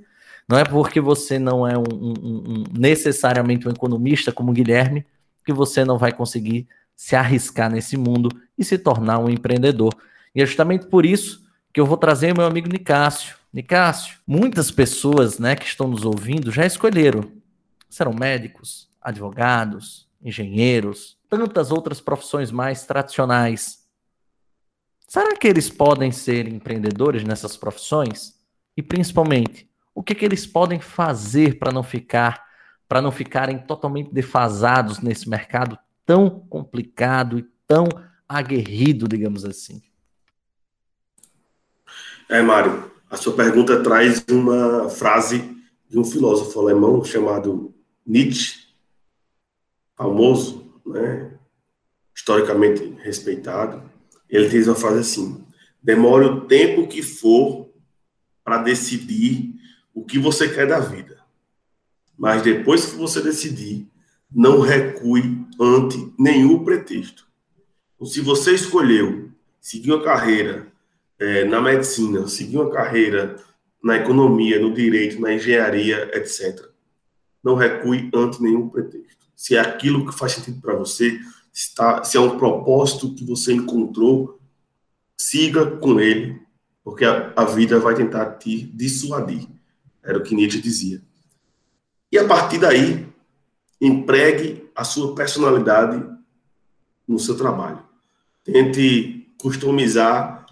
Não 0.49 0.59
é 0.59 0.65
porque 0.65 1.01
você 1.01 1.39
não 1.39 1.67
é 1.67 1.77
um, 1.77 1.85
um, 1.93 2.13
um, 2.23 2.65
necessariamente 2.73 3.69
um 3.69 3.71
economista 3.71 4.33
como 4.33 4.51
o 4.51 4.55
Guilherme 4.55 5.05
que 5.45 5.53
você 5.53 5.85
não 5.85 5.99
vai 5.99 6.13
conseguir 6.13 6.67
se 6.95 7.15
arriscar 7.15 7.71
nesse 7.71 7.97
mundo 7.97 8.31
e 8.59 8.65
se 8.65 8.79
tornar 8.79 9.19
um 9.19 9.29
empreendedor. 9.29 9.95
E 10.37 10.43
é 10.43 10.45
justamente 10.45 10.87
por 10.87 11.07
isso 11.07 11.49
que 11.72 11.80
eu 11.80 11.87
vou 11.87 11.97
trazer 11.97 12.37
meu 12.37 12.45
amigo 12.45 12.68
Nicásio. 12.68 13.37
Nicásio, 13.51 14.18
muitas 14.26 14.70
pessoas 14.70 15.39
né, 15.39 15.57
que 15.57 15.64
estão 15.64 15.89
nos 15.89 16.05
ouvindo 16.05 16.51
já 16.53 16.66
escolheram. 16.66 17.32
Serão 17.89 18.12
médicos, 18.12 18.91
advogados, 19.01 20.07
engenheiros, 20.22 21.16
tantas 21.30 21.72
outras 21.72 22.03
profissões 22.03 22.51
mais 22.51 22.84
tradicionais. 22.84 23.87
Será 25.09 25.34
que 25.34 25.49
eles 25.49 25.70
podem 25.70 26.12
ser 26.12 26.47
empreendedores 26.47 27.24
nessas 27.24 27.57
profissões? 27.57 28.34
E 28.76 28.82
principalmente, 28.82 29.70
o 29.95 30.03
que, 30.03 30.14
que 30.14 30.24
eles 30.26 30.47
podem 30.47 30.80
fazer 30.80 31.59
para 31.59 31.72
não 31.72 31.82
ficar, 31.82 32.45
para 32.87 33.01
não 33.01 33.11
ficarem 33.11 33.59
totalmente 33.59 34.12
defasados 34.12 35.01
nesse 35.01 35.30
mercado 35.30 35.78
tão 36.05 36.28
complicado 36.28 37.39
e 37.39 37.47
tão 37.66 37.89
aguerrido, 38.28 39.09
digamos 39.09 39.43
assim? 39.43 39.80
É, 42.29 42.43
Mário, 42.43 42.91
a 43.09 43.16
sua 43.16 43.35
pergunta 43.35 43.81
traz 43.85 44.24
uma 44.29 44.91
frase 44.91 45.57
de 45.89 45.97
um 45.97 46.05
filósofo 46.05 46.59
alemão 46.59 47.05
chamado 47.05 47.72
Nietzsche, 48.05 48.66
famoso, 49.97 50.72
né, 50.85 51.39
historicamente 52.12 52.83
respeitado. 53.01 53.89
Ele 54.29 54.49
diz 54.49 54.66
uma 54.66 54.74
frase 54.74 54.99
assim: 54.99 55.45
demore 55.81 56.24
o 56.24 56.41
tempo 56.47 56.89
que 56.89 57.01
for 57.01 57.70
para 58.43 58.59
decidir 58.59 59.55
o 59.95 60.05
que 60.05 60.18
você 60.18 60.49
quer 60.49 60.66
da 60.66 60.81
vida. 60.81 61.20
Mas 62.18 62.43
depois 62.43 62.87
que 62.87 62.97
você 62.97 63.20
decidir, 63.22 63.87
não 64.33 64.61
recue 64.61 65.47
ante 65.61 66.12
nenhum 66.18 66.64
pretexto. 66.64 67.24
Então, 67.95 68.07
se 68.07 68.20
você 68.20 68.53
escolheu 68.53 69.31
seguir 69.61 69.93
uma 69.93 70.03
carreira 70.03 70.72
é, 71.19 71.45
na 71.45 71.61
medicina, 71.61 72.27
seguir 72.29 72.57
uma 72.57 72.71
carreira 72.71 73.37
na 73.83 73.97
economia, 73.97 74.61
no 74.61 74.75
direito, 74.75 75.21
na 75.21 75.33
engenharia, 75.33 76.11
etc., 76.17 76.67
não 77.43 77.55
recue 77.55 78.11
ante 78.12 78.43
nenhum 78.43 78.69
pretexto. 78.69 79.25
Se 79.37 79.55
é 79.55 79.61
aquilo 79.61 80.05
que 80.05 80.17
faz 80.17 80.33
sentido 80.33 80.61
para 80.61 80.75
você, 80.75 81.19
está, 81.53 82.03
se 82.03 82.17
é 82.17 82.21
um 82.21 82.37
propósito 82.37 83.14
que 83.14 83.25
você 83.25 83.53
encontrou, 83.53 84.41
siga 85.17 85.77
com 85.77 86.01
ele, 86.01 86.41
porque 86.83 87.05
a, 87.05 87.33
a 87.37 87.45
vida 87.45 87.79
vai 87.79 87.95
tentar 87.95 88.33
te 88.33 88.62
dissuadir. 88.62 89.47
Era 90.03 90.19
o 90.19 90.23
que 90.23 90.35
Nietzsche 90.35 90.61
dizia. 90.61 91.01
E 92.11 92.19
a 92.19 92.27
partir 92.27 92.59
daí, 92.59 93.07
empregue 93.81 94.69
a 94.75 94.85
sua 94.85 95.14
personalidade 95.14 96.05
no 97.07 97.19
seu 97.19 97.37
trabalho. 97.37 97.83
Tente 98.45 99.33
customizar 99.39 100.45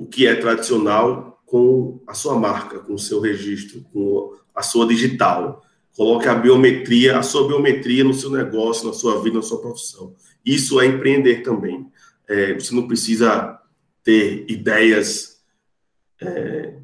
o 0.00 0.06
que 0.06 0.26
é 0.26 0.34
tradicional 0.34 1.42
com 1.44 2.02
a 2.06 2.14
sua 2.14 2.34
marca, 2.38 2.78
com 2.78 2.94
o 2.94 2.98
seu 2.98 3.20
registro, 3.20 3.84
com 3.92 4.34
a 4.54 4.62
sua 4.62 4.86
digital. 4.86 5.62
Coloque 5.94 6.26
a 6.26 6.34
biometria, 6.34 7.18
a 7.18 7.22
sua 7.22 7.46
biometria 7.46 8.02
no 8.02 8.14
seu 8.14 8.30
negócio, 8.30 8.86
na 8.86 8.94
sua 8.94 9.22
vida, 9.22 9.36
na 9.36 9.42
sua 9.42 9.60
profissão. 9.60 10.14
Isso 10.42 10.80
é 10.80 10.86
empreender 10.86 11.42
também. 11.42 11.86
É, 12.26 12.54
você 12.54 12.74
não 12.74 12.88
precisa 12.88 13.60
ter 14.02 14.46
ideias 14.50 15.42
é, 16.18 16.78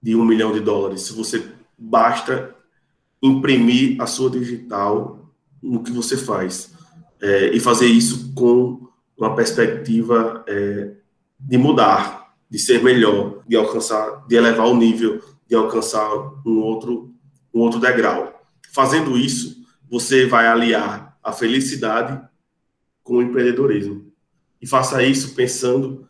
de 0.00 0.16
um 0.16 0.24
milhão 0.24 0.50
de 0.50 0.60
dólares. 0.60 1.02
Se 1.02 1.12
você 1.12 1.44
basta 1.76 2.56
imprimir 3.22 4.00
a 4.00 4.06
sua 4.06 4.30
digital 4.30 5.30
no 5.62 5.82
que 5.82 5.90
você 5.90 6.16
faz 6.16 6.72
é, 7.20 7.50
e 7.50 7.60
fazer 7.60 7.86
isso 7.86 8.32
com 8.32 8.88
uma 9.14 9.36
perspectiva 9.36 10.42
é, 10.48 11.03
de 11.46 11.58
mudar, 11.58 12.34
de 12.50 12.58
ser 12.58 12.82
melhor, 12.82 13.42
de 13.46 13.56
alcançar, 13.56 14.26
de 14.26 14.34
elevar 14.34 14.66
o 14.66 14.76
nível, 14.76 15.20
de 15.46 15.54
alcançar 15.54 16.10
um 16.46 16.58
outro 16.60 17.14
um 17.54 17.60
outro 17.60 17.78
degrau. 17.78 18.42
Fazendo 18.72 19.16
isso, 19.16 19.64
você 19.88 20.26
vai 20.26 20.48
aliar 20.48 21.16
a 21.22 21.32
felicidade 21.32 22.20
com 23.02 23.18
o 23.18 23.22
empreendedorismo. 23.22 24.12
E 24.60 24.66
faça 24.66 25.02
isso 25.02 25.34
pensando 25.34 26.08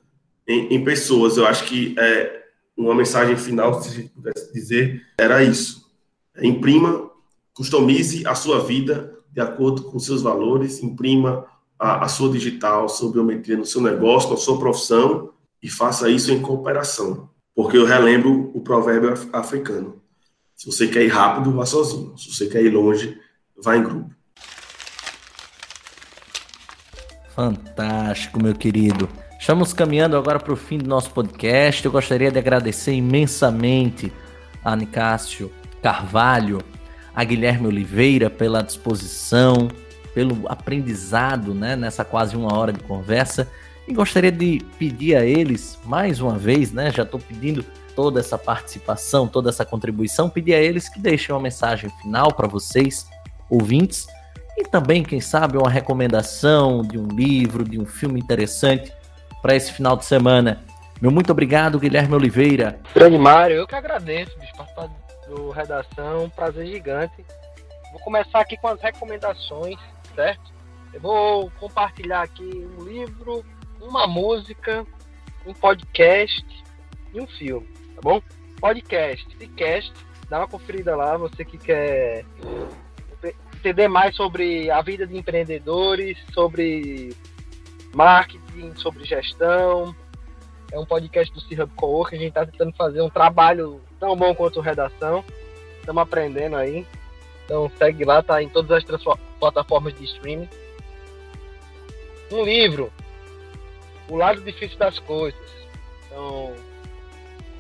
em, 0.49 0.75
em 0.75 0.83
pessoas. 0.83 1.37
Eu 1.37 1.47
acho 1.47 1.67
que 1.67 1.95
é, 1.99 2.45
uma 2.77 2.95
mensagem 2.95 3.37
final, 3.37 3.83
se 3.83 3.91
a 3.91 3.93
gente 3.93 4.09
pudesse 4.09 4.53
dizer, 4.53 5.03
era 5.19 5.45
isso. 5.45 5.85
Imprima, 6.41 7.11
customize 7.53 8.27
a 8.27 8.35
sua 8.35 8.65
vida 8.65 9.13
de 9.31 9.41
acordo 9.41 9.85
com 9.85 9.99
seus 9.99 10.23
valores, 10.23 10.83
imprima 10.83 11.45
a, 11.79 12.05
a 12.05 12.09
sua 12.09 12.31
digital, 12.31 12.85
a 12.85 12.89
sua 12.89 13.11
biometria 13.11 13.57
no 13.57 13.65
seu 13.65 13.81
negócio, 13.81 14.31
na 14.31 14.37
sua 14.37 14.59
profissão 14.59 15.31
e 15.63 15.69
faça 15.69 16.09
isso 16.09 16.33
em 16.33 16.41
cooperação. 16.41 17.29
Porque 17.55 17.77
eu 17.77 17.85
relembro 17.85 18.51
o 18.55 18.61
provérbio 18.61 19.15
africano. 19.33 20.03
Se 20.55 20.67
você 20.67 20.87
quer 20.89 21.03
ir 21.03 21.09
rápido, 21.09 21.53
vá 21.53 21.65
sozinho. 21.65 22.17
Se 22.19 22.33
você 22.33 22.47
quer 22.47 22.63
ir 22.63 22.71
longe, 22.71 23.19
vá 23.63 23.77
em 23.77 23.83
grupo. 23.83 24.11
Fantástico, 27.35 28.41
meu 28.43 28.55
querido. 28.55 29.09
Estamos 29.41 29.73
caminhando 29.73 30.17
agora 30.17 30.39
para 30.39 30.53
o 30.53 30.57
fim 30.57 30.79
do 30.79 30.89
nosso 30.89 31.11
podcast. 31.11 31.85
Eu 31.85 31.91
gostaria 31.91 32.31
de 32.31 32.39
agradecer 32.39 32.93
imensamente 32.93 34.13
a 34.65 34.75
Nicásio 34.77 35.51
Carvalho, 35.83 36.63
a 37.15 37.25
Guilherme 37.25 37.67
Oliveira 37.67 38.31
pela 38.31 38.63
disposição, 38.63 39.69
pelo 40.15 40.49
aprendizado 40.49 41.53
né, 41.53 41.75
nessa 41.75 42.05
quase 42.05 42.37
uma 42.37 42.57
hora 42.57 42.73
de 42.73 42.81
conversa. 42.81 43.51
E 43.87 43.93
gostaria 43.93 44.33
de 44.33 44.63
pedir 44.79 45.17
a 45.17 45.25
eles, 45.25 45.79
mais 45.85 46.21
uma 46.21 46.39
vez, 46.39 46.73
né, 46.73 46.91
já 46.91 47.03
estou 47.03 47.21
pedindo 47.21 47.65
toda 47.95 48.21
essa 48.21 48.39
participação, 48.39 49.29
toda 49.29 49.51
essa 49.51 49.65
contribuição, 49.65 50.31
pedir 50.31 50.55
a 50.55 50.61
eles 50.61 50.89
que 50.89 50.99
deixem 50.99 51.35
uma 51.35 51.41
mensagem 51.41 51.91
final 52.01 52.33
para 52.33 52.49
vocês, 52.49 53.09
ouvintes, 53.51 54.07
e 54.57 54.65
também, 54.65 55.03
quem 55.03 55.21
sabe, 55.21 55.59
uma 55.59 55.69
recomendação 55.69 56.83
de 56.83 56.97
um 56.97 57.09
livro, 57.09 57.65
de 57.65 57.81
um 57.81 57.85
filme 57.85 58.21
interessante 58.21 58.93
para 59.43 59.55
esse 59.55 59.73
final 59.73 59.97
de 59.97 60.05
semana. 60.05 60.63
Meu 61.01 61.11
muito 61.11 61.31
obrigado, 61.33 61.79
Guilherme 61.79 62.15
Oliveira. 62.15 62.79
Grande 62.95 63.19
Mário, 63.19 63.57
eu 63.57 63.67
que 63.67 63.75
agradeço, 63.75 64.39
bicho, 64.39 64.55
participar 64.57 64.89
do 65.29 65.51
Redação, 65.51 66.25
um 66.25 66.31
prazer 66.31 66.67
gigante. 66.67 67.25
Vou 67.91 68.01
começar 68.01 68.41
aqui 68.41 68.57
com 68.57 68.69
as 68.69 68.81
recomendações, 68.81 69.77
certo? 70.15 70.53
Eu 70.93 71.01
vou 71.01 71.51
compartilhar 71.59 72.23
aqui 72.23 72.69
um 72.79 72.85
livro, 72.85 73.45
uma 73.81 74.07
música, 74.07 74.87
um 75.47 75.53
podcast 75.53 76.45
e 77.13 77.21
um 77.21 77.27
filme, 77.27 77.67
tá 77.95 78.01
bom? 78.03 78.23
Podcast, 78.61 79.27
Cast, 79.57 79.93
dá 80.29 80.39
uma 80.39 80.49
conferida 80.49 80.97
lá, 80.97 81.17
você 81.17 81.45
que 81.45 81.59
quer 81.59 82.25
entender 83.65 83.89
mais 83.89 84.15
sobre 84.15 84.71
a 84.71 84.83
vida 84.83 85.07
de 85.07 85.17
empreendedores, 85.17 86.19
sobre 86.33 87.17
marketing, 87.95 88.75
sobre 88.77 89.05
gestão. 89.05 89.95
É 90.71 90.79
um 90.79 90.85
podcast 90.85 91.33
do 91.33 91.41
C-Hub 91.41 91.73
Co-work. 91.75 92.15
A 92.15 92.19
gente 92.19 92.29
está 92.29 92.45
tentando 92.45 92.75
fazer 92.77 93.01
um 93.01 93.09
trabalho 93.09 93.81
tão 93.99 94.15
bom 94.17 94.35
quanto 94.35 94.61
redação. 94.61 95.25
Estamos 95.81 96.03
aprendendo 96.03 96.57
aí. 96.57 96.87
Então 97.45 97.71
segue 97.79 98.05
lá, 98.05 98.23
tá 98.23 98.43
em 98.43 98.49
todas 98.49 98.71
as 98.71 98.85
plataformas 99.45 99.95
de 99.95 100.05
streaming. 100.05 100.49
Um 102.33 102.45
livro, 102.45 102.91
O 104.09 104.17
Lado 104.17 104.41
Difícil 104.41 104.79
das 104.79 104.99
Coisas. 104.99 105.51
Então, 106.07 106.55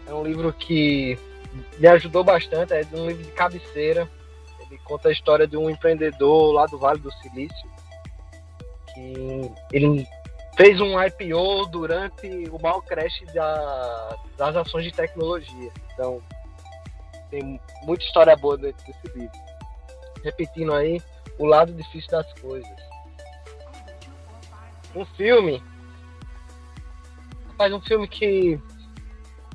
é 0.07 0.15
um 0.15 0.25
livro 0.25 0.51
que 0.53 1.19
me 1.79 1.87
ajudou 1.89 2.25
bastante, 2.25 2.73
é 2.73 2.87
um 2.95 3.07
livro 3.07 3.23
de 3.23 3.33
cabeceira. 3.33 4.09
que 4.69 4.79
conta 4.79 5.11
a 5.11 5.13
história 5.13 5.47
de 5.47 5.59
um 5.59 5.69
empreendedor 5.69 6.55
lá 6.55 6.67
do 6.67 6.79
Vale 6.79 6.99
do 6.99 7.13
Silício, 7.13 7.69
que 8.95 9.53
ele 9.71 10.09
fez 10.57 10.81
um 10.81 11.01
IPO 11.01 11.67
durante 11.67 12.27
o 12.51 12.59
mau 12.63 12.81
crash 12.81 13.23
da, 13.35 14.17
das 14.39 14.57
ações 14.57 14.85
de 14.85 14.93
tecnologia. 14.93 15.71
Então, 15.93 16.23
tem 17.31 17.61
muita 17.83 18.05
história 18.05 18.35
boa 18.37 18.57
dentro 18.57 18.85
desse 18.87 19.19
livro. 19.19 19.39
Repetindo 20.25 20.73
aí, 20.73 21.01
o 21.39 21.47
lado 21.47 21.73
difícil 21.73 22.11
das 22.11 22.33
coisas. 22.41 22.71
Um 24.95 25.05
filme. 25.05 25.63
Faz 27.57 27.73
um 27.73 27.81
filme 27.81 28.07
que. 28.07 28.61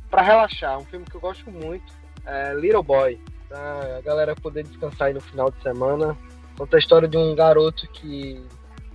para 0.09 0.21
relaxar, 0.21 0.77
um 0.77 0.85
filme 0.85 1.05
que 1.05 1.15
eu 1.15 1.21
gosto 1.21 1.49
muito. 1.51 1.93
É 2.25 2.53
Little 2.53 2.83
Boy. 2.83 3.19
Pra 3.47 3.97
a 3.97 4.01
galera 4.01 4.35
poder 4.35 4.63
descansar 4.63 5.07
aí 5.07 5.13
no 5.13 5.21
final 5.21 5.49
de 5.49 5.61
semana. 5.61 6.17
Conta 6.57 6.75
a 6.75 6.79
história 6.79 7.07
de 7.07 7.17
um 7.17 7.33
garoto 7.35 7.87
que 7.87 8.43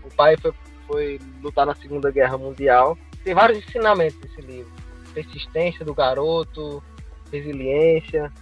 o 0.05 0.15
pai 0.15 0.37
foi 0.37 0.53
foi 0.87 1.21
lutar 1.43 1.67
na 1.67 1.75
Segunda 1.75 2.11
Guerra 2.11 2.39
Mundial. 2.39 2.97
Tem 3.23 3.35
vários 3.35 3.59
ensinamentos 3.59 4.19
nesse 4.21 4.41
livro. 4.41 4.73
Persistência 5.13 5.85
do 5.85 5.95
garoto, 5.95 6.83
resiliência. 7.33 8.33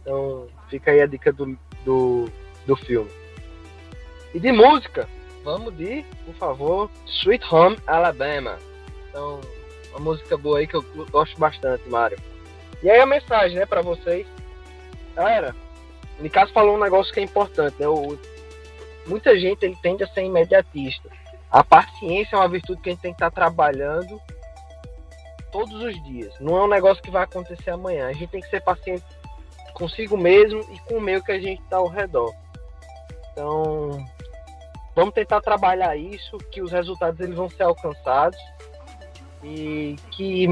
Então 0.00 0.48
fica 0.68 0.90
aí 0.90 1.00
a 1.00 1.06
dica 1.06 1.32
do, 1.32 1.58
do, 1.84 2.30
do 2.66 2.76
filme. 2.76 3.10
E 4.38 4.40
de 4.40 4.52
música, 4.52 5.08
vamos 5.42 5.76
de, 5.76 6.04
por 6.24 6.34
favor, 6.36 6.90
Sweet 7.06 7.44
Home 7.52 7.76
Alabama. 7.88 8.56
Então, 9.08 9.40
uma 9.90 9.98
música 9.98 10.36
boa 10.36 10.60
aí 10.60 10.66
que 10.68 10.76
eu 10.76 10.84
gosto 11.10 11.36
bastante, 11.40 11.88
Mário. 11.88 12.16
E 12.80 12.88
aí 12.88 13.00
a 13.00 13.04
mensagem, 13.04 13.58
né, 13.58 13.66
para 13.66 13.82
vocês. 13.82 14.24
Galera, 15.16 15.56
o 16.20 16.22
Nicasso 16.22 16.52
falou 16.52 16.76
um 16.76 16.80
negócio 16.80 17.12
que 17.12 17.18
é 17.18 17.24
importante, 17.24 17.74
né? 17.80 17.88
O, 17.88 18.16
muita 19.08 19.36
gente 19.36 19.64
ele 19.64 19.76
tende 19.82 20.04
a 20.04 20.06
ser 20.06 20.22
imediatista. 20.22 21.10
A 21.50 21.64
paciência 21.64 22.36
é 22.36 22.38
uma 22.38 22.48
virtude 22.48 22.80
que 22.80 22.90
a 22.90 22.92
gente 22.92 23.02
tem 23.02 23.12
que 23.12 23.16
estar 23.16 23.32
trabalhando 23.32 24.22
todos 25.50 25.82
os 25.82 26.00
dias. 26.04 26.32
Não 26.38 26.56
é 26.58 26.62
um 26.62 26.68
negócio 26.68 27.02
que 27.02 27.10
vai 27.10 27.24
acontecer 27.24 27.70
amanhã. 27.70 28.06
A 28.06 28.12
gente 28.12 28.28
tem 28.28 28.40
que 28.40 28.50
ser 28.50 28.60
paciente 28.60 29.02
consigo 29.74 30.16
mesmo 30.16 30.60
e 30.72 30.78
com 30.82 30.98
o 30.98 31.00
meio 31.00 31.24
que 31.24 31.32
a 31.32 31.40
gente 31.40 31.60
está 31.60 31.78
ao 31.78 31.88
redor. 31.88 32.32
Então, 33.32 34.06
vamos 34.98 35.14
tentar 35.14 35.40
trabalhar 35.40 35.96
isso, 35.96 36.36
que 36.50 36.60
os 36.60 36.72
resultados 36.72 37.20
eles 37.20 37.36
vão 37.36 37.48
ser 37.48 37.62
alcançados 37.62 38.36
e 39.44 39.94
que 40.10 40.48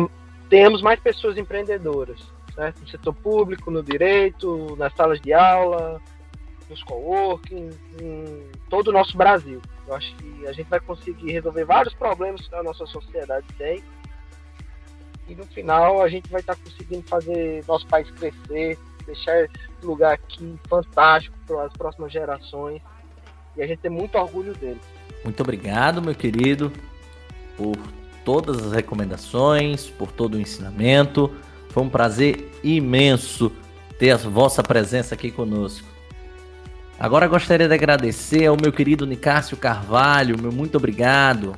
tenhamos 0.49 0.81
mais 0.83 1.01
pessoas 1.01 1.37
empreendedoras, 1.37 2.21
certo? 2.55 2.81
no 2.81 2.89
setor 2.89 3.13
público, 3.13 3.73
no 3.73 3.83
direito, 3.83 4.77
nas 4.77 4.95
salas 4.95 5.21
de 5.21 5.33
aula, 5.33 6.01
nos 6.71 6.81
coworking, 6.85 7.71
em 8.01 8.49
todo 8.71 8.89
o 8.89 8.93
nosso 8.93 9.17
Brasil. 9.17 9.61
Eu 9.85 9.97
acho 9.97 10.15
que 10.15 10.47
a 10.47 10.53
gente 10.53 10.69
vai 10.69 10.79
conseguir 10.79 11.33
resolver 11.33 11.65
vários 11.65 11.95
problemas 11.95 12.47
que 12.47 12.55
a 12.55 12.63
nossa 12.63 12.87
sociedade 12.87 13.47
tem. 13.59 13.83
E 15.27 15.35
no 15.35 15.45
final 15.47 16.01
a 16.01 16.09
gente 16.09 16.31
vai 16.31 16.41
estar 16.41 16.55
conseguindo 16.55 17.03
fazer 17.09 17.65
nosso 17.67 17.85
país 17.89 18.09
crescer, 18.13 18.79
deixar 19.05 19.43
esse 19.43 19.51
lugar 19.83 20.13
aqui 20.13 20.57
fantástico 20.69 21.37
para 21.49 21.65
as 21.65 21.73
próximas 21.73 22.13
gerações. 22.13 22.81
E 23.57 23.63
a 23.63 23.67
gente 23.67 23.79
tem 23.79 23.91
muito 23.91 24.17
orgulho 24.17 24.55
dele. 24.55 24.81
Muito 25.25 25.41
obrigado, 25.41 26.03
meu 26.03 26.15
querido, 26.15 26.73
por 27.57 27.77
todas 28.25 28.65
as 28.65 28.73
recomendações, 28.73 29.87
por 29.87 30.13
todo 30.13 30.35
o 30.35 30.41
ensinamento. 30.41 31.31
Foi 31.71 31.83
um 31.83 31.89
prazer 31.89 32.51
imenso 32.63 33.51
ter 33.99 34.11
a 34.11 34.17
vossa 34.17 34.63
presença 34.63 35.15
aqui 35.15 35.31
conosco. 35.31 35.87
Agora 36.99 37.27
gostaria 37.27 37.69
de 37.69 37.75
agradecer 37.75 38.47
ao 38.47 38.57
meu 38.61 38.73
querido 38.73 39.07
Nicásio 39.07 39.57
Carvalho, 39.57 40.41
meu 40.41 40.51
muito 40.51 40.77
obrigado. 40.77 41.55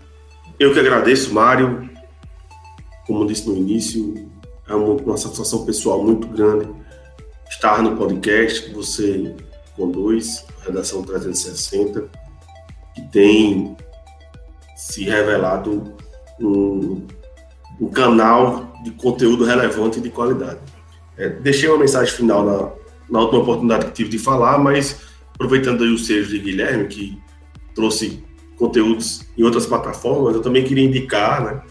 Eu 0.59 0.73
que 0.73 0.81
agradeço, 0.81 1.33
Mário. 1.33 1.89
Como 3.07 3.27
disse 3.27 3.49
no 3.49 3.57
início, 3.57 4.29
é 4.69 4.75
uma, 4.75 4.95
uma 4.95 5.17
satisfação 5.17 5.65
pessoal 5.65 6.03
muito 6.03 6.27
grande 6.27 6.69
estar 7.49 7.83
no 7.83 7.97
podcast 7.97 8.73
você 8.73 9.35
conduz, 9.79 10.45
Redação 10.67 11.03
360, 11.03 12.11
que 12.95 13.03
tem 13.11 13.77
se 14.77 15.05
revelado 15.05 15.95
um, 16.41 17.07
um 17.81 17.89
canal 17.89 18.73
de 18.85 18.91
conteúdo 18.91 19.45
relevante 19.45 19.99
e 19.99 20.03
de 20.03 20.11
qualidade. 20.11 20.61
É, 21.17 21.29
deixei 21.29 21.69
uma 21.69 21.79
mensagem 21.79 22.13
final 22.13 22.45
na, 22.45 22.71
na 23.09 23.21
última 23.21 23.43
oportunidade 23.43 23.87
que 23.87 23.93
tive 23.93 24.11
de 24.11 24.19
falar, 24.19 24.59
mas 24.59 25.01
aproveitando 25.35 25.85
aí 25.85 25.91
o 25.91 25.99
seja 25.99 26.29
de 26.29 26.39
Guilherme, 26.39 26.89
que 26.89 27.19
trouxe 27.75 28.23
conteúdos 28.59 29.25
em 29.37 29.45
outras 29.45 29.67
plataformas, 29.67 30.35
eu 30.35 30.43
também 30.43 30.65
queria 30.65 30.85
indicar 30.85 31.45
né, 31.45 31.63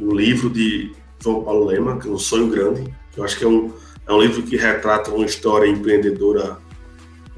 o 0.00 0.12
livro 0.12 0.50
de 0.50 0.92
João 1.22 1.44
Paulo 1.44 1.66
Lema, 1.66 1.98
que 1.98 2.08
é 2.08 2.10
Um 2.10 2.18
Sonho 2.18 2.48
Grande, 2.48 2.92
que 3.12 3.20
eu 3.20 3.24
acho 3.24 3.38
que 3.38 3.44
é 3.44 3.48
um, 3.48 3.72
é 4.06 4.12
um 4.12 4.20
livro 4.20 4.42
que 4.42 4.56
retrata 4.56 5.10
uma 5.10 5.24
história 5.24 5.68
empreendedora. 5.68 6.58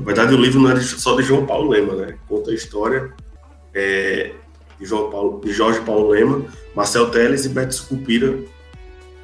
Na 0.00 0.06
verdade, 0.06 0.34
o 0.34 0.40
livro 0.40 0.60
não 0.60 0.72
é 0.72 0.80
só 0.80 1.14
de 1.14 1.22
João 1.22 1.46
Paulo 1.46 1.70
Lema, 1.70 1.94
né? 1.94 2.18
Conta 2.26 2.50
a 2.50 2.54
história 2.54 3.12
é, 3.74 4.32
de, 4.78 4.86
João 4.86 5.10
Paulo, 5.10 5.40
de 5.44 5.52
Jorge 5.52 5.80
Paulo 5.82 6.08
Lema, 6.08 6.44
Marcel 6.74 7.10
Teles 7.10 7.44
e 7.44 7.50
Beto 7.50 7.74
Sicupira, 7.74 8.38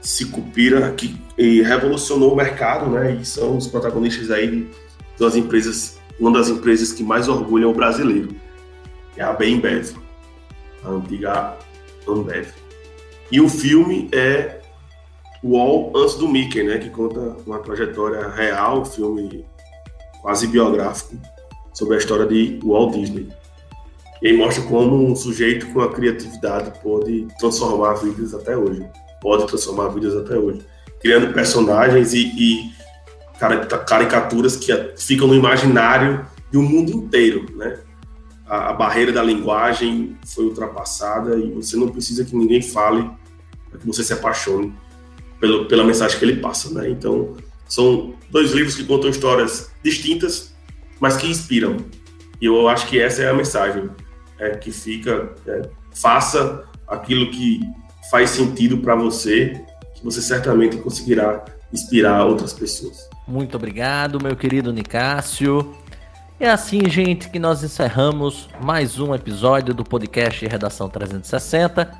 Sicupira, 0.03 0.93
que 0.93 1.19
revolucionou 1.63 2.33
o 2.33 2.37
mercado, 2.37 2.91
né? 2.91 3.19
E 3.21 3.25
são 3.25 3.57
os 3.57 3.67
protagonistas 3.67 4.31
aí 4.31 4.71
das 5.19 5.35
empresas 5.35 5.99
uma 6.19 6.33
das 6.33 6.49
empresas 6.49 6.93
que 6.93 7.03
mais 7.03 7.29
orgulham 7.29 7.71
o 7.71 7.75
brasileiro, 7.75 8.35
é 9.17 9.23
a 9.23 9.33
Bembev, 9.33 9.95
a 10.85 10.91
antiga 10.91 11.57
Ambev. 12.09 12.49
E 13.31 13.41
o 13.41 13.49
filme 13.49 14.09
é 14.13 14.61
Wall 15.45 15.93
antes 15.95 16.15
do 16.15 16.29
Mickey, 16.29 16.63
né, 16.63 16.79
que 16.79 16.91
conta 16.91 17.37
uma 17.47 17.59
trajetória 17.59 18.29
real, 18.29 18.85
filme 18.85 19.45
quase 20.27 20.49
biográfico 20.49 21.17
sobre 21.73 21.95
a 21.95 21.99
história 21.99 22.27
de 22.27 22.59
Walt 22.65 22.97
Disney. 22.97 23.29
E 24.21 24.33
mostra 24.33 24.65
como 24.65 25.09
um 25.09 25.15
sujeito 25.15 25.69
com 25.69 25.81
a 25.81 25.93
criatividade 25.93 26.73
pode 26.83 27.29
transformar 27.39 27.95
vidas 27.95 28.35
até 28.35 28.57
hoje. 28.57 28.85
Pode 29.23 29.47
transformar 29.47 29.87
vidas 29.91 30.17
até 30.17 30.37
hoje. 30.37 30.67
Criando 31.01 31.33
personagens 31.33 32.13
e, 32.13 32.33
e 32.37 32.73
caricaturas 33.87 34.57
que 34.57 34.73
ficam 34.97 35.29
no 35.29 35.35
imaginário 35.37 36.27
do 36.51 36.61
mundo 36.61 36.91
inteiro, 36.91 37.47
né? 37.55 37.79
A, 38.49 38.71
a, 38.71 38.73
barreira 38.73 39.13
da 39.13 39.23
linguagem 39.23 40.17
foi 40.27 40.47
ultrapassada 40.47 41.37
e 41.37 41.53
você 41.53 41.77
não 41.77 41.89
precisa 41.89 42.25
que 42.25 42.35
ninguém 42.35 42.63
fale 42.63 43.09
para 43.71 43.79
que 43.79 43.87
você 43.87 44.03
se 44.03 44.13
apaixone 44.13 44.75
pelo, 45.39 45.67
pela 45.67 45.85
mensagem 45.85 46.19
que 46.19 46.25
ele 46.25 46.41
passa, 46.41 46.69
né? 46.71 46.91
Então, 46.91 47.37
são 47.69 48.15
dois 48.29 48.51
livros 48.51 48.75
que 48.75 48.85
contam 48.85 49.09
histórias 49.09 49.71
distintas, 49.87 50.53
mas 51.01 51.17
que 51.17 51.29
inspiram. 51.29 51.77
E 52.41 52.47
eu 52.47 52.69
acho 52.69 52.89
que 52.89 53.01
essa 53.01 53.23
é 53.23 53.31
a 53.31 53.35
mensagem 53.35 53.89
é, 54.39 54.51
que 54.57 54.73
fica. 54.73 55.33
É, 55.47 55.63
faça 55.95 56.65
aquilo 56.87 57.31
que 57.31 57.61
faz 58.11 58.31
sentido 58.31 58.79
para 58.79 58.95
você, 58.95 59.65
que 59.95 60.05
você 60.05 60.21
certamente 60.21 60.77
conseguirá 60.77 61.45
inspirar 61.73 62.25
outras 62.25 62.53
pessoas. 62.53 63.09
Muito 63.27 63.57
obrigado, 63.57 64.23
meu 64.23 64.37
querido 64.37 64.73
Nicásio. 64.73 65.75
É 66.39 66.51
assim, 66.51 66.81
gente, 66.89 67.31
que 67.31 67.39
nós 67.39 67.63
encerramos 67.63 68.49
mais 68.61 68.99
um 68.99 69.15
episódio 69.15 69.73
do 69.73 69.83
podcast 69.83 70.47
Redação 70.47 70.89
360. 70.89 71.91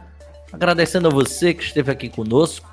Agradecendo 0.53 1.09
a 1.09 1.11
você 1.11 1.55
que 1.55 1.63
esteve 1.63 1.91
aqui 1.91 2.09
conosco 2.09 2.69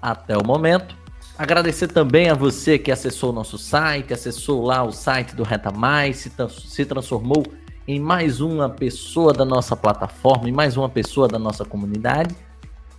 até 0.00 0.36
o 0.36 0.46
momento. 0.46 0.99
Agradecer 1.40 1.88
também 1.88 2.28
a 2.28 2.34
você 2.34 2.78
que 2.78 2.92
acessou 2.92 3.30
o 3.30 3.32
nosso 3.32 3.56
site, 3.56 4.12
acessou 4.12 4.62
lá 4.62 4.84
o 4.84 4.92
site 4.92 5.34
do 5.34 5.42
Reta 5.42 5.70
Mais, 5.70 6.18
se, 6.18 6.30
se 6.68 6.84
transformou 6.84 7.42
em 7.88 7.98
mais 7.98 8.42
uma 8.42 8.68
pessoa 8.68 9.32
da 9.32 9.42
nossa 9.42 9.74
plataforma, 9.74 10.50
em 10.50 10.52
mais 10.52 10.76
uma 10.76 10.86
pessoa 10.86 11.26
da 11.26 11.38
nossa 11.38 11.64
comunidade. 11.64 12.36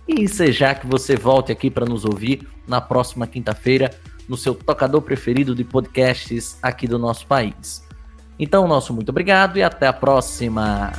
E 0.08 0.26
seja 0.26 0.74
que 0.74 0.88
você 0.88 1.14
volte 1.14 1.52
aqui 1.52 1.70
para 1.70 1.86
nos 1.86 2.04
ouvir 2.04 2.48
na 2.66 2.80
próxima 2.80 3.28
quinta-feira 3.28 3.92
no 4.28 4.36
seu 4.36 4.56
tocador 4.56 5.02
preferido 5.02 5.54
de 5.54 5.62
podcasts 5.62 6.58
aqui 6.60 6.88
do 6.88 6.98
nosso 6.98 7.28
país. 7.28 7.86
Então, 8.40 8.66
nosso 8.66 8.92
muito 8.92 9.10
obrigado 9.10 9.56
e 9.56 9.62
até 9.62 9.86
a 9.86 9.92
próxima! 9.92 10.90